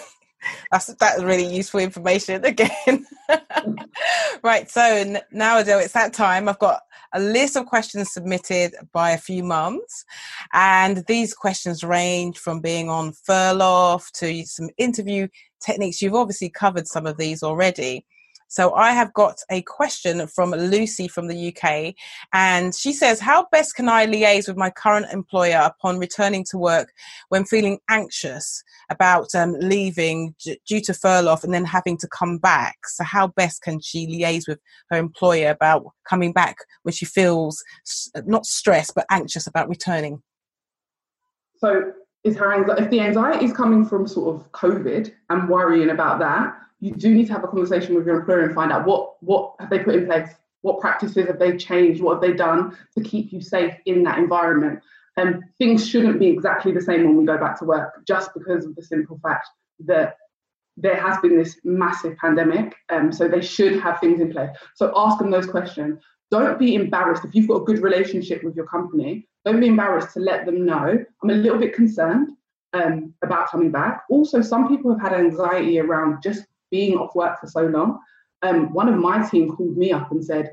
that's 0.70 0.86
that's 0.94 1.22
really 1.22 1.46
useful 1.46 1.80
information 1.80 2.44
again. 2.44 3.06
right, 4.42 4.70
so 4.70 5.16
now 5.32 5.58
Adele, 5.58 5.80
it's 5.80 5.92
that 5.92 6.12
time. 6.12 6.48
I've 6.48 6.58
got 6.58 6.80
a 7.12 7.20
list 7.20 7.56
of 7.56 7.66
questions 7.66 8.12
submitted 8.12 8.74
by 8.92 9.10
a 9.10 9.18
few 9.18 9.42
mums, 9.44 10.04
and 10.52 11.04
these 11.06 11.34
questions 11.34 11.84
range 11.84 12.38
from 12.38 12.60
being 12.60 12.88
on 12.88 13.12
furlough 13.12 14.00
to 14.14 14.44
some 14.44 14.68
interview 14.78 15.28
techniques. 15.64 16.02
You've 16.02 16.14
obviously 16.14 16.50
covered 16.50 16.86
some 16.86 17.06
of 17.06 17.16
these 17.16 17.42
already. 17.42 18.04
So 18.48 18.74
I 18.74 18.92
have 18.92 19.12
got 19.12 19.38
a 19.50 19.62
question 19.62 20.26
from 20.28 20.50
Lucy 20.50 21.08
from 21.08 21.26
the 21.28 21.48
UK, 21.54 21.94
and 22.32 22.74
she 22.74 22.92
says, 22.92 23.20
How 23.20 23.46
best 23.50 23.74
can 23.74 23.88
I 23.88 24.06
liaise 24.06 24.48
with 24.48 24.56
my 24.56 24.70
current 24.70 25.06
employer 25.12 25.60
upon 25.64 25.98
returning 25.98 26.44
to 26.50 26.58
work 26.58 26.92
when 27.28 27.44
feeling 27.44 27.78
anxious 27.90 28.62
about 28.88 29.34
um, 29.34 29.54
leaving 29.58 30.34
d- 30.42 30.60
due 30.66 30.80
to 30.82 30.94
furlough 30.94 31.38
and 31.42 31.52
then 31.52 31.64
having 31.64 31.98
to 31.98 32.08
come 32.08 32.38
back? 32.38 32.76
So, 32.86 33.04
how 33.04 33.28
best 33.28 33.62
can 33.62 33.80
she 33.80 34.06
liaise 34.06 34.46
with 34.46 34.60
her 34.90 34.96
employer 34.96 35.50
about 35.50 35.84
coming 36.08 36.32
back 36.32 36.56
when 36.82 36.92
she 36.92 37.04
feels 37.04 37.62
not 38.24 38.46
stressed 38.46 38.94
but 38.94 39.06
anxious 39.10 39.46
about 39.46 39.68
returning? 39.68 40.22
So, 41.58 41.92
is 42.22 42.36
her 42.36 42.54
anxiety, 42.54 42.84
if 42.84 42.90
the 42.90 43.00
anxiety 43.00 43.44
is 43.44 43.52
coming 43.52 43.84
from 43.84 44.06
sort 44.06 44.34
of 44.34 44.50
COVID 44.52 45.12
and 45.30 45.48
worrying 45.48 45.90
about 45.90 46.18
that, 46.20 46.56
you 46.80 46.92
do 46.92 47.14
need 47.14 47.26
to 47.26 47.32
have 47.32 47.44
a 47.44 47.48
conversation 47.48 47.94
with 47.94 48.06
your 48.06 48.20
employer 48.20 48.44
and 48.44 48.54
find 48.54 48.72
out 48.72 48.86
what 48.86 49.22
what 49.22 49.54
have 49.60 49.70
they 49.70 49.78
put 49.78 49.94
in 49.94 50.06
place, 50.06 50.28
what 50.62 50.80
practices 50.80 51.26
have 51.26 51.38
they 51.38 51.56
changed, 51.56 52.02
what 52.02 52.14
have 52.14 52.22
they 52.22 52.32
done 52.32 52.76
to 52.96 53.02
keep 53.02 53.32
you 53.32 53.40
safe 53.40 53.74
in 53.86 54.02
that 54.04 54.18
environment. 54.18 54.80
And 55.16 55.36
um, 55.36 55.44
things 55.56 55.88
shouldn't 55.88 56.18
be 56.18 56.26
exactly 56.26 56.72
the 56.72 56.80
same 56.80 57.04
when 57.04 57.16
we 57.16 57.24
go 57.24 57.38
back 57.38 57.58
to 57.60 57.64
work, 57.64 58.06
just 58.06 58.32
because 58.34 58.66
of 58.66 58.74
the 58.76 58.82
simple 58.82 59.18
fact 59.22 59.48
that 59.86 60.16
there 60.76 61.00
has 61.00 61.18
been 61.20 61.38
this 61.38 61.58
massive 61.64 62.18
pandemic. 62.18 62.74
Um, 62.90 63.10
so 63.10 63.26
they 63.26 63.40
should 63.40 63.80
have 63.80 63.98
things 63.98 64.20
in 64.20 64.30
place. 64.30 64.50
So 64.74 64.92
ask 64.94 65.18
them 65.18 65.30
those 65.30 65.46
questions. 65.46 65.98
Don't 66.30 66.58
be 66.58 66.74
embarrassed 66.74 67.24
if 67.24 67.34
you've 67.34 67.48
got 67.48 67.62
a 67.62 67.64
good 67.64 67.78
relationship 67.78 68.44
with 68.44 68.56
your 68.56 68.66
company. 68.66 69.26
Don't 69.46 69.60
be 69.60 69.68
embarrassed 69.68 70.12
to 70.14 70.20
let 70.20 70.44
them 70.44 70.66
know. 70.66 71.02
I'm 71.22 71.30
a 71.30 71.34
little 71.34 71.58
bit 71.58 71.72
concerned 71.72 72.32
um, 72.74 73.14
about 73.22 73.50
coming 73.50 73.70
back. 73.70 74.02
Also, 74.10 74.42
some 74.42 74.68
people 74.68 74.92
have 74.92 75.00
had 75.00 75.18
anxiety 75.18 75.78
around 75.78 76.22
just 76.22 76.44
being 76.70 76.96
off 76.96 77.14
work 77.14 77.40
for 77.40 77.46
so 77.46 77.62
long, 77.62 77.98
um, 78.42 78.72
one 78.72 78.88
of 78.88 78.96
my 78.96 79.26
team 79.28 79.50
called 79.50 79.76
me 79.76 79.92
up 79.92 80.10
and 80.10 80.24
said, 80.24 80.50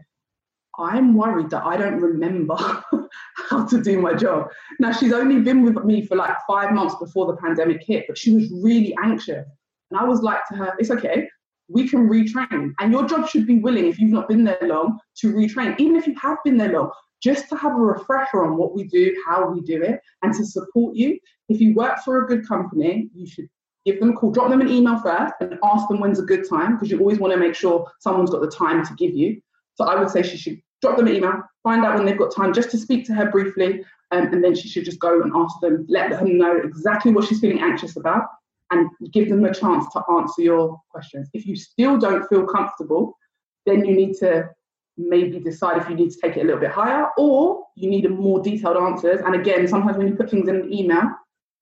I'm 0.80 1.14
worried 1.14 1.52
that 1.52 1.64
I 1.64 1.78
don't 1.78 2.02
remember 2.02 2.56
how 3.50 3.66
to 3.66 3.82
do 3.82 4.00
my 4.00 4.14
job. 4.14 4.48
Now, 4.80 4.92
she's 4.92 5.14
only 5.14 5.40
been 5.42 5.64
with 5.64 5.84
me 5.84 6.06
for 6.06 6.16
like 6.16 6.36
five 6.48 6.72
months 6.72 6.96
before 6.96 7.28
the 7.28 7.38
pandemic 7.38 7.84
hit, 7.86 8.06
but 8.08 8.18
she 8.18 8.34
was 8.34 8.52
really 8.64 8.96
anxious. 9.04 9.46
And 9.92 10.00
I 10.00 10.04
was 10.04 10.22
like 10.22 10.40
to 10.48 10.56
her, 10.56 10.74
it's 10.80 10.90
okay, 10.90 11.30
we 11.68 11.88
can 11.88 12.10
retrain. 12.10 12.72
And 12.80 12.92
your 12.92 13.06
job 13.06 13.30
should 13.30 13.46
be 13.46 13.60
willing, 13.60 13.86
if 13.86 14.00
you've 14.00 14.12
not 14.12 14.28
been 14.28 14.44
there 14.44 14.58
long, 14.64 15.00
to 15.18 15.34
retrain. 15.34 15.80
Even 15.80 15.96
if 15.96 16.08
you 16.08 16.16
have 16.20 16.38
been 16.44 16.58
there 16.58 16.72
long, 16.72 16.92
just 17.22 17.48
to 17.50 17.56
have 17.56 17.74
a 17.74 17.76
refresher 17.76 18.44
on 18.44 18.58
what 18.58 18.76
we 18.76 18.84
do, 18.86 19.16
how 19.26 19.50
we 19.50 19.62
do 19.62 19.82
it, 19.82 20.00
and 20.24 20.34
to 20.34 20.46
support 20.46 20.96
you. 20.96 21.18
If 21.50 21.62
you 21.62 21.74
work 21.74 22.00
for 22.04 22.24
a 22.24 22.28
good 22.28 22.48
company, 22.48 23.10
you 23.14 23.28
should 23.28 23.48
give 23.86 24.00
them 24.00 24.12
a 24.12 24.14
call, 24.14 24.32
drop 24.32 24.50
them 24.50 24.62
an 24.62 24.70
email 24.70 25.00
first 25.00 25.34
and 25.40 25.58
ask 25.64 25.88
them 25.88 26.00
when's 26.00 26.20
a 26.20 26.24
good 26.24 26.48
time 26.48 26.76
because 26.76 26.90
you 26.90 27.00
always 27.00 27.20
want 27.20 27.34
to 27.34 27.40
make 27.40 27.56
sure 27.56 27.90
someone's 28.00 28.30
got 28.30 28.42
the 28.42 28.50
time 28.50 28.86
to 28.86 28.94
give 28.96 29.14
you. 29.14 29.42
So 29.76 29.86
I 29.86 30.00
would 30.00 30.10
say 30.10 30.22
she 30.22 30.38
should 30.38 30.62
drop 30.82 30.98
them 30.98 31.08
an 31.08 31.16
email, 31.16 31.42
find 31.64 31.84
out 31.86 31.96
when 31.96 32.06
they've 32.06 32.18
got 32.18 32.34
time 32.36 32.54
just 32.54 32.72
to 32.72 32.78
speak 32.78 33.06
to 33.08 33.14
her 33.14 33.30
briefly, 33.30 33.84
um, 34.12 34.28
and 34.28 34.44
then 34.44 34.56
she 34.56 34.68
should 34.68 34.86
just 34.86 35.00
go 35.00 35.22
and 35.22 35.32
ask 35.36 35.56
them, 35.62 35.86
let 35.90 36.12
them 36.12 36.38
know 36.38 36.58
exactly 36.58 37.12
what 37.12 37.26
she's 37.26 37.40
feeling 37.40 37.62
anxious 37.62 37.98
about, 37.98 38.26
and 38.72 38.90
give 39.12 39.30
them 39.30 39.44
a 39.46 39.54
chance 39.54 39.86
to 39.94 40.02
answer 40.12 40.42
your 40.42 40.80
questions. 40.90 41.30
If 41.34 41.46
you 41.46 41.56
still 41.56 41.98
don't 41.98 42.28
feel 42.28 42.46
comfortable, 42.46 43.18
then 43.66 43.86
you 43.86 43.96
need 43.96 44.16
to 44.20 44.50
maybe 44.98 45.40
decide 45.40 45.82
if 45.82 45.90
you 45.90 45.96
need 45.96 46.12
to 46.12 46.20
take 46.22 46.38
it 46.38 46.42
a 46.42 46.44
little 46.44 46.60
bit 46.60 46.70
higher 46.70 47.08
or 47.18 47.64
you 47.76 47.90
need 47.90 48.06
a 48.06 48.10
more 48.10 48.42
detailed 48.42 48.78
answers. 48.78 49.22
And 49.22 49.34
again, 49.34 49.68
sometimes 49.68 49.98
when 49.98 50.08
you 50.08 50.16
put 50.16 50.30
things 50.30 50.48
in 50.48 50.56
an 50.56 50.72
email, 50.72 51.10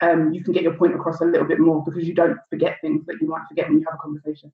um, 0.01 0.33
you 0.33 0.43
can 0.43 0.51
get 0.53 0.63
your 0.63 0.73
point 0.73 0.95
across 0.95 1.21
a 1.21 1.25
little 1.25 1.47
bit 1.47 1.59
more 1.59 1.83
because 1.83 2.07
you 2.07 2.15
don't 2.15 2.37
forget 2.49 2.79
things 2.81 3.05
that 3.05 3.17
you 3.21 3.27
might 3.27 3.43
forget 3.47 3.69
when 3.69 3.79
you 3.79 3.85
have 3.85 3.95
a 3.95 4.01
conversation. 4.01 4.51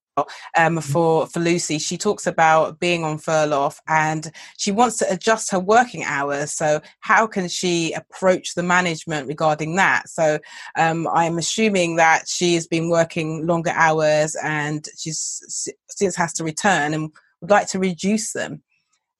Um, 0.58 0.82
for 0.82 1.26
for 1.28 1.40
Lucy, 1.40 1.80
she 1.80 1.98
talks 1.98 2.28
about 2.28 2.80
being 2.80 3.04
on 3.04 3.18
furlough 3.18 3.74
and 3.88 4.32
she 4.58 4.72
wants 4.72 4.98
to 4.98 5.12
adjust 5.12 5.52
her 5.52 5.60
working 5.60 6.04
hours. 6.04 6.52
So 6.52 6.82
how 7.00 7.28
can 7.28 7.48
she 7.48 7.94
approach 7.94 8.56
the 8.56 8.64
management 8.64 9.28
regarding 9.28 9.76
that? 9.78 10.10
So 10.10 10.40
um, 10.76 11.08
I'm 11.08 11.38
assuming 11.38 11.96
that 11.96 12.28
she 12.28 12.56
has 12.56 12.68
been 12.68 12.90
working 12.90 13.48
longer 13.48 13.72
hours 13.74 14.36
and 14.44 14.88
she's 14.98 15.74
since 15.88 16.16
has 16.16 16.34
to 16.34 16.44
return 16.44 16.94
and 16.94 17.12
would 17.42 17.52
like 17.52 17.68
to 17.70 17.80
reduce 17.80 18.34
them. 18.34 18.62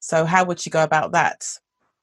So 0.00 0.24
how 0.26 0.44
would 0.44 0.60
she 0.60 0.70
go 0.70 0.82
about 0.82 1.12
that? 1.12 1.46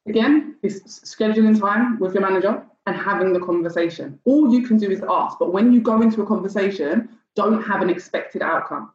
Again, 0.07 0.54
it's 0.65 0.99
scheduling 0.99 1.59
time 1.59 1.99
with 1.99 2.13
your 2.13 2.21
manager 2.21 2.63
and 2.85 2.95
having 2.95 3.33
the 3.33 3.39
conversation. 3.39 4.19
All 4.25 4.53
you 4.53 4.67
can 4.67 4.77
do 4.77 4.89
is 4.89 5.01
ask, 5.09 5.37
but 5.39 5.53
when 5.53 5.73
you 5.73 5.81
go 5.81 6.01
into 6.01 6.21
a 6.21 6.25
conversation, 6.25 7.09
don't 7.35 7.61
have 7.63 7.81
an 7.81 7.89
expected 7.89 8.41
outcome. 8.41 8.91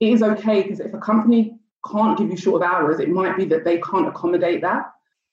It 0.00 0.12
is 0.12 0.22
okay 0.22 0.62
because 0.62 0.80
if 0.80 0.92
a 0.94 0.98
company 0.98 1.58
can't 1.90 2.18
give 2.18 2.30
you 2.30 2.36
short 2.36 2.62
of 2.62 2.68
hours, 2.70 3.00
it 3.00 3.10
might 3.10 3.36
be 3.36 3.44
that 3.46 3.64
they 3.64 3.78
can't 3.78 4.08
accommodate 4.08 4.62
that. 4.62 4.90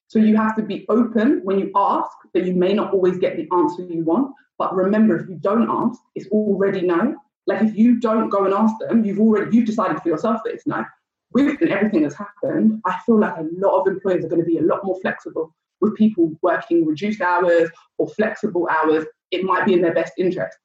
So 0.08 0.20
you 0.20 0.36
have 0.36 0.56
to 0.58 0.62
be 0.62 0.86
open 0.90 1.40
when 1.44 1.58
you 1.58 1.72
ask 1.76 2.12
that 2.34 2.46
you 2.46 2.54
may 2.54 2.74
not 2.74 2.94
always 2.94 3.18
get 3.18 3.38
the 3.38 3.48
answer 3.54 3.84
you 3.84 4.04
want. 4.04 4.34
But 4.58 4.76
remember, 4.76 5.18
if 5.18 5.30
you 5.30 5.36
don't 5.36 5.70
ask, 5.70 6.02
it's 6.16 6.28
already 6.28 6.82
no. 6.82 7.16
Like 7.48 7.62
if 7.64 7.76
you 7.76 8.00
don't 8.00 8.30
go 8.30 8.46
and 8.46 8.54
ask 8.54 8.76
them, 8.80 9.04
you've 9.04 9.20
already 9.20 9.56
you've 9.56 9.66
decided 9.66 10.02
for 10.02 10.10
yourself 10.10 10.42
that 10.44 10.54
it's 10.54 10.68
no. 10.68 10.84
With 11.32 11.62
everything 11.64 12.04
that's 12.04 12.16
happened, 12.16 12.82
I 12.86 13.00
feel 13.06 13.20
like 13.20 13.38
a 13.38 13.48
lot 13.54 13.80
of 13.80 13.88
employers 13.88 14.26
are 14.26 14.28
going 14.28 14.42
to 14.42 14.46
be 14.46 14.58
a 14.58 14.62
lot 14.62 14.84
more 14.84 15.00
flexible 15.02 15.56
with 15.82 15.96
people 15.96 16.32
working 16.42 16.86
reduced 16.86 17.22
hours 17.22 17.70
or 17.98 18.08
flexible 18.10 18.68
hours, 18.70 19.06
it 19.32 19.44
might 19.44 19.66
be 19.66 19.74
in 19.74 19.82
their 19.82 19.94
best 19.94 20.14
interest. 20.18 20.58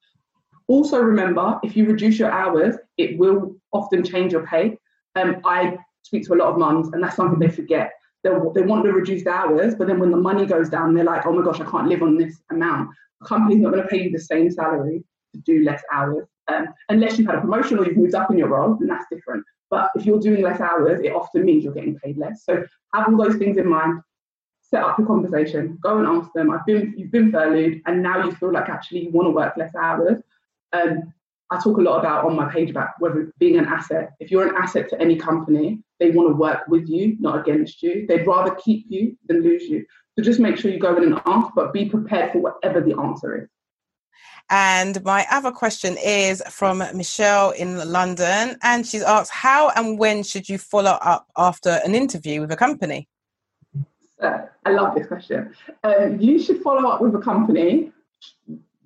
Also, 0.69 1.01
remember 1.01 1.59
if 1.63 1.77
you 1.77 1.87
reduce 1.87 2.19
your 2.19 2.31
hours, 2.31 2.77
it 2.99 3.19
will 3.19 3.57
often 3.73 4.05
change 4.05 4.33
your 4.33 4.47
pay. 4.47 4.77
Um, 5.15 5.41
I 5.45 5.79
speak 6.03 6.27
to 6.27 6.35
a 6.35 6.37
lot 6.37 6.53
of 6.53 6.59
mums, 6.59 6.93
and 6.93 7.03
that's 7.03 7.17
something 7.17 7.39
they 7.39 7.49
forget. 7.49 7.93
They'll, 8.25 8.53
they 8.53 8.63
want 8.63 8.85
the 8.85 8.93
reduced 8.93 9.27
hours, 9.27 9.75
but 9.77 9.87
then 9.87 10.01
when 10.01 10.11
the 10.11 10.17
money 10.17 10.47
goes 10.47 10.69
down, 10.69 10.95
they're 10.95 11.05
like, 11.05 11.27
oh 11.27 11.33
my 11.33 11.45
gosh, 11.45 11.61
I 11.61 11.71
can't 11.71 11.89
live 11.89 12.03
on 12.03 12.17
this 12.17 12.41
amount. 12.51 12.91
The 13.21 13.27
company's 13.27 13.61
not 13.61 13.73
going 13.73 13.83
to 13.83 13.89
pay 13.89 14.03
you 14.03 14.11
the 14.11 14.19
same 14.19 14.51
salary 14.51 15.05
to 15.35 15.41
do 15.43 15.65
less 15.65 15.83
hours. 15.93 16.27
Um, 16.49 16.67
unless 16.89 17.19
you've 17.19 17.27
had 17.29 17.37
a 17.37 17.41
promotion 17.41 17.79
or 17.79 17.87
you've 17.87 17.97
moved 17.97 18.15
up 18.15 18.31
in 18.31 18.39
your 18.39 18.49
role, 18.49 18.77
then 18.79 18.89
that's 18.89 19.07
different. 19.11 19.45
But 19.71 19.91
if 19.97 20.07
you're 20.07 20.21
doing 20.21 20.43
less 20.43 20.61
hours, 20.61 21.01
it 21.03 21.13
often 21.13 21.45
means 21.45 21.65
you're 21.65 21.75
getting 21.75 21.99
paid 21.99 22.17
less. 22.19 22.45
So 22.45 22.65
have 22.95 23.09
all 23.09 23.17
those 23.17 23.37
things 23.37 23.57
in 23.57 23.69
mind 23.69 24.01
set 24.71 24.83
up 24.83 24.99
your 24.99 25.07
conversation, 25.07 25.79
go 25.81 25.99
and 25.99 26.07
ask 26.07 26.33
them, 26.33 26.51
I've 26.51 26.67
been 26.67 26.95
you've 26.97 27.13
been 27.13 27.31
furloughed 27.31 27.83
and 27.87 28.03
now 28.03 28.25
you 28.25 28.33
feel 28.33 28.53
like 28.53 28.69
actually 28.69 29.05
you 29.05 29.11
want 29.11 29.27
to 29.27 29.31
work 29.31 29.57
less 29.57 29.75
hours. 29.75 30.23
Um, 30.73 31.13
I 31.51 31.61
talk 31.61 31.79
a 31.79 31.81
lot 31.81 32.01
about 32.01 32.25
on 32.25 32.35
my 32.35 32.51
page 32.53 32.71
about 32.71 32.91
whether 32.99 33.33
being 33.39 33.57
an 33.57 33.67
asset. 33.67 34.15
If 34.19 34.33
you're 34.33 34.49
an 34.49 34.57
asset 34.57 34.89
to 34.91 35.01
any 35.01 35.15
company, 35.15 35.83
they 36.01 36.11
want 36.11 36.29
to 36.29 36.35
work 36.35 36.67
with 36.67 36.89
you, 36.89 37.17
not 37.21 37.39
against 37.39 37.83
you. 37.83 38.05
They'd 38.09 38.27
rather 38.27 38.55
keep 38.57 38.87
you 38.89 39.17
than 39.29 39.43
lose 39.43 39.63
you. 39.63 39.87
So 40.19 40.25
just 40.25 40.41
make 40.41 40.57
sure 40.57 40.71
you 40.71 40.81
go 40.81 40.97
in 40.97 41.05
and 41.05 41.21
ask, 41.25 41.55
but 41.55 41.73
be 41.73 41.89
prepared 41.89 42.33
for 42.33 42.39
whatever 42.39 42.81
the 42.81 42.99
answer 42.99 43.43
is. 43.43 43.49
And 44.51 45.03
my 45.05 45.27
other 45.31 45.53
question 45.53 45.97
is 46.05 46.43
from 46.51 46.79
Michelle 46.79 47.51
in 47.51 47.77
London. 47.91 48.57
And 48.63 48.87
she's 48.87 49.03
asked, 49.03 49.31
How 49.31 49.71
and 49.71 49.99
when 49.99 50.23
should 50.23 50.49
you 50.49 50.59
follow 50.59 50.99
up 51.03 51.29
after 51.37 51.81
an 51.85 51.95
interview 51.95 52.41
with 52.41 52.51
a 52.51 52.57
company? 52.57 53.09
Uh, 54.21 54.47
I 54.65 54.71
love 54.71 54.95
this 54.95 55.07
question. 55.07 55.55
Um, 55.85 56.19
you 56.21 56.39
should 56.39 56.63
follow 56.63 56.89
up 56.89 57.01
with 57.01 57.15
a 57.15 57.21
company 57.21 57.93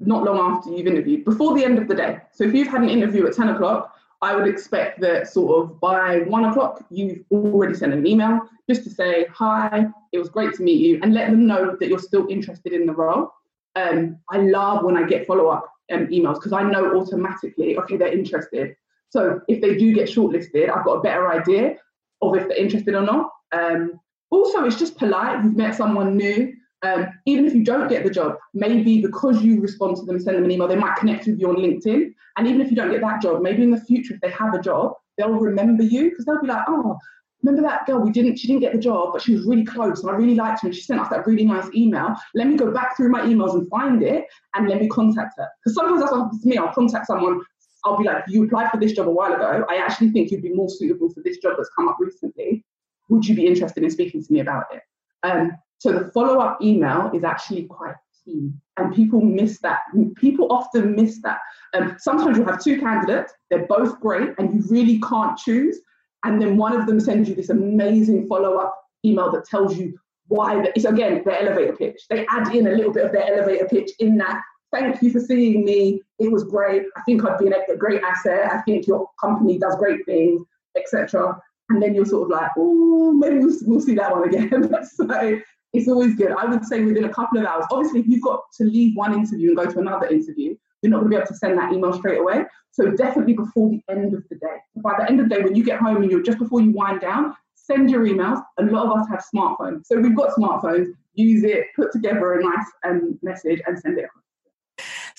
not 0.00 0.24
long 0.24 0.38
after 0.38 0.70
you've 0.70 0.86
interviewed, 0.86 1.24
before 1.24 1.54
the 1.54 1.64
end 1.64 1.78
of 1.78 1.86
the 1.86 1.94
day. 1.94 2.18
So 2.32 2.44
if 2.44 2.54
you've 2.54 2.68
had 2.68 2.82
an 2.82 2.88
interview 2.88 3.26
at 3.26 3.34
10 3.34 3.50
o'clock, 3.50 3.94
I 4.22 4.34
would 4.34 4.48
expect 4.48 5.00
that 5.00 5.28
sort 5.28 5.62
of 5.62 5.80
by 5.80 6.20
one 6.20 6.44
o'clock, 6.44 6.84
you've 6.90 7.24
already 7.30 7.74
sent 7.74 7.92
an 7.92 8.06
email 8.06 8.40
just 8.68 8.84
to 8.84 8.90
say, 8.90 9.26
Hi, 9.32 9.86
it 10.12 10.18
was 10.18 10.28
great 10.28 10.54
to 10.54 10.62
meet 10.62 10.80
you, 10.80 11.00
and 11.02 11.14
let 11.14 11.30
them 11.30 11.46
know 11.46 11.76
that 11.78 11.88
you're 11.88 11.98
still 11.98 12.26
interested 12.28 12.72
in 12.72 12.86
the 12.86 12.92
role. 12.92 13.32
Um, 13.76 14.18
I 14.30 14.38
love 14.38 14.84
when 14.84 14.96
I 14.96 15.04
get 15.04 15.26
follow 15.26 15.48
up 15.48 15.70
um, 15.92 16.06
emails 16.08 16.34
because 16.34 16.52
I 16.52 16.62
know 16.62 16.98
automatically, 16.98 17.78
okay, 17.78 17.96
they're 17.96 18.12
interested. 18.12 18.76
So 19.08 19.40
if 19.48 19.60
they 19.60 19.76
do 19.76 19.94
get 19.94 20.08
shortlisted, 20.08 20.70
I've 20.70 20.84
got 20.84 20.94
a 20.94 21.00
better 21.00 21.30
idea 21.32 21.76
of 22.20 22.36
if 22.36 22.48
they're 22.48 22.56
interested 22.58 22.94
or 22.94 23.02
not. 23.02 23.30
Um, 23.52 24.00
also, 24.30 24.64
it's 24.64 24.78
just 24.78 24.96
polite. 24.96 25.44
You've 25.44 25.56
met 25.56 25.74
someone 25.74 26.16
new. 26.16 26.52
Um, 26.82 27.08
even 27.26 27.44
if 27.44 27.54
you 27.54 27.62
don't 27.62 27.88
get 27.88 28.04
the 28.04 28.10
job, 28.10 28.36
maybe 28.54 29.02
because 29.02 29.42
you 29.42 29.60
respond 29.60 29.96
to 29.96 30.04
them, 30.04 30.18
send 30.18 30.38
them 30.38 30.44
an 30.44 30.50
email, 30.50 30.66
they 30.66 30.76
might 30.76 30.96
connect 30.96 31.26
with 31.26 31.38
you 31.38 31.50
on 31.50 31.56
LinkedIn. 31.56 32.14
And 32.38 32.46
even 32.46 32.62
if 32.62 32.70
you 32.70 32.76
don't 32.76 32.90
get 32.90 33.02
that 33.02 33.20
job, 33.20 33.42
maybe 33.42 33.62
in 33.62 33.70
the 33.70 33.80
future, 33.80 34.14
if 34.14 34.20
they 34.22 34.30
have 34.30 34.54
a 34.54 34.62
job, 34.62 34.94
they'll 35.18 35.28
remember 35.28 35.82
you 35.82 36.08
because 36.08 36.24
they'll 36.24 36.40
be 36.40 36.46
like, 36.46 36.64
oh, 36.68 36.96
remember 37.42 37.68
that 37.68 37.84
girl? 37.84 38.00
We 38.00 38.12
didn't, 38.12 38.38
she 38.38 38.46
didn't 38.46 38.60
get 38.60 38.72
the 38.72 38.78
job, 38.78 39.10
but 39.12 39.20
she 39.20 39.34
was 39.34 39.44
really 39.44 39.64
close, 39.64 40.02
and 40.02 40.10
I 40.10 40.14
really 40.14 40.34
liked 40.34 40.62
her, 40.62 40.68
and 40.68 40.74
she 40.74 40.80
sent 40.80 41.00
us 41.00 41.08
that 41.10 41.26
really 41.26 41.44
nice 41.44 41.68
email. 41.74 42.14
Let 42.34 42.46
me 42.46 42.56
go 42.56 42.70
back 42.70 42.96
through 42.96 43.10
my 43.10 43.22
emails 43.22 43.52
and 43.54 43.68
find 43.68 44.02
it, 44.02 44.24
and 44.54 44.66
let 44.66 44.80
me 44.80 44.88
contact 44.88 45.34
her. 45.36 45.48
Because 45.62 45.74
sometimes 45.74 46.00
that's 46.00 46.12
what 46.12 46.22
happens 46.22 46.42
to 46.42 46.48
me. 46.48 46.56
I'll 46.56 46.72
contact 46.72 47.06
someone. 47.06 47.42
I'll 47.84 47.98
be 47.98 48.04
like, 48.04 48.24
you 48.28 48.44
applied 48.44 48.70
for 48.70 48.78
this 48.78 48.92
job 48.92 49.08
a 49.08 49.10
while 49.10 49.34
ago. 49.34 49.66
I 49.68 49.76
actually 49.76 50.12
think 50.12 50.30
you'd 50.30 50.42
be 50.42 50.54
more 50.54 50.68
suitable 50.70 51.10
for 51.10 51.22
this 51.22 51.38
job 51.38 51.54
that's 51.58 51.70
come 51.76 51.88
up 51.88 51.96
recently 51.98 52.64
would 53.10 53.26
you 53.26 53.34
be 53.34 53.46
interested 53.46 53.82
in 53.82 53.90
speaking 53.90 54.24
to 54.24 54.32
me 54.32 54.40
about 54.40 54.64
it? 54.72 54.80
Um, 55.22 55.52
so 55.78 55.92
the 55.92 56.10
follow 56.12 56.38
up 56.38 56.62
email 56.62 57.10
is 57.12 57.24
actually 57.24 57.64
quite 57.64 57.96
key, 58.24 58.50
and 58.76 58.94
people 58.94 59.20
miss 59.20 59.58
that. 59.60 59.80
People 60.16 60.50
often 60.50 60.94
miss 60.94 61.20
that. 61.22 61.40
Um, 61.74 61.96
sometimes 61.98 62.38
you'll 62.38 62.46
have 62.46 62.62
two 62.62 62.80
candidates, 62.80 63.32
they're 63.50 63.66
both 63.66 64.00
great, 64.00 64.30
and 64.38 64.54
you 64.54 64.62
really 64.70 65.00
can't 65.00 65.36
choose. 65.36 65.78
And 66.24 66.40
then 66.40 66.56
one 66.56 66.78
of 66.78 66.86
them 66.86 67.00
sends 67.00 67.28
you 67.28 67.34
this 67.34 67.50
amazing 67.50 68.28
follow 68.28 68.56
up 68.58 68.76
email 69.04 69.32
that 69.32 69.46
tells 69.46 69.76
you 69.76 69.98
why. 70.28 70.62
The, 70.62 70.72
it's 70.76 70.84
again 70.84 71.22
the 71.24 71.40
elevator 71.40 71.74
pitch. 71.74 72.02
They 72.08 72.26
add 72.28 72.54
in 72.54 72.66
a 72.66 72.72
little 72.72 72.92
bit 72.92 73.06
of 73.06 73.12
their 73.12 73.34
elevator 73.34 73.66
pitch 73.66 73.90
in 73.98 74.16
that. 74.18 74.40
Thank 74.72 75.02
you 75.02 75.10
for 75.10 75.18
seeing 75.18 75.64
me. 75.64 76.00
It 76.20 76.30
was 76.30 76.44
great. 76.44 76.82
I 76.96 77.00
think 77.02 77.24
I'd 77.24 77.38
be 77.38 77.48
a 77.48 77.76
great 77.76 78.02
asset. 78.02 78.52
I 78.52 78.60
think 78.62 78.86
your 78.86 79.08
company 79.20 79.58
does 79.58 79.74
great 79.76 80.04
things, 80.06 80.46
etc 80.76 81.40
and 81.70 81.82
then 81.82 81.94
you're 81.94 82.04
sort 82.04 82.24
of 82.24 82.30
like, 82.30 82.50
oh, 82.58 83.12
maybe 83.12 83.38
we'll, 83.38 83.56
we'll 83.62 83.80
see 83.80 83.94
that 83.94 84.10
one 84.10 84.28
again. 84.28 84.70
so 84.94 85.40
it's 85.72 85.88
always 85.88 86.14
good. 86.16 86.32
I 86.32 86.44
would 86.46 86.64
say 86.64 86.82
within 86.82 87.04
a 87.04 87.12
couple 87.14 87.38
of 87.38 87.46
hours. 87.46 87.64
Obviously, 87.70 88.00
if 88.00 88.08
you've 88.08 88.22
got 88.22 88.42
to 88.58 88.64
leave 88.64 88.96
one 88.96 89.14
interview 89.14 89.48
and 89.48 89.56
go 89.56 89.66
to 89.66 89.78
another 89.78 90.06
interview, 90.06 90.56
you're 90.82 90.90
not 90.90 91.00
going 91.00 91.10
to 91.10 91.16
be 91.16 91.16
able 91.16 91.28
to 91.28 91.34
send 91.34 91.58
that 91.58 91.72
email 91.72 91.92
straight 91.92 92.18
away. 92.18 92.44
So 92.72 92.90
definitely 92.90 93.34
before 93.34 93.70
the 93.70 93.82
end 93.88 94.14
of 94.14 94.24
the 94.28 94.36
day. 94.36 94.56
By 94.76 94.94
the 94.98 95.08
end 95.08 95.20
of 95.20 95.28
the 95.28 95.34
day, 95.34 95.42
when 95.42 95.54
you 95.54 95.64
get 95.64 95.80
home 95.80 96.02
and 96.02 96.10
you're 96.10 96.22
just 96.22 96.38
before 96.38 96.60
you 96.60 96.72
wind 96.72 97.00
down, 97.00 97.34
send 97.54 97.90
your 97.90 98.04
emails. 98.06 98.42
A 98.58 98.62
lot 98.64 98.86
of 98.86 98.98
us 98.98 99.06
have 99.08 99.24
smartphones, 99.34 99.86
so 99.86 99.98
we've 100.00 100.16
got 100.16 100.34
smartphones. 100.34 100.86
Use 101.14 101.44
it, 101.44 101.66
put 101.76 101.92
together 101.92 102.34
a 102.34 102.42
nice 102.42 102.66
um, 102.86 103.18
message, 103.22 103.60
and 103.66 103.78
send 103.78 103.98
it 103.98 104.06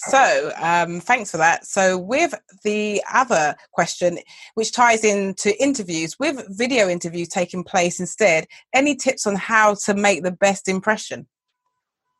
so, 0.10 0.52
um, 0.58 1.00
thanks 1.00 1.30
for 1.30 1.38
that. 1.38 1.66
So, 1.68 1.98
with 1.98 2.34
the 2.64 3.04
other 3.14 3.56
question, 3.72 4.18
which 4.56 4.72
ties 4.72 5.04
into 5.04 5.56
interviews, 5.62 6.18
with 6.20 6.44
video 6.50 6.90
interviews 6.90 7.28
taking 7.28 7.64
place 7.64 8.00
instead, 8.00 8.48
any 8.74 8.96
tips 8.96 9.28
on 9.28 9.36
how 9.36 9.76
to 9.86 9.94
make 9.94 10.24
the 10.24 10.32
best 10.32 10.68
impression? 10.68 11.28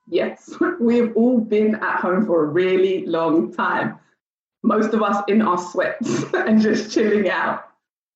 Yes, 0.08 0.54
we've 0.80 1.15
all 1.15 1.39
been 1.39 1.76
at 1.76 2.00
home 2.00 2.26
for 2.26 2.44
a 2.44 2.48
really 2.48 3.06
long 3.08 3.52
time. 3.52 3.98
Most 4.62 4.94
of 4.94 5.02
us 5.02 5.24
in 5.28 5.41
our 5.41 5.58
sweats 5.58 6.24
and 6.34 6.62
just 6.62 6.94
chilling 6.94 7.30
out. 7.30 7.63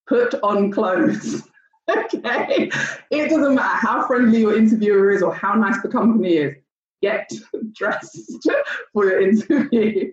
Put 0.08 0.36
on 0.43 0.71
clothes. 0.71 1.41
okay. 1.89 2.69
It 3.10 3.30
doesn't 3.30 3.56
matter 3.56 3.88
how 3.88 4.06
friendly 4.06 4.41
your 4.41 4.56
interviewer 4.56 5.10
is 5.10 5.23
or 5.23 5.34
how 5.34 5.56
nice 5.56 5.82
the 5.82 5.89
company 5.89 6.34
is 6.34 6.56
get 7.01 7.31
dressed 7.73 8.47
for 8.93 9.05
your 9.05 9.21
interview. 9.21 10.12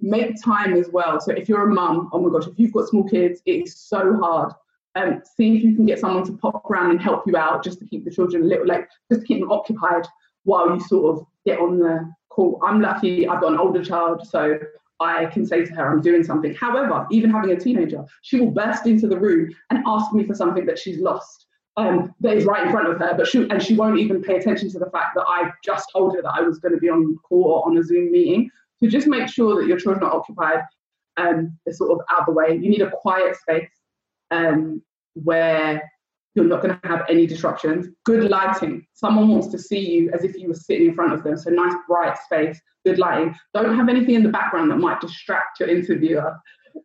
Make 0.00 0.42
time 0.42 0.74
as 0.74 0.88
well. 0.92 1.20
So 1.20 1.32
if 1.32 1.48
you're 1.48 1.68
a 1.68 1.72
mum, 1.72 2.10
oh 2.12 2.20
my 2.20 2.30
gosh, 2.30 2.48
if 2.48 2.58
you've 2.58 2.72
got 2.72 2.88
small 2.88 3.08
kids, 3.08 3.40
it 3.46 3.64
is 3.64 3.76
so 3.76 4.16
hard. 4.16 4.52
Um, 4.94 5.22
see 5.36 5.56
if 5.56 5.62
you 5.62 5.74
can 5.74 5.86
get 5.86 6.00
someone 6.00 6.24
to 6.26 6.32
pop 6.32 6.68
around 6.68 6.90
and 6.90 7.00
help 7.00 7.26
you 7.26 7.36
out 7.36 7.64
just 7.64 7.78
to 7.78 7.86
keep 7.86 8.04
the 8.04 8.10
children 8.10 8.42
a 8.42 8.46
little, 8.46 8.66
like 8.66 8.88
just 9.10 9.22
to 9.22 9.26
keep 9.26 9.40
them 9.40 9.50
occupied 9.50 10.06
while 10.44 10.74
you 10.74 10.80
sort 10.80 11.16
of 11.16 11.26
get 11.46 11.60
on 11.60 11.78
the 11.78 12.12
call. 12.28 12.60
I'm 12.62 12.80
lucky 12.80 13.26
I've 13.26 13.40
got 13.40 13.52
an 13.52 13.58
older 13.58 13.82
child, 13.82 14.26
so 14.26 14.58
I 15.00 15.26
can 15.26 15.46
say 15.46 15.64
to 15.64 15.72
her, 15.74 15.92
I'm 15.92 16.02
doing 16.02 16.24
something. 16.24 16.54
However, 16.54 17.06
even 17.10 17.30
having 17.30 17.52
a 17.52 17.58
teenager, 17.58 18.04
she 18.22 18.38
will 18.38 18.50
burst 18.50 18.86
into 18.86 19.06
the 19.06 19.18
room 19.18 19.50
and 19.70 19.82
ask 19.86 20.12
me 20.12 20.24
for 20.24 20.34
something 20.34 20.66
that 20.66 20.78
she's 20.78 20.98
lost 20.98 21.46
um, 21.76 22.14
that 22.20 22.36
is 22.36 22.44
right 22.44 22.66
in 22.66 22.72
front 22.72 22.88
of 22.88 22.98
her, 22.98 23.14
but 23.16 23.26
she 23.26 23.48
and 23.48 23.62
she 23.62 23.74
won't 23.74 23.98
even 23.98 24.22
pay 24.22 24.36
attention 24.36 24.70
to 24.72 24.78
the 24.78 24.90
fact 24.90 25.14
that 25.14 25.24
I 25.26 25.50
just 25.64 25.88
told 25.92 26.14
her 26.14 26.22
that 26.22 26.34
I 26.34 26.42
was 26.42 26.58
going 26.58 26.74
to 26.74 26.80
be 26.80 26.90
on 26.90 27.16
call 27.22 27.44
or 27.44 27.66
on 27.66 27.78
a 27.78 27.82
Zoom 27.82 28.12
meeting. 28.12 28.50
So 28.82 28.88
just 28.88 29.06
make 29.06 29.28
sure 29.28 29.60
that 29.60 29.66
your 29.66 29.78
children 29.78 30.04
are 30.04 30.14
occupied. 30.14 30.60
Um, 31.16 31.58
they're 31.64 31.74
sort 31.74 31.92
of 31.92 32.00
out 32.10 32.20
of 32.20 32.26
the 32.26 32.32
way. 32.32 32.54
You 32.54 32.68
need 32.70 32.82
a 32.82 32.90
quiet 32.90 33.36
space 33.36 33.70
um, 34.30 34.82
where 35.14 35.82
You're 36.34 36.46
not 36.46 36.62
going 36.62 36.78
to 36.80 36.88
have 36.88 37.04
any 37.10 37.26
disruptions. 37.26 37.88
Good 38.04 38.30
lighting. 38.30 38.86
Someone 38.94 39.28
wants 39.28 39.48
to 39.48 39.58
see 39.58 39.80
you 39.80 40.10
as 40.14 40.24
if 40.24 40.36
you 40.36 40.48
were 40.48 40.54
sitting 40.54 40.88
in 40.88 40.94
front 40.94 41.12
of 41.12 41.22
them. 41.22 41.36
So 41.36 41.50
nice 41.50 41.74
bright 41.86 42.16
space, 42.24 42.58
good 42.86 42.98
lighting. 42.98 43.34
Don't 43.52 43.76
have 43.76 43.90
anything 43.90 44.14
in 44.14 44.22
the 44.22 44.30
background 44.30 44.70
that 44.70 44.76
might 44.76 45.00
distract 45.00 45.60
your 45.60 45.68
interviewer. 45.68 46.34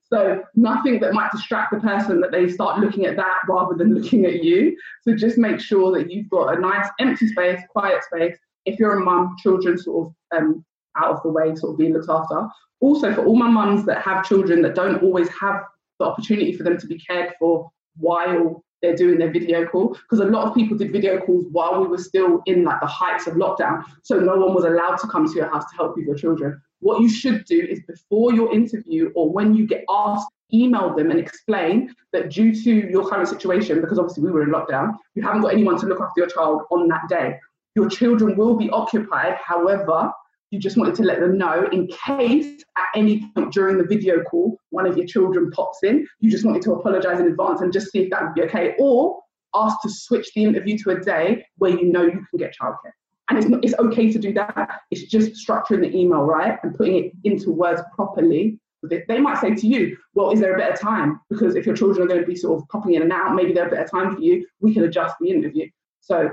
So 0.04 0.44
nothing 0.56 1.00
that 1.02 1.14
might 1.14 1.32
distract 1.32 1.74
the 1.74 1.80
person 1.80 2.22
that 2.22 2.32
they 2.32 2.50
start 2.50 2.80
looking 2.80 3.06
at 3.06 3.16
that 3.18 3.40
rather 3.48 3.76
than 3.76 3.94
looking 3.94 4.26
at 4.26 4.44
you. 4.44 4.78
So 5.02 5.16
just 5.16 5.38
make 5.38 5.60
sure 5.60 5.98
that 5.98 6.12
you've 6.12 6.30
got 6.30 6.58
a 6.58 6.60
nice 6.60 6.88
empty 7.00 7.28
space, 7.28 7.62
quiet 7.70 8.04
space. 8.04 8.38
If 8.66 8.80
you're 8.80 8.98
a 8.98 9.04
mum, 9.04 9.36
children 9.42 9.78
sort 9.78 10.08
of 10.08 10.38
um, 10.38 10.66
out 10.98 11.12
of 11.12 11.24
the 11.24 11.30
way, 11.30 11.56
sort 11.56 11.74
of 11.74 11.78
being 11.78 11.94
looked 11.94 12.10
after. 12.10 12.48
Also, 12.80 13.14
for 13.14 13.26
all 13.26 13.36
my 13.36 13.50
mums 13.50 13.86
that 13.86 14.02
have 14.02 14.26
children 14.26 14.62
that 14.62 14.76
don't 14.76 15.02
always 15.02 15.30
have 15.30 15.64
the 16.00 16.06
opportunity 16.06 16.54
for 16.54 16.64
them 16.64 16.78
to 16.78 16.88
be 16.88 17.00
cared 17.00 17.34
for 17.40 17.70
while 17.98 18.64
they're 18.82 18.96
doing 18.96 19.18
their 19.18 19.32
video 19.32 19.66
call 19.66 19.90
because 19.90 20.20
a 20.20 20.26
lot 20.26 20.48
of 20.48 20.54
people 20.54 20.78
did 20.78 20.92
video 20.92 21.20
calls 21.20 21.46
while 21.52 21.82
we 21.82 21.88
were 21.88 21.98
still 21.98 22.42
in 22.46 22.64
like 22.64 22.80
the 22.80 22.86
heights 22.86 23.26
of 23.26 23.34
lockdown 23.34 23.84
so 24.04 24.20
no 24.20 24.36
one 24.36 24.54
was 24.54 24.66
allowed 24.66 24.98
to 24.98 25.08
come 25.08 25.28
to 25.28 25.34
your 25.34 25.50
house 25.50 25.64
to 25.72 25.76
help 25.78 25.96
with 25.96 26.06
your 26.06 26.16
children 26.16 26.62
what 26.80 27.02
you 27.02 27.10
should 27.10 27.46
do 27.46 27.60
is 27.60 27.82
before 27.88 28.34
your 28.34 28.54
interview 28.54 29.12
or 29.16 29.32
when 29.32 29.54
you 29.54 29.66
get 29.68 29.84
asked 29.90 30.28
email 30.54 30.96
them 30.96 31.12
and 31.12 31.20
explain 31.20 31.94
that 32.14 32.30
due 32.30 32.54
to 32.54 32.90
your 32.90 33.08
current 33.10 33.28
situation 33.28 33.82
because 33.82 34.00
obviously 34.00 34.24
we 34.24 34.32
were 34.32 34.44
in 34.44 34.50
lockdown 34.50 34.94
you 35.14 35.22
haven't 35.22 35.42
got 35.42 35.52
anyone 35.52 35.78
to 35.78 35.86
look 35.88 36.00
after 36.00 36.22
your 36.22 36.28
child 36.28 36.62
on 36.72 36.88
that 36.88 37.02
day 37.10 37.38
your 37.76 37.90
children 37.90 38.38
will 38.38 38.56
be 38.56 38.70
occupied 38.70 39.36
however 39.44 40.10
you 40.52 40.60
just 40.60 40.78
wanted 40.78 40.96
to 40.96 41.04
let 41.04 41.20
them 41.20 41.38
know 41.38 41.68
in 41.72 41.88
case 41.88 42.64
at 42.78 42.86
any 42.96 43.30
point 43.34 43.52
during 43.52 43.78
the 43.78 43.84
video 43.84 44.24
call 44.24 44.58
one 44.70 44.86
of 44.86 44.98
your 44.98 45.06
children 45.06 45.52
pops 45.52 45.80
in. 45.84 46.08
You 46.20 46.32
just 46.32 46.46
wanted 46.46 46.62
to 46.64 46.74
apologize 46.74 47.20
in 47.20 47.28
advance 47.28 47.62
and 47.62 47.74
just 47.74 47.92
see 47.92 48.00
if 48.00 48.10
that 48.12 48.24
would 48.24 48.34
be 48.34 48.44
okay. 48.44 48.76
Or 48.80 49.20
ask 49.54 49.82
to 49.82 49.90
switch 49.90 50.30
the 50.36 50.44
interview 50.44 50.78
to 50.80 50.92
a 50.92 51.00
day 51.00 51.46
where 51.58 51.72
you 51.72 51.92
know 51.92 52.04
you 52.04 52.26
can 52.30 52.38
get 52.38 52.56
childcare. 52.60 52.94
And 53.30 53.38
it's, 53.38 53.48
not, 53.48 53.64
it's 53.64 53.74
okay 53.78 54.12
to 54.12 54.20
do 54.20 54.34
that. 54.34 54.82
It's 54.90 55.04
just 55.04 55.48
structuring 55.48 55.82
the 55.82 55.96
email 55.96 56.22
right 56.22 56.58
and 56.64 56.74
putting 56.74 56.96
it 56.96 57.12
into 57.24 57.52
words 57.52 57.82
properly. 57.94 58.60
They 58.84 59.20
might 59.20 59.40
say 59.42 59.54
to 59.54 59.68
you, 59.68 59.98
well, 60.14 60.32
is 60.32 60.40
there 60.40 60.56
a 60.56 60.58
better 60.58 60.78
time? 60.78 61.20
Because 61.30 61.56
if 61.56 61.66
your 61.66 61.76
children 61.76 62.06
are 62.06 62.08
going 62.08 62.22
to 62.22 62.28
be 62.28 62.36
sort 62.36 62.62
of 62.62 62.68
popping 62.70 62.94
in 62.94 63.02
and 63.02 63.12
out, 63.12 63.36
maybe 63.36 63.52
there's 63.52 63.72
a 63.72 63.76
better 63.76 63.88
time 63.88 64.16
for 64.16 64.22
you. 64.22 64.48
We 64.62 64.74
can 64.74 64.84
adjust 64.84 65.16
the 65.20 65.30
interview. 65.30 65.68
So 66.00 66.30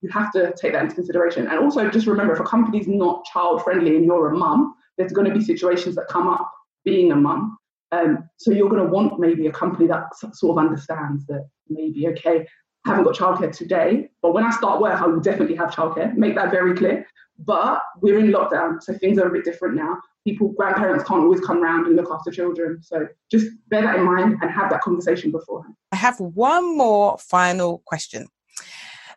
you 0.00 0.08
have 0.10 0.32
to 0.32 0.54
take 0.56 0.72
that 0.72 0.82
into 0.84 0.94
consideration. 0.94 1.48
And 1.48 1.58
also 1.58 1.90
just 1.90 2.06
remember 2.06 2.32
if 2.32 2.40
a 2.40 2.44
company's 2.44 2.88
not 2.88 3.24
child 3.24 3.62
friendly 3.62 3.96
and 3.96 4.04
you're 4.04 4.32
a 4.32 4.36
mum, 4.36 4.74
there's 4.96 5.12
going 5.12 5.28
to 5.28 5.34
be 5.34 5.44
situations 5.44 5.94
that 5.96 6.06
come 6.08 6.28
up 6.28 6.50
being 6.84 7.12
a 7.12 7.16
mum. 7.16 7.58
Um, 7.90 8.28
so 8.38 8.52
you're 8.52 8.70
going 8.70 8.84
to 8.84 8.90
want 8.90 9.20
maybe 9.20 9.46
a 9.48 9.52
company 9.52 9.86
that 9.88 10.16
sort 10.16 10.56
of 10.56 10.64
understands 10.64 11.26
that 11.26 11.46
maybe, 11.68 12.08
okay, 12.08 12.46
haven't 12.84 13.04
got 13.04 13.14
childcare 13.14 13.56
today, 13.56 14.08
but 14.22 14.32
when 14.32 14.44
I 14.44 14.50
start 14.50 14.80
work, 14.80 15.00
I 15.00 15.06
will 15.06 15.20
definitely 15.20 15.56
have 15.56 15.70
childcare. 15.70 16.14
Make 16.16 16.34
that 16.34 16.50
very 16.50 16.74
clear. 16.74 17.06
But 17.38 17.82
we're 18.00 18.18
in 18.18 18.28
lockdown, 18.28 18.82
so 18.82 18.92
things 18.94 19.18
are 19.18 19.26
a 19.26 19.30
bit 19.30 19.44
different 19.44 19.74
now. 19.74 19.96
People, 20.24 20.48
grandparents 20.48 21.04
can't 21.04 21.22
always 21.22 21.40
come 21.40 21.62
around 21.62 21.86
and 21.86 21.96
look 21.96 22.08
after 22.12 22.30
children. 22.30 22.80
So 22.82 23.08
just 23.30 23.46
bear 23.68 23.82
that 23.82 23.96
in 23.96 24.04
mind 24.04 24.36
and 24.40 24.50
have 24.50 24.70
that 24.70 24.82
conversation 24.82 25.32
beforehand. 25.32 25.74
I 25.90 25.96
have 25.96 26.20
one 26.20 26.76
more 26.76 27.18
final 27.18 27.82
question. 27.86 28.28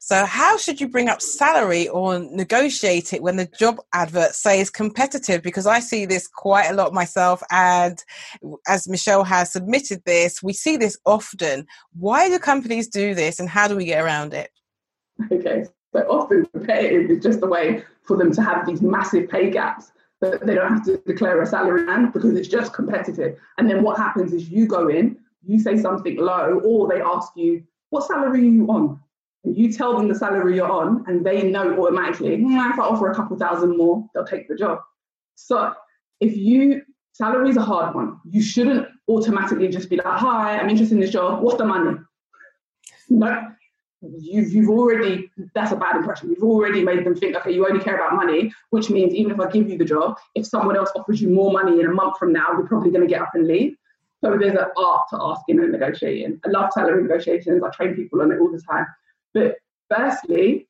So, 0.06 0.24
how 0.24 0.56
should 0.56 0.80
you 0.80 0.88
bring 0.88 1.10
up 1.10 1.20
salary 1.20 1.88
or 1.88 2.20
negotiate 2.20 3.12
it 3.12 3.24
when 3.24 3.38
the 3.38 3.49
job 3.58 3.80
advert 3.91 4.36
says 4.36 4.70
competitive? 4.70 5.41
Because 5.41 5.66
I 5.66 5.80
see 5.80 6.06
this 6.06 6.28
quite 6.28 6.68
a 6.68 6.76
lot 6.76 6.93
myself, 6.93 7.41
and 7.49 7.97
as 8.68 8.88
Michelle 8.88 9.24
has 9.24 9.51
submitted 9.51 10.03
this, 10.06 10.43
we 10.43 10.53
see 10.53 10.78
this 10.78 10.95
often. 11.08 11.66
Why 11.97 12.30
do 12.30 12.38
companies 12.38 12.88
do 12.88 13.16
this, 13.16 13.39
and 13.39 13.49
how 13.49 13.68
do 13.68 13.76
we 13.76 13.86
get 13.86 14.03
around 14.03 14.36
it? 14.36 14.51
Okay, 15.32 15.66
so 15.91 16.01
often 16.01 16.45
competitive 16.53 17.10
is 17.10 17.24
just 17.24 17.41
a 17.41 17.47
way 17.47 17.84
for 18.03 18.16
them 18.16 18.32
to 18.34 18.43
have 18.43 18.68
these 18.68 18.84
massive 18.84 19.28
pay 19.28 19.49
gaps 19.49 19.91
that 20.22 20.45
they 20.45 20.53
don't 20.53 20.72
have 20.72 20.86
to 20.86 20.97
declare 21.08 21.41
a 21.41 21.47
salary 21.47 21.84
and 21.89 22.14
because 22.14 22.36
it's 22.36 22.47
just 22.47 22.74
competitive. 22.74 23.39
And 23.58 23.68
then 23.68 23.82
what 23.82 23.97
happens 23.97 24.34
is 24.34 24.49
you 24.49 24.68
go 24.68 24.88
in, 24.88 25.18
you 25.43 25.58
say 25.58 25.80
something 25.80 26.18
low, 26.18 26.62
or 26.64 26.88
they 26.88 27.01
ask 27.01 27.32
you, 27.36 27.64
What 27.89 28.06
salary 28.06 28.41
are 28.41 28.51
you 28.51 28.68
on? 28.68 28.99
You 29.46 29.72
tell 29.72 29.98
them 29.98 30.08
the 30.08 30.16
salary 30.16 30.56
you're 30.56 30.72
on 30.72 31.04
and 31.08 31.26
they 31.26 31.43
know 31.43 31.78
automatically, 31.80 32.38
mm, 32.38 32.72
if 32.72 32.80
I 32.80 32.84
offer 32.84 33.12
a 33.12 33.16
couple 33.16 33.38
thousand 33.38 33.78
more, 33.78 34.06
they'll 34.14 34.26
take 34.26 34.48
the 34.48 34.56
job. 34.56 34.80
So 35.36 35.74
if 36.20 36.36
you, 36.36 36.82
salary 37.14 37.50
is 37.50 37.58
a 37.58 37.62
hard 37.62 37.96
one. 37.96 38.20
You 38.30 38.41
shouldn't 38.41 38.88
automatically 39.08 39.68
just 39.68 39.89
be 39.89 39.98
like, 39.98 40.06
hi, 40.06 40.58
I'm 40.58 40.70
interested 40.70 40.96
in 40.96 41.02
this 41.02 41.12
job. 41.12 41.41
What's 41.41 41.58
the 41.58 41.66
money? 41.66 41.98
No, 43.10 43.52
you've, 44.02 44.52
you've 44.52 44.70
already, 44.70 45.30
that's 45.54 45.72
a 45.72 45.76
bad 45.76 45.98
impression. 45.98 46.30
You've 46.30 46.43
already 46.43 46.84
made 46.84 47.06
them 47.06 47.16
think, 47.16 47.36
okay, 47.36 47.52
you 47.52 47.68
only 47.68 47.84
care 47.84 47.96
about 47.96 48.16
money, 48.16 48.52
which 48.72 48.89
means 48.89 49.14
even 49.14 49.32
if 49.32 49.39
I 49.39 49.50
give 49.50 49.70
you 49.70 49.78
the 49.78 49.86
job, 49.86 50.18
if 50.34 50.46
someone 50.46 50.76
else 50.76 50.89
offers 50.96 51.22
you 51.22 51.30
more 51.30 51.52
money 51.52 51.80
in 51.80 51.86
a 51.86 51.93
month 51.93 52.18
from 52.18 52.34
now, 52.34 52.48
you're 52.54 52.68
probably 52.68 52.89
going 52.89 53.08
to 53.08 53.08
get 53.08 53.22
up 53.22 53.32
and 53.36 53.48
leave. 53.48 53.76
So 54.22 54.36
there's 54.39 54.54
an 54.54 54.66
art 54.76 55.08
to 55.12 55.18
asking 55.22 55.60
and 55.60 55.72
negotiating. 55.72 56.39
I 56.43 56.50
love 56.50 56.72
salary 56.74 57.04
negotiations. 57.04 57.62
I 57.62 57.70
train 57.70 57.93
people 57.96 58.22
on 58.22 58.32
it 58.32 58.39
all 58.39 58.52
the 58.52 58.62
time. 58.62 58.88
But 59.36 59.58
firstly, 59.94 60.68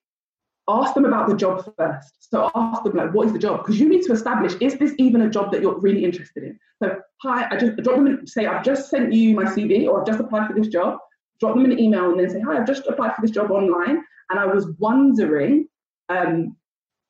ask 0.67 0.95
them 0.95 1.05
about 1.05 1.29
the 1.29 1.35
job 1.35 1.63
first. 1.77 2.29
So 2.31 2.49
ask 2.55 2.83
them 2.83 2.95
like, 2.95 3.13
what 3.13 3.27
is 3.27 3.33
the 3.33 3.39
job? 3.39 3.59
Because 3.59 3.79
you 3.79 3.87
need 3.87 4.03
to 4.03 4.11
establish 4.11 4.55
is 4.59 4.77
this 4.77 4.93
even 4.97 5.21
a 5.21 5.29
job 5.29 5.51
that 5.51 5.61
you're 5.61 5.79
really 5.79 6.03
interested 6.03 6.43
in? 6.43 6.59
So 6.83 6.97
hi, 7.21 7.47
I 7.49 7.57
just 7.57 7.77
drop 7.77 7.97
them 7.97 8.07
and 8.07 8.27
say 8.27 8.47
I've 8.47 8.65
just 8.65 8.89
sent 8.89 9.13
you 9.13 9.35
my 9.35 9.45
CV 9.45 9.87
or 9.87 10.01
I've 10.01 10.07
just 10.07 10.19
applied 10.19 10.47
for 10.47 10.53
this 10.53 10.67
job. 10.67 10.97
Drop 11.39 11.55
them 11.55 11.65
an 11.65 11.79
email 11.79 12.09
and 12.09 12.19
then 12.19 12.29
say 12.29 12.41
hi, 12.41 12.57
I've 12.57 12.67
just 12.67 12.87
applied 12.87 13.15
for 13.15 13.21
this 13.21 13.31
job 13.31 13.51
online 13.51 14.03
and 14.31 14.39
I 14.39 14.45
was 14.45 14.67
wondering. 14.79 15.67
Um, 16.09 16.57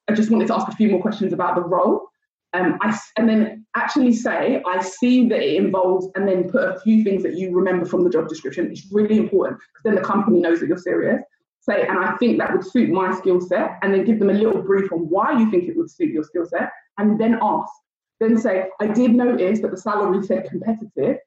I 0.09 0.13
just 0.13 0.29
wanted 0.29 0.47
to 0.47 0.55
ask 0.55 0.67
a 0.67 0.75
few 0.75 0.89
more 0.89 1.01
questions 1.01 1.31
about 1.31 1.55
the 1.55 1.63
role. 1.63 2.07
Um, 2.53 2.77
I, 2.81 2.97
and 3.17 3.27
then 3.27 3.65
actually 3.75 4.13
say, 4.13 4.61
I 4.65 4.81
see 4.81 5.27
that 5.29 5.41
it 5.41 5.55
involves, 5.55 6.07
and 6.15 6.25
then 6.25 6.49
put 6.49 6.63
a 6.63 6.79
few 6.79 7.03
things 7.03 7.21
that 7.23 7.35
you 7.35 7.53
remember 7.53 7.85
from 7.85 8.05
the 8.05 8.09
job 8.09 8.29
description. 8.29 8.71
It's 8.71 8.87
really 8.93 9.17
important 9.17 9.59
because 9.59 9.83
then 9.83 9.95
the 9.95 10.01
company 10.01 10.39
knows 10.39 10.61
that 10.61 10.67
you're 10.67 10.77
serious 10.77 11.21
say, 11.67 11.87
and 11.87 11.97
I 11.99 12.15
think 12.17 12.37
that 12.37 12.53
would 12.53 12.65
suit 12.65 12.89
my 12.89 13.13
skill 13.15 13.41
set, 13.41 13.77
and 13.81 13.93
then 13.93 14.05
give 14.05 14.19
them 14.19 14.29
a 14.29 14.33
little 14.33 14.61
brief 14.61 14.91
on 14.91 15.09
why 15.09 15.37
you 15.37 15.49
think 15.49 15.65
it 15.65 15.75
would 15.75 15.89
suit 15.89 16.11
your 16.11 16.23
skill 16.23 16.45
set, 16.45 16.71
and 16.97 17.19
then 17.19 17.37
ask. 17.41 17.71
Then 18.19 18.37
say, 18.37 18.67
I 18.79 18.87
did 18.87 19.13
notice 19.13 19.59
that 19.61 19.71
the 19.71 19.77
salary 19.77 20.25
said 20.25 20.49
competitive. 20.49 21.17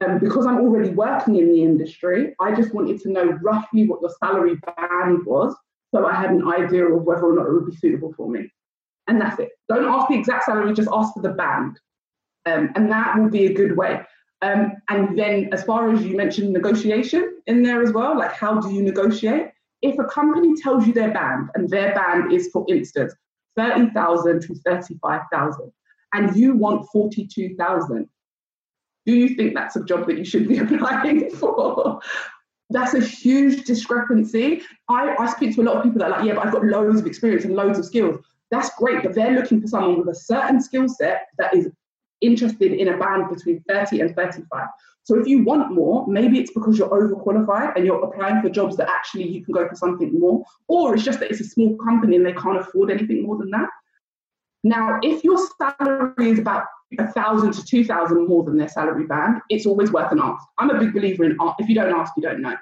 And 0.00 0.12
um, 0.12 0.18
because 0.18 0.46
I'm 0.46 0.60
already 0.60 0.90
working 0.90 1.36
in 1.36 1.48
the 1.48 1.62
industry, 1.62 2.34
I 2.40 2.54
just 2.54 2.74
wanted 2.74 3.00
to 3.02 3.10
know 3.10 3.38
roughly 3.42 3.86
what 3.86 4.00
your 4.02 4.14
salary 4.18 4.56
band 4.56 5.24
was. 5.24 5.54
So 5.94 6.06
I 6.06 6.14
had 6.14 6.30
an 6.30 6.46
idea 6.46 6.86
of 6.86 7.04
whether 7.04 7.24
or 7.24 7.34
not 7.34 7.46
it 7.46 7.52
would 7.52 7.70
be 7.70 7.76
suitable 7.76 8.12
for 8.16 8.28
me. 8.28 8.52
And 9.06 9.20
that's 9.20 9.38
it. 9.38 9.50
Don't 9.68 9.84
ask 9.84 10.08
the 10.08 10.18
exact 10.18 10.44
salary, 10.44 10.74
just 10.74 10.88
ask 10.92 11.14
for 11.14 11.22
the 11.22 11.30
band. 11.30 11.78
Um, 12.46 12.70
and 12.74 12.90
that 12.90 13.16
will 13.16 13.30
be 13.30 13.46
a 13.46 13.54
good 13.54 13.76
way. 13.76 14.02
Um, 14.42 14.72
and 14.90 15.18
then, 15.18 15.48
as 15.52 15.64
far 15.64 15.90
as 15.90 16.04
you 16.04 16.16
mentioned 16.16 16.52
negotiation 16.52 17.40
in 17.46 17.62
there 17.62 17.82
as 17.82 17.92
well, 17.92 18.18
like 18.18 18.32
how 18.32 18.60
do 18.60 18.74
you 18.74 18.82
negotiate? 18.82 19.52
If 19.84 19.98
a 19.98 20.04
company 20.04 20.54
tells 20.56 20.86
you 20.86 20.94
their 20.94 21.12
band 21.12 21.50
and 21.54 21.68
their 21.68 21.94
band 21.94 22.32
is, 22.32 22.48
for 22.50 22.64
instance, 22.68 23.14
30,000 23.56 24.40
to 24.40 24.54
35,000 24.54 25.72
and 26.14 26.34
you 26.34 26.56
want 26.56 26.86
42,000, 26.90 28.08
do 29.04 29.12
you 29.12 29.36
think 29.36 29.54
that's 29.54 29.76
a 29.76 29.84
job 29.84 30.06
that 30.06 30.16
you 30.16 30.24
should 30.24 30.48
be 30.48 30.56
applying 30.74 31.30
for? 31.30 32.00
That's 32.70 32.94
a 32.94 33.00
huge 33.00 33.64
discrepancy. 33.64 34.62
I, 34.88 35.14
I 35.18 35.30
speak 35.30 35.54
to 35.56 35.60
a 35.60 35.64
lot 35.64 35.76
of 35.76 35.82
people 35.82 35.98
that 35.98 36.06
are 36.06 36.18
like, 36.18 36.26
yeah, 36.26 36.34
but 36.34 36.46
I've 36.46 36.52
got 36.52 36.64
loads 36.64 37.00
of 37.00 37.06
experience 37.06 37.44
and 37.44 37.54
loads 37.54 37.78
of 37.78 37.84
skills. 37.84 38.18
That's 38.50 38.70
great, 38.78 39.02
but 39.02 39.14
they're 39.14 39.32
looking 39.32 39.60
for 39.60 39.66
someone 39.66 39.98
with 39.98 40.08
a 40.08 40.18
certain 40.18 40.62
skill 40.62 40.88
set 40.88 41.26
that 41.36 41.54
is 41.54 41.68
interested 42.22 42.72
in 42.72 42.88
a 42.88 42.96
band 42.96 43.28
between 43.28 43.62
30 43.68 44.00
and 44.00 44.16
35. 44.16 44.66
So 45.04 45.18
if 45.18 45.26
you 45.26 45.44
want 45.44 45.72
more, 45.72 46.06
maybe 46.08 46.40
it's 46.40 46.52
because 46.52 46.78
you're 46.78 46.88
overqualified 46.88 47.76
and 47.76 47.84
you're 47.84 48.02
applying 48.02 48.40
for 48.40 48.48
jobs 48.48 48.76
that 48.78 48.88
actually 48.88 49.28
you 49.28 49.44
can 49.44 49.52
go 49.52 49.68
for 49.68 49.74
something 49.76 50.18
more, 50.18 50.44
or 50.66 50.94
it's 50.94 51.04
just 51.04 51.20
that 51.20 51.30
it's 51.30 51.40
a 51.40 51.44
small 51.44 51.76
company 51.76 52.16
and 52.16 52.24
they 52.24 52.32
can't 52.32 52.58
afford 52.58 52.90
anything 52.90 53.22
more 53.22 53.36
than 53.36 53.50
that. 53.50 53.68
Now, 54.64 54.98
if 55.02 55.22
your 55.22 55.38
salary 55.58 56.30
is 56.30 56.38
about 56.38 56.64
a 56.98 57.06
thousand 57.12 57.52
to 57.52 57.64
two 57.64 57.84
thousand 57.84 58.26
more 58.26 58.44
than 58.44 58.56
their 58.56 58.68
salary 58.68 59.06
band, 59.06 59.42
it's 59.50 59.66
always 59.66 59.92
worth 59.92 60.10
an 60.10 60.20
ask. 60.22 60.42
I'm 60.58 60.70
a 60.70 60.78
big 60.78 60.94
believer 60.94 61.24
in 61.24 61.36
if 61.58 61.68
you 61.68 61.74
don't 61.74 61.94
ask, 61.94 62.14
you 62.16 62.22
don't 62.22 62.40
know. 62.40 62.56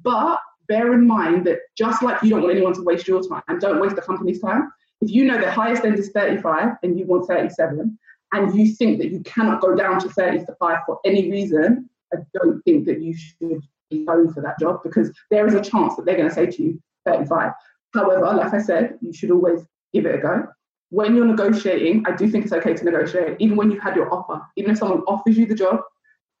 But 0.00 0.38
bear 0.68 0.94
in 0.94 1.04
mind 1.04 1.46
that 1.46 1.58
just 1.76 2.00
like 2.02 2.22
you 2.22 2.30
don't 2.30 2.42
want 2.42 2.54
anyone 2.54 2.74
to 2.74 2.82
waste 2.82 3.08
your 3.08 3.22
time, 3.26 3.42
and 3.48 3.60
don't 3.60 3.80
waste 3.80 3.96
the 3.96 4.02
company's 4.02 4.40
time. 4.40 4.70
If 5.00 5.10
you 5.10 5.24
know 5.24 5.40
the 5.40 5.50
highest 5.50 5.84
end 5.84 5.98
is 5.98 6.10
35 6.10 6.76
and 6.84 6.96
you 6.96 7.06
want 7.06 7.26
37, 7.26 7.98
and 8.32 8.54
you 8.54 8.74
think 8.74 8.98
that 8.98 9.10
you 9.10 9.20
cannot 9.20 9.60
go 9.60 9.74
down 9.74 10.00
to 10.00 10.08
35 10.08 10.78
for 10.86 11.00
any 11.04 11.30
reason, 11.30 11.88
I 12.12 12.18
don't 12.34 12.62
think 12.62 12.86
that 12.86 13.02
you 13.02 13.16
should 13.16 13.62
be 13.90 14.04
going 14.04 14.32
for 14.32 14.42
that 14.42 14.58
job 14.58 14.80
because 14.82 15.10
there 15.30 15.46
is 15.46 15.54
a 15.54 15.60
chance 15.60 15.96
that 15.96 16.04
they're 16.04 16.16
going 16.16 16.28
to 16.28 16.34
say 16.34 16.46
to 16.46 16.62
you 16.62 16.82
35. 17.06 17.52
However, 17.94 18.34
like 18.34 18.52
I 18.52 18.60
said, 18.60 18.98
you 19.00 19.12
should 19.12 19.30
always 19.30 19.64
give 19.92 20.06
it 20.06 20.14
a 20.14 20.18
go. 20.18 20.46
When 20.90 21.14
you're 21.14 21.26
negotiating, 21.26 22.04
I 22.06 22.12
do 22.12 22.30
think 22.30 22.44
it's 22.44 22.52
okay 22.52 22.74
to 22.74 22.84
negotiate, 22.84 23.36
even 23.40 23.56
when 23.56 23.70
you've 23.70 23.82
had 23.82 23.96
your 23.96 24.12
offer. 24.12 24.42
Even 24.56 24.72
if 24.72 24.78
someone 24.78 25.00
offers 25.00 25.36
you 25.36 25.46
the 25.46 25.54
job, 25.54 25.80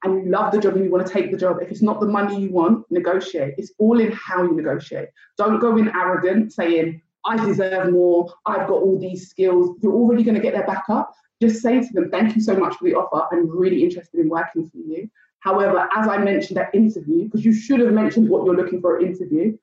and 0.04 0.24
you 0.24 0.30
love 0.30 0.52
the 0.52 0.60
job 0.60 0.74
and 0.74 0.84
you 0.84 0.90
want 0.90 1.06
to 1.06 1.12
take 1.12 1.30
the 1.30 1.36
job, 1.36 1.58
if 1.60 1.70
it's 1.70 1.82
not 1.82 2.00
the 2.00 2.06
money 2.06 2.40
you 2.40 2.50
want, 2.50 2.84
negotiate. 2.90 3.54
It's 3.58 3.72
all 3.78 3.98
in 3.98 4.12
how 4.12 4.42
you 4.42 4.54
negotiate. 4.54 5.08
Don't 5.36 5.58
go 5.58 5.76
in 5.76 5.88
arrogant 5.88 6.52
saying, 6.52 7.02
I 7.24 7.44
deserve 7.44 7.92
more, 7.92 8.32
I've 8.46 8.68
got 8.68 8.80
all 8.82 8.98
these 8.98 9.28
skills. 9.28 9.76
You're 9.82 9.92
already 9.92 10.22
going 10.22 10.36
to 10.36 10.40
get 10.40 10.54
their 10.54 10.66
back 10.66 10.84
up. 10.88 11.12
Just 11.40 11.62
say 11.62 11.80
to 11.80 11.92
them, 11.92 12.10
thank 12.10 12.34
you 12.34 12.40
so 12.40 12.56
much 12.56 12.76
for 12.76 12.84
the 12.84 12.94
offer. 12.94 13.28
I'm 13.32 13.48
really 13.48 13.84
interested 13.84 14.20
in 14.20 14.28
working 14.28 14.68
for 14.68 14.78
you. 14.78 15.08
However, 15.40 15.88
as 15.96 16.08
I 16.08 16.18
mentioned 16.18 16.58
at 16.58 16.74
interview, 16.74 17.24
because 17.24 17.44
you 17.44 17.52
should 17.52 17.80
have 17.80 17.92
mentioned 17.92 18.28
what 18.28 18.44
you're 18.44 18.56
looking 18.56 18.80
for 18.80 18.96
at 18.96 19.04
interview, 19.04 19.56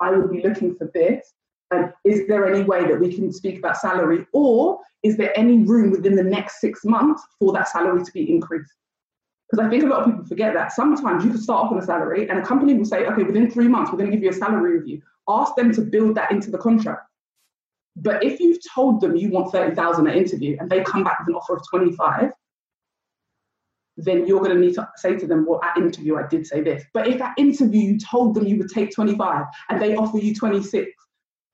I 0.00 0.10
would 0.10 0.30
be 0.30 0.42
looking 0.42 0.74
for 0.74 0.90
this. 0.92 1.32
And 1.70 1.92
is 2.04 2.26
there 2.26 2.52
any 2.52 2.64
way 2.64 2.80
that 2.86 2.98
we 2.98 3.14
can 3.14 3.32
speak 3.32 3.58
about 3.58 3.76
salary? 3.76 4.26
Or 4.32 4.80
is 5.04 5.16
there 5.16 5.36
any 5.38 5.58
room 5.58 5.92
within 5.92 6.16
the 6.16 6.24
next 6.24 6.60
six 6.60 6.84
months 6.84 7.22
for 7.38 7.52
that 7.52 7.68
salary 7.68 8.02
to 8.04 8.12
be 8.12 8.28
increased? 8.28 8.74
Because 9.48 9.64
I 9.64 9.70
think 9.70 9.84
a 9.84 9.86
lot 9.86 10.00
of 10.00 10.06
people 10.06 10.24
forget 10.24 10.54
that 10.54 10.72
sometimes 10.72 11.24
you 11.24 11.30
can 11.30 11.40
start 11.40 11.64
off 11.64 11.72
on 11.72 11.78
a 11.78 11.82
salary 11.82 12.28
and 12.28 12.38
a 12.38 12.42
company 12.42 12.74
will 12.74 12.84
say, 12.84 13.06
okay, 13.06 13.22
within 13.22 13.50
three 13.50 13.68
months, 13.68 13.90
we're 13.92 13.98
going 13.98 14.10
to 14.10 14.16
give 14.16 14.24
you 14.24 14.30
a 14.30 14.32
salary 14.32 14.78
review. 14.78 15.02
Ask 15.28 15.54
them 15.54 15.72
to 15.74 15.82
build 15.82 16.16
that 16.16 16.30
into 16.32 16.50
the 16.50 16.58
contract. 16.58 17.09
But 18.02 18.24
if 18.24 18.40
you've 18.40 18.58
told 18.74 19.00
them 19.00 19.16
you 19.16 19.30
want 19.30 19.52
30,000 19.52 20.06
at 20.06 20.16
interview 20.16 20.56
and 20.58 20.70
they 20.70 20.82
come 20.82 21.04
back 21.04 21.20
with 21.20 21.28
an 21.28 21.34
offer 21.34 21.56
of 21.56 21.62
25, 21.68 22.30
then 23.96 24.26
you're 24.26 24.40
going 24.40 24.54
to 24.54 24.58
need 24.58 24.74
to 24.74 24.88
say 24.96 25.16
to 25.16 25.26
them, 25.26 25.44
well, 25.46 25.60
at 25.62 25.76
interview, 25.76 26.16
I 26.16 26.26
did 26.26 26.46
say 26.46 26.62
this. 26.62 26.84
But 26.94 27.06
if 27.06 27.20
at 27.20 27.34
interview 27.38 27.92
you 27.92 27.98
told 27.98 28.34
them 28.34 28.46
you 28.46 28.56
would 28.56 28.70
take 28.70 28.94
25 28.94 29.44
and 29.68 29.82
they 29.82 29.96
offer 29.96 30.18
you 30.18 30.34
26, 30.34 30.90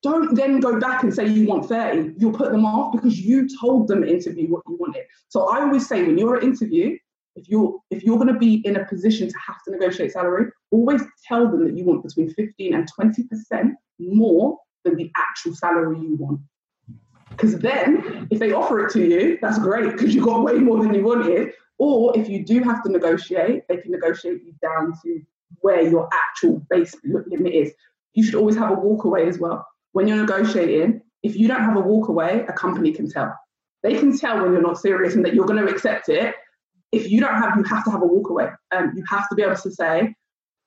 don't 0.02 0.36
then 0.36 0.60
go 0.60 0.78
back 0.78 1.02
and 1.02 1.12
say 1.12 1.26
you 1.26 1.48
want 1.48 1.66
30. 1.66 2.14
You'll 2.16 2.32
put 2.32 2.52
them 2.52 2.64
off 2.64 2.92
because 2.92 3.18
you 3.18 3.48
told 3.60 3.88
them 3.88 4.04
interview 4.04 4.48
what 4.48 4.62
you 4.68 4.76
wanted. 4.78 5.04
So 5.28 5.48
I 5.48 5.62
always 5.62 5.88
say 5.88 6.04
when 6.04 6.16
you're 6.16 6.36
at 6.36 6.44
interview, 6.44 6.96
if 7.34 7.48
you're 7.48 7.78
if 7.90 8.02
you're 8.02 8.16
going 8.16 8.32
to 8.32 8.38
be 8.38 8.62
in 8.64 8.76
a 8.76 8.84
position 8.84 9.28
to 9.28 9.34
have 9.46 9.56
to 9.64 9.72
negotiate 9.72 10.12
salary, 10.12 10.50
always 10.70 11.02
tell 11.26 11.50
them 11.50 11.64
that 11.64 11.76
you 11.76 11.84
want 11.84 12.02
between 12.02 12.30
15 12.30 12.74
and 12.74 12.88
20% 12.98 13.72
more 13.98 14.58
than 14.86 14.96
the 14.96 15.10
actual 15.16 15.54
salary 15.54 15.98
you 15.98 16.16
want. 16.16 16.40
Because 17.30 17.58
then, 17.58 18.28
if 18.30 18.38
they 18.38 18.52
offer 18.52 18.86
it 18.86 18.92
to 18.92 19.04
you, 19.04 19.38
that's 19.42 19.58
great 19.58 19.92
because 19.92 20.14
you 20.14 20.24
got 20.24 20.42
way 20.42 20.54
more 20.54 20.82
than 20.82 20.94
you 20.94 21.04
wanted. 21.04 21.52
Or 21.78 22.16
if 22.18 22.28
you 22.28 22.44
do 22.44 22.62
have 22.62 22.82
to 22.84 22.90
negotiate, 22.90 23.64
they 23.68 23.76
can 23.76 23.90
negotiate 23.90 24.42
you 24.42 24.54
down 24.62 24.94
to 25.02 25.20
where 25.60 25.82
your 25.82 26.08
actual 26.12 26.64
base 26.70 26.94
limit 27.04 27.52
is. 27.52 27.72
You 28.14 28.24
should 28.24 28.36
always 28.36 28.56
have 28.56 28.70
a 28.70 28.76
walkaway 28.76 29.28
as 29.28 29.38
well. 29.38 29.66
When 29.92 30.08
you're 30.08 30.16
negotiating, 30.16 31.02
if 31.22 31.36
you 31.36 31.48
don't 31.48 31.62
have 31.62 31.76
a 31.76 31.82
walkaway, 31.82 32.48
a 32.48 32.52
company 32.52 32.92
can 32.92 33.10
tell. 33.10 33.34
They 33.82 33.98
can 33.98 34.16
tell 34.16 34.42
when 34.42 34.52
you're 34.52 34.62
not 34.62 34.78
serious 34.78 35.14
and 35.14 35.24
that 35.24 35.34
you're 35.34 35.46
going 35.46 35.64
to 35.64 35.70
accept 35.70 36.08
it. 36.08 36.34
If 36.92 37.10
you 37.10 37.20
don't 37.20 37.34
have, 37.34 37.56
you 37.58 37.64
have 37.64 37.84
to 37.84 37.90
have 37.90 38.02
a 38.02 38.06
walkaway. 38.06 38.54
Um, 38.72 38.92
you 38.96 39.04
have 39.10 39.28
to 39.28 39.34
be 39.34 39.42
able 39.42 39.56
to 39.56 39.70
say, 39.70 40.14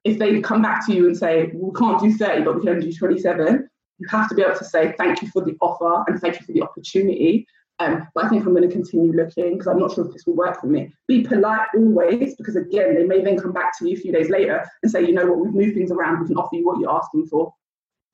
if 0.04 0.20
they 0.20 0.40
come 0.42 0.62
back 0.62 0.86
to 0.86 0.94
you 0.94 1.08
and 1.08 1.18
say, 1.18 1.52
we 1.54 1.72
can't 1.78 2.00
do 2.00 2.16
30, 2.16 2.44
but 2.44 2.56
we 2.56 2.62
can 2.62 2.70
only 2.70 2.92
do 2.92 2.98
27, 2.98 3.68
you 4.00 4.08
have 4.10 4.30
to 4.30 4.36
be 4.36 4.41
able 4.41 4.58
to 4.58 4.66
say, 4.66 4.93
thank 4.97 5.22
you 5.22 5.28
for 5.30 5.43
the 5.43 5.56
offer 5.62 6.04
and 6.08 6.20
thank 6.20 6.39
you 6.39 6.45
for 6.45 6.54
the 6.54 6.62
opportunity. 6.62 7.45
Um, 7.80 8.08
but 8.14 8.26
I 8.26 8.30
think 8.30 8.45
I'm 8.45 8.54
going 8.54 8.68
to 8.68 8.74
continue 8.74 9.14
looking 9.14 9.54
because 9.54 9.68
I'm 9.68 9.80
not 9.80 9.93
sure 9.93 10.06
if 10.06 10.12
this 10.12 10.26
will 10.26 10.36
work 10.36 10.60
for 10.60 10.68
me. 10.68 10.91
Be 11.08 11.24
polite 11.24 11.68
always 11.76 12.36
because, 12.36 12.58
again, 12.58 12.95
they 12.95 13.06
may 13.06 13.22
then 13.22 13.38
come 13.39 13.54
back 13.54 13.78
to 13.80 13.88
you 13.88 13.95
a 13.95 14.00
few 14.00 14.12
days 14.12 14.30
later 14.30 14.66
and 14.84 14.91
say, 14.91 15.06
you 15.06 15.14
know 15.14 15.26
what, 15.26 15.39
we've 15.39 15.54
moved 15.54 15.76
things 15.76 15.91
around, 15.91 16.22
we 16.22 16.28
can 16.28 16.38
offer 16.38 16.56
you 16.56 16.66
what 16.66 16.80
you're 16.80 16.93
asking 16.93 17.28
for, 17.28 17.54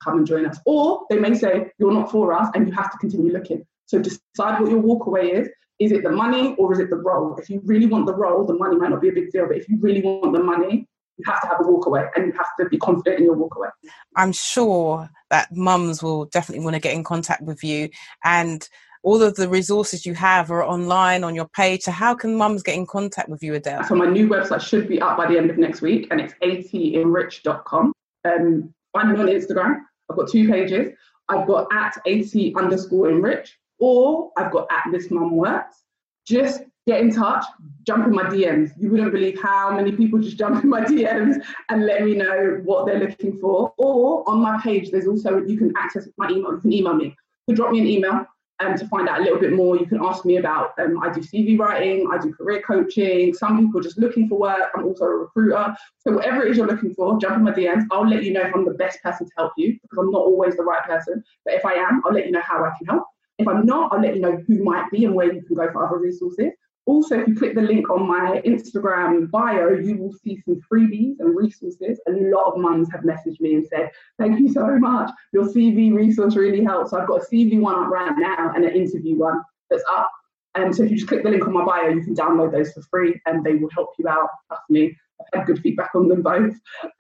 come 0.03 0.17
and 0.17 0.27
join 0.27 0.45
us. 0.45 0.59
Or 0.65 1.05
they 1.09 1.17
may 1.17 1.33
say, 1.33 1.71
you're 1.79 1.93
not 1.93 2.11
for 2.11 2.33
us 2.33 2.49
and 2.53 2.67
you 2.67 2.73
have 2.73 2.91
to 2.91 2.97
continue 2.99 3.31
looking. 3.31 3.65
So 3.87 3.99
decide 3.99 4.61
what 4.61 4.69
your 4.69 4.81
walkaway 4.81 5.33
is. 5.33 5.49
Is 5.79 5.91
it 5.91 6.03
the 6.03 6.11
money 6.11 6.55
or 6.57 6.71
is 6.71 6.79
it 6.79 6.89
the 6.89 6.97
role? 6.97 7.35
If 7.37 7.49
you 7.49 7.61
really 7.65 7.85
want 7.85 8.05
the 8.05 8.15
role, 8.15 8.45
the 8.45 8.53
money 8.53 8.75
might 8.77 8.91
not 8.91 9.01
be 9.01 9.09
a 9.09 9.13
big 9.13 9.31
deal, 9.31 9.47
but 9.47 9.57
if 9.57 9.67
you 9.67 9.77
really 9.79 10.01
want 10.01 10.31
the 10.31 10.41
money, 10.41 10.87
you 11.17 11.23
have 11.27 11.41
to 11.41 11.47
have 11.47 11.59
a 11.59 11.63
walkaway 11.63 12.09
and 12.15 12.27
you 12.27 12.33
have 12.33 12.47
to 12.59 12.69
be 12.69 12.77
confident 12.77 13.19
in 13.19 13.25
your 13.25 13.35
walkaway. 13.35 13.69
I'm 14.15 14.31
sure 14.31 15.09
that 15.29 15.55
mums 15.55 16.03
will 16.03 16.25
definitely 16.25 16.63
want 16.63 16.75
to 16.75 16.79
get 16.79 16.93
in 16.93 17.03
contact 17.03 17.41
with 17.41 17.63
you 17.63 17.89
and 18.23 18.67
all 19.03 19.21
of 19.21 19.35
the 19.35 19.47
resources 19.47 20.03
you 20.03 20.15
have 20.15 20.49
are 20.49 20.63
online 20.65 21.23
on 21.23 21.35
your 21.35 21.47
page. 21.47 21.83
So 21.83 21.91
how 21.91 22.15
can 22.15 22.35
mums 22.35 22.63
get 22.63 22.73
in 22.73 22.87
contact 22.87 23.29
with 23.29 23.43
you, 23.43 23.53
Adele? 23.53 23.83
So 23.83 23.93
my 23.93 24.07
new 24.07 24.27
website 24.27 24.61
should 24.61 24.87
be 24.87 24.99
up 24.99 25.15
by 25.15 25.27
the 25.27 25.37
end 25.37 25.51
of 25.51 25.59
next 25.59 25.81
week 25.81 26.07
and 26.09 26.19
it's 26.19 26.33
atenrich.com. 26.41 27.93
Um, 28.25 28.73
find 28.93 29.13
me 29.13 29.19
on 29.19 29.27
Instagram. 29.27 29.81
I've 30.09 30.17
got 30.17 30.29
two 30.29 30.49
pages. 30.49 30.93
I've 31.29 31.47
got 31.47 31.67
at 31.71 31.97
at 32.05 32.55
underscore 32.55 33.09
enrich 33.09 33.55
or 33.79 34.31
I've 34.37 34.51
got 34.51 34.67
at 34.71 34.85
this 34.91 35.11
mum 35.11 35.35
works. 35.35 35.83
Just 36.25 36.63
get 36.87 37.01
in 37.01 37.11
touch, 37.11 37.43
jump 37.85 38.05
in 38.05 38.13
my 38.13 38.23
DMs. 38.23 38.71
You 38.79 38.91
wouldn't 38.91 39.11
believe 39.11 39.41
how 39.41 39.75
many 39.75 39.91
people 39.91 40.19
just 40.19 40.37
jump 40.37 40.63
in 40.63 40.69
my 40.69 40.81
DMs 40.85 41.43
and 41.69 41.85
let 41.85 42.03
me 42.03 42.15
know 42.15 42.61
what 42.63 42.85
they're 42.85 42.99
looking 42.99 43.39
for. 43.39 43.73
Or 43.77 44.27
on 44.29 44.39
my 44.39 44.59
page, 44.61 44.91
there's 44.91 45.07
also, 45.07 45.43
you 45.43 45.57
can 45.57 45.73
access 45.77 46.07
my 46.17 46.29
email, 46.29 46.53
you 46.53 46.59
can 46.59 46.73
email 46.73 46.93
me. 46.93 47.15
So 47.49 47.55
drop 47.55 47.71
me 47.71 47.79
an 47.79 47.87
email 47.87 48.25
um, 48.59 48.77
to 48.77 48.87
find 48.87 49.09
out 49.09 49.19
a 49.19 49.23
little 49.23 49.39
bit 49.39 49.53
more, 49.53 49.77
you 49.77 49.85
can 49.85 49.99
ask 50.01 50.25
me 50.25 50.37
about. 50.37 50.77
Um, 50.79 51.01
I 51.01 51.11
do 51.11 51.21
CV 51.21 51.59
writing, 51.59 52.07
I 52.11 52.17
do 52.17 52.33
career 52.33 52.61
coaching. 52.61 53.33
Some 53.33 53.59
people 53.59 53.81
just 53.81 53.97
looking 53.97 54.29
for 54.29 54.39
work. 54.39 54.69
I'm 54.75 54.85
also 54.85 55.05
a 55.05 55.15
recruiter. 55.15 55.75
So 55.99 56.13
whatever 56.13 56.45
it 56.45 56.51
is 56.51 56.57
you're 56.57 56.67
looking 56.67 56.93
for, 56.93 57.19
jump 57.19 57.35
in 57.35 57.43
my 57.43 57.51
DMs. 57.51 57.85
I'll 57.91 58.07
let 58.07 58.23
you 58.23 58.31
know 58.31 58.41
if 58.41 58.55
I'm 58.55 58.65
the 58.65 58.73
best 58.75 59.01
person 59.03 59.25
to 59.27 59.31
help 59.37 59.53
you 59.57 59.77
because 59.81 59.97
I'm 59.97 60.11
not 60.11 60.21
always 60.21 60.55
the 60.55 60.63
right 60.63 60.83
person. 60.83 61.23
But 61.43 61.55
if 61.55 61.65
I 61.65 61.73
am, 61.73 62.01
I'll 62.05 62.13
let 62.13 62.25
you 62.25 62.31
know 62.31 62.41
how 62.41 62.63
I 62.63 62.71
can 62.77 62.87
help. 62.87 63.03
If 63.37 63.47
I'm 63.47 63.65
not, 63.65 63.91
I'll 63.91 64.01
let 64.01 64.15
you 64.15 64.21
know 64.21 64.41
who 64.47 64.63
might 64.63 64.89
be 64.91 65.03
and 65.03 65.13
where 65.13 65.31
you 65.31 65.41
can 65.41 65.55
go 65.55 65.69
for 65.71 65.85
other 65.85 65.97
resources. 65.97 66.53
Also, 66.85 67.19
if 67.19 67.27
you 67.27 67.35
click 67.35 67.55
the 67.55 67.61
link 67.61 67.89
on 67.89 68.07
my 68.07 68.41
Instagram 68.45 69.29
bio, 69.31 69.69
you 69.69 69.97
will 69.97 70.13
see 70.13 70.39
some 70.45 70.61
freebies 70.71 71.15
and 71.19 71.35
resources. 71.35 71.99
A 72.07 72.11
lot 72.11 72.53
of 72.53 72.59
mums 72.59 72.89
have 72.91 73.01
messaged 73.01 73.41
me 73.41 73.55
and 73.55 73.65
said, 73.65 73.89
Thank 74.19 74.39
you 74.39 74.51
so 74.53 74.77
much. 74.77 75.09
Your 75.33 75.45
CV 75.45 75.93
resource 75.93 76.35
really 76.35 76.63
helps. 76.63 76.91
So 76.91 76.99
I've 76.99 77.07
got 77.07 77.23
a 77.23 77.25
CV 77.25 77.59
one 77.59 77.75
up 77.75 77.89
right 77.89 78.13
now 78.17 78.53
and 78.55 78.63
an 78.65 78.75
interview 78.75 79.15
one 79.15 79.41
that's 79.69 79.83
up. 79.89 80.11
And 80.53 80.65
um, 80.65 80.73
so 80.73 80.83
if 80.83 80.91
you 80.91 80.95
just 80.95 81.09
click 81.09 81.23
the 81.23 81.29
link 81.29 81.45
on 81.45 81.53
my 81.53 81.65
bio, 81.65 81.89
you 81.89 82.01
can 82.01 82.15
download 82.15 82.51
those 82.51 82.71
for 82.71 82.81
free 82.83 83.19
and 83.25 83.43
they 83.43 83.55
will 83.55 83.69
help 83.71 83.89
you 83.99 84.07
out. 84.07 84.29
Trust 84.47 84.63
me, 84.69 84.95
I've 85.19 85.39
had 85.39 85.47
good 85.47 85.59
feedback 85.59 85.91
on 85.95 86.07
them 86.07 86.21
both. 86.21 86.53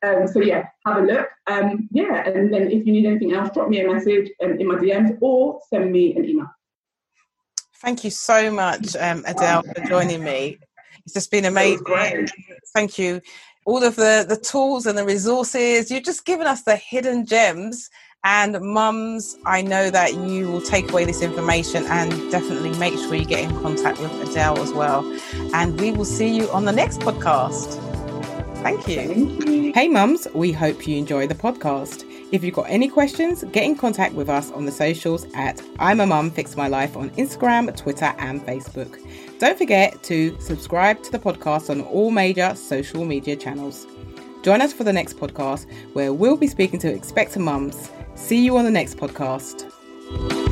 Um, 0.03 0.27
so 0.27 0.41
yeah, 0.41 0.65
have 0.85 0.97
a 0.97 1.01
look. 1.01 1.27
Um, 1.47 1.87
yeah, 1.91 2.27
and 2.27 2.53
then 2.53 2.69
if 2.69 2.85
you 2.85 2.91
need 2.91 3.05
anything 3.05 3.33
else, 3.33 3.51
drop 3.53 3.69
me 3.69 3.79
a 3.79 3.91
message 3.91 4.29
um, 4.43 4.59
in 4.59 4.67
my 4.67 4.75
DMs 4.75 5.17
or 5.21 5.59
send 5.69 5.91
me 5.91 6.15
an 6.15 6.25
email. 6.25 6.47
Thank 7.85 8.03
you 8.03 8.09
so 8.09 8.49
much, 8.49 8.95
um, 8.95 9.23
Adele, 9.27 9.61
for 9.61 9.85
joining 9.85 10.23
me. 10.23 10.57
It's 11.05 11.13
just 11.13 11.29
been 11.29 11.45
amazing. 11.45 11.85
Thank 12.73 12.97
you. 12.97 13.21
All 13.67 13.83
of 13.83 13.95
the, 13.95 14.25
the 14.27 14.37
tools 14.37 14.87
and 14.87 14.97
the 14.97 15.05
resources, 15.05 15.91
you've 15.91 16.03
just 16.03 16.25
given 16.25 16.47
us 16.47 16.63
the 16.63 16.77
hidden 16.77 17.27
gems. 17.27 17.91
And 18.23 18.59
mums, 18.59 19.37
I 19.45 19.61
know 19.61 19.91
that 19.91 20.15
you 20.15 20.51
will 20.51 20.61
take 20.61 20.89
away 20.91 21.05
this 21.05 21.21
information 21.21 21.85
and 21.85 22.09
definitely 22.31 22.75
make 22.79 22.95
sure 22.95 23.13
you 23.13 23.23
get 23.23 23.43
in 23.43 23.51
contact 23.61 23.99
with 23.99 24.11
Adele 24.31 24.57
as 24.63 24.73
well. 24.73 25.05
And 25.53 25.79
we 25.79 25.91
will 25.91 26.05
see 26.05 26.35
you 26.35 26.49
on 26.49 26.65
the 26.65 26.71
next 26.71 27.01
podcast. 27.01 27.79
Thank 28.63 28.87
you. 28.87 28.95
Thank 28.95 29.47
you. 29.47 29.73
Hey, 29.73 29.89
mums, 29.89 30.27
we 30.33 30.51
hope 30.51 30.87
you 30.87 30.97
enjoy 30.97 31.27
the 31.27 31.35
podcast. 31.35 32.04
If 32.31 32.43
you've 32.43 32.55
got 32.55 32.69
any 32.69 32.89
questions, 32.89 33.43
get 33.51 33.63
in 33.63 33.75
contact 33.75 34.13
with 34.15 34.29
us 34.29 34.51
on 34.51 34.65
the 34.65 34.71
socials 34.71 35.27
at 35.35 35.61
I'm 35.79 35.99
a 35.99 36.07
Mum 36.07 36.31
Fix 36.31 36.57
My 36.57 36.67
Life 36.67 36.97
on 36.97 37.11
Instagram, 37.11 37.75
Twitter, 37.77 38.13
and 38.17 38.45
Facebook. 38.45 38.99
Don't 39.39 39.57
forget 39.57 40.01
to 40.03 40.39
subscribe 40.39 41.03
to 41.03 41.11
the 41.11 41.19
podcast 41.19 41.69
on 41.69 41.81
all 41.81 42.11
major 42.11 42.55
social 42.55 43.05
media 43.05 43.35
channels. 43.35 43.85
Join 44.41 44.61
us 44.61 44.73
for 44.73 44.83
the 44.83 44.93
next 44.93 45.17
podcast 45.17 45.65
where 45.93 46.13
we'll 46.13 46.37
be 46.37 46.47
speaking 46.47 46.79
to 46.79 46.91
expectant 46.91 47.45
mums. 47.45 47.89
See 48.15 48.43
you 48.43 48.57
on 48.57 48.65
the 48.65 48.71
next 48.71 48.97
podcast. 48.97 50.44